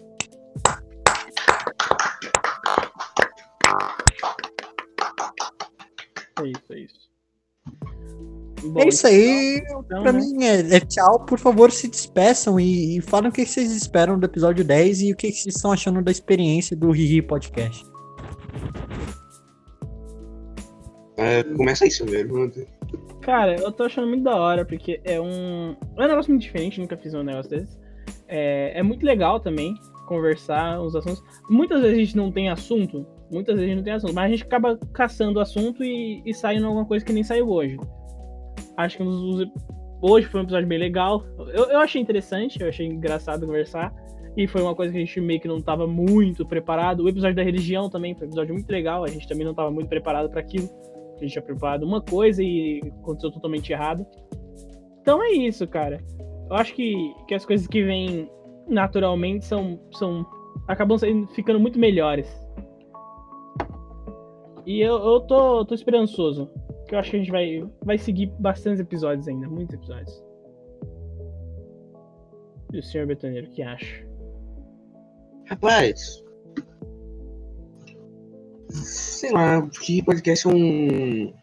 É 6.40 6.48
isso, 6.48 6.72
é 6.72 6.80
isso. 6.80 7.02
Bom, 8.64 8.80
é 8.80 8.88
isso 8.88 9.06
aí, 9.06 9.58
então, 9.58 9.84
pra 9.84 10.14
né? 10.14 10.20
mim 10.22 10.46
é, 10.46 10.78
é 10.78 10.80
tchau. 10.80 11.26
Por 11.26 11.38
favor, 11.38 11.74
se 11.74 11.90
despeçam 11.90 12.58
e, 12.58 12.98
e 12.98 13.02
falem 13.02 13.30
o 13.30 13.34
que 13.34 13.46
vocês 13.46 13.70
esperam 13.70 14.18
do 14.18 14.26
episódio 14.26 14.64
10 14.64 15.02
e 15.02 15.12
o 15.12 15.16
que 15.18 15.30
vocês 15.30 15.58
estão 15.58 15.74
achando 15.74 16.02
da 16.02 16.10
experiência 16.10 16.74
do 16.74 16.90
Riri 16.90 17.22
Podcast. 17.22 17.91
É, 21.18 21.44
começa 21.56 21.86
isso 21.86 22.06
mesmo. 22.06 22.52
Cara, 23.22 23.56
eu 23.56 23.72
tô 23.72 23.84
achando 23.84 24.08
muito 24.08 24.24
da 24.24 24.36
hora, 24.36 24.66
porque 24.66 25.00
é 25.04 25.20
um. 25.22 25.76
É 25.98 26.04
um 26.06 26.08
negócio 26.08 26.32
muito 26.32 26.42
diferente, 26.42 26.80
nunca 26.80 26.98
fiz 26.98 27.14
um 27.14 27.22
negócio 27.24 27.52
desse. 27.52 27.78
É, 28.28 28.80
é 28.80 28.84
muito 28.84 29.06
legal 29.06 29.40
também 29.40 29.76
conversar 30.08 30.82
os 30.82 30.96
assuntos. 30.96 31.22
Muitas 31.50 31.82
vezes 31.82 31.96
a 31.98 32.00
gente 32.00 32.18
não 32.18 32.32
tem 32.32 32.50
assunto, 32.50 33.06
muitas 33.32 33.58
vezes 33.60 33.76
não 33.76 33.84
tem 33.84 33.94
assunto, 33.94 34.14
mas 34.14 34.26
a 34.26 34.30
gente 34.30 34.44
acaba 34.44 34.78
caçando 34.94 35.38
o 35.40 35.42
assunto 35.42 35.84
e, 35.84 36.22
e 36.26 36.34
saindo 36.34 36.66
alguma 36.66 36.86
coisa 36.86 37.06
que 37.06 37.14
nem 37.14 37.24
saiu 37.24 37.48
hoje. 37.50 37.78
Acho 38.78 38.98
que 38.98 39.04
os- 39.04 39.22
os- 39.42 39.48
hoje 40.02 40.28
foi 40.28 40.40
um 40.42 40.44
episódio 40.44 40.68
bem 40.68 40.80
legal. 40.80 41.24
Eu, 41.54 41.66
eu 41.66 41.80
achei 41.80 42.02
interessante, 42.02 42.60
eu 42.62 42.68
achei 42.70 42.88
engraçado 42.88 43.46
conversar. 43.46 43.94
E 44.36 44.48
foi 44.48 44.62
uma 44.62 44.74
coisa 44.74 44.92
que 44.92 44.98
a 44.98 45.02
gente 45.02 45.20
meio 45.20 45.40
que 45.40 45.48
não 45.48 45.60
tava 45.60 45.86
muito 45.86 46.46
preparado. 46.46 47.04
O 47.04 47.10
episódio 47.10 47.36
da 47.36 47.44
religião 47.44 47.90
também 47.90 48.16
foi 48.16 48.28
um 48.28 48.30
episódio 48.30 48.54
muito 48.54 48.70
legal. 48.70 49.04
A 49.04 49.08
gente 49.08 49.28
também 49.28 49.46
não 49.46 49.54
tava 49.54 49.70
muito 49.70 49.90
preparado 49.90 50.30
para 50.30 50.40
aquilo. 50.40 50.70
A 51.18 51.22
gente 51.22 51.34
tinha 51.34 51.42
preparado 51.42 51.84
uma 51.84 52.02
coisa 52.02 52.42
e 52.42 52.82
aconteceu 53.02 53.32
totalmente 53.32 53.72
errado. 53.72 54.06
Então 55.02 55.22
é 55.22 55.32
isso, 55.32 55.68
cara. 55.68 56.02
Eu 56.50 56.56
acho 56.56 56.74
que, 56.74 57.14
que 57.28 57.34
as 57.34 57.46
coisas 57.46 57.68
que 57.68 57.84
vêm 57.84 58.30
naturalmente 58.68 59.46
são, 59.46 59.80
são 59.92 60.26
acabam 60.68 60.98
ficando 61.34 61.60
muito 61.60 61.78
melhores. 61.78 62.28
E 64.66 64.80
eu, 64.80 64.96
eu 64.96 65.22
tô, 65.22 65.66
tô 65.66 65.74
esperançoso. 65.74 66.50
Que 66.88 66.96
eu 66.96 67.00
acho 67.00 67.12
que 67.12 67.18
a 67.18 67.20
gente 67.20 67.32
vai, 67.32 67.68
vai 67.84 67.98
seguir 67.98 68.28
bastantes 68.40 68.80
episódios 68.80 69.28
ainda, 69.28 69.48
muitos 69.48 69.76
episódios. 69.76 70.24
E 72.74 72.80
o 72.80 72.84
senhor 72.84 73.06
Betoneiro, 73.08 73.48
o 73.48 73.52
que 73.52 73.62
acha? 73.62 74.11
Rapaz. 75.52 76.24
Sei 78.70 79.34
lá, 79.34 79.62
porque 79.62 80.02
podcast 80.02 80.48
é 80.48 80.50
um. 80.50 81.34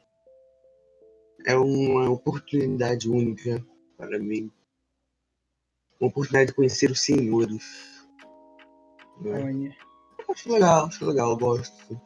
É 1.47 1.55
uma 1.55 2.09
oportunidade 2.09 3.07
única 3.07 3.63
para 3.99 4.19
mim. 4.19 4.51
Uma 6.01 6.09
oportunidade 6.09 6.49
de 6.49 6.55
conhecer 6.55 6.91
os 6.91 7.03
senhores. 7.03 8.09
né? 9.21 9.77
Acho 10.31 10.53
legal, 10.55 10.87
acho 10.87 11.05
legal, 11.05 11.37
gosto. 11.37 12.01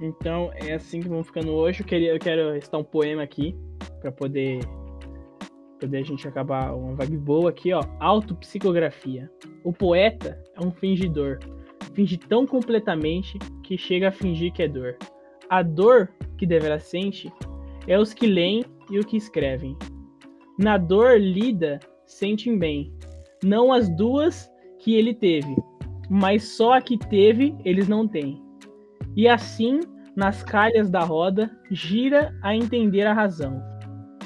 Então 0.00 0.50
é 0.54 0.74
assim 0.74 1.00
que 1.00 1.08
vamos 1.08 1.28
ficando 1.28 1.52
hoje. 1.52 1.82
Eu, 1.82 1.86
queria, 1.86 2.12
eu 2.14 2.18
quero 2.18 2.52
recitar 2.52 2.80
um 2.80 2.84
poema 2.84 3.22
aqui 3.22 3.56
pra 4.00 4.10
poder, 4.10 4.58
poder 5.80 5.98
a 5.98 6.02
gente 6.02 6.28
acabar 6.28 6.74
uma 6.74 6.94
vibe 6.94 7.16
boa 7.16 7.50
aqui, 7.50 7.72
ó. 7.72 7.82
Autopsicografia. 7.98 9.30
O 9.64 9.72
poeta 9.72 10.40
é 10.54 10.64
um 10.64 10.70
fingidor. 10.70 11.38
Finge 11.94 12.18
tão 12.18 12.46
completamente 12.46 13.38
que 13.62 13.76
chega 13.78 14.08
a 14.08 14.12
fingir 14.12 14.52
que 14.52 14.62
é 14.62 14.68
dor. 14.68 14.96
A 15.48 15.62
dor 15.62 16.12
que 16.36 16.46
deverá 16.46 16.78
sente 16.78 17.32
é 17.86 17.98
os 17.98 18.12
que 18.12 18.26
leem 18.26 18.64
e 18.90 18.98
o 18.98 19.04
que 19.04 19.16
escrevem. 19.16 19.76
Na 20.58 20.76
dor 20.76 21.18
lida, 21.18 21.80
sentem 22.06 22.58
bem, 22.58 22.92
não 23.42 23.72
as 23.72 23.88
duas 23.88 24.50
que 24.78 24.94
ele 24.94 25.14
teve, 25.14 25.56
mas 26.08 26.56
só 26.56 26.74
a 26.74 26.82
que 26.82 26.98
teve 26.98 27.56
eles 27.64 27.88
não 27.88 28.06
têm. 28.06 28.42
E 29.16 29.26
assim, 29.26 29.80
nas 30.14 30.42
calhas 30.42 30.90
da 30.90 31.00
roda, 31.00 31.50
gira 31.70 32.36
a 32.42 32.54
entender 32.54 33.06
a 33.06 33.14
razão. 33.14 33.69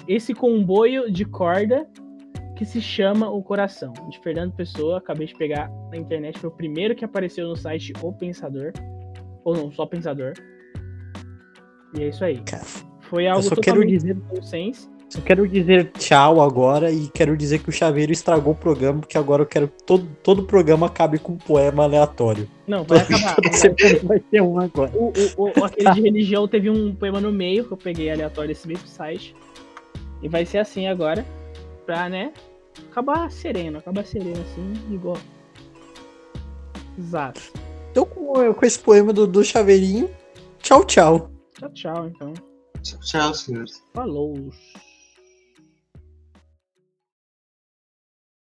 Esse 0.09 0.35
comboio 0.35 1.10
de 1.10 1.24
corda 1.24 1.86
que 2.56 2.64
se 2.64 2.81
chama 2.81 3.28
o 3.31 3.43
coração. 3.43 3.93
De 4.10 4.18
Fernando 4.20 4.52
Pessoa, 4.52 4.98
acabei 4.98 5.26
de 5.26 5.35
pegar 5.35 5.70
na 5.90 5.97
internet, 5.97 6.39
foi 6.39 6.48
o 6.51 6.52
primeiro 6.52 6.94
que 6.94 7.05
apareceu 7.05 7.48
no 7.48 7.56
site 7.56 7.93
O 8.02 8.12
Pensador. 8.12 8.72
Ou 9.44 9.56
não, 9.56 9.72
só 9.72 9.86
Pensador. 9.86 10.32
E 11.97 12.02
é 12.02 12.09
isso 12.09 12.24
aí. 12.24 12.39
Cara, 12.40 12.64
Foi 13.01 13.26
algo 13.26 13.43
só 13.43 13.51
quero 13.51 13.62
totalmente 13.81 13.90
dizer- 13.90 14.16
nonsense. 14.35 14.89
Só 15.10 15.20
quero 15.20 15.47
dizer 15.47 15.93
tchau 15.93 16.40
agora 16.40 16.90
e 16.90 17.06
quero 17.09 17.36
dizer 17.36 17.60
que 17.60 17.68
o 17.68 17.72
Chaveiro 17.72 18.10
estragou 18.10 18.52
o 18.52 18.56
programa, 18.56 18.98
porque 19.01 19.16
agora 19.16 19.43
eu 19.43 19.47
quero 19.47 19.68
que 19.68 19.85
todo, 19.85 20.05
todo 20.24 20.40
o 20.40 20.47
programa 20.47 20.86
acabe 20.86 21.18
com 21.20 21.35
um 21.35 21.36
poema 21.39 21.85
aleatório. 21.85 22.48
Não, 22.66 22.82
vai 22.82 22.98
acabar. 22.98 23.36
Toda 23.36 23.52
semana 23.52 23.98
vai 24.02 24.18
ter 24.18 24.40
um 24.43 24.59
agora. 24.59 24.90
O, 24.94 25.12
o, 25.36 25.60
o- 25.60 25.64
aquele 25.64 25.93
de 25.93 26.01
religião 26.01 26.48
teve 26.48 26.68
um 26.68 26.93
poema 26.97 27.20
no 27.20 27.31
meio 27.31 27.64
que 27.64 27.72
eu 27.72 27.76
peguei 27.76 28.10
aleatório 28.10 28.48
desse 28.48 28.66
mesmo 28.66 28.89
site. 28.89 29.36
E 30.25 30.29
vai 30.29 30.47
ser 30.47 30.59
assim 30.59 30.89
agora. 30.89 31.25
Pra, 31.85 32.09
né? 32.09 32.33
Acabar 32.91 33.31
sereno. 33.31 33.79
Acabar 33.79 34.07
sereno 34.07 34.41
assim, 34.41 34.73
igual. 34.91 35.19
Exato. 36.99 37.43
Então, 37.91 38.07
com, 38.07 38.55
com 38.55 38.67
esse 38.67 38.79
poema 38.79 39.13
do, 39.13 39.27
do 39.27 39.45
Chaveirinho, 39.45 40.11
tchau, 40.61 40.83
tchau. 40.85 41.31
Tchau, 41.53 41.71
tchau, 41.75 42.07
então. 42.09 42.33
Tchau, 42.83 42.99
tchau, 43.01 43.35
senhores. 43.35 43.83
Falou. 43.93 44.51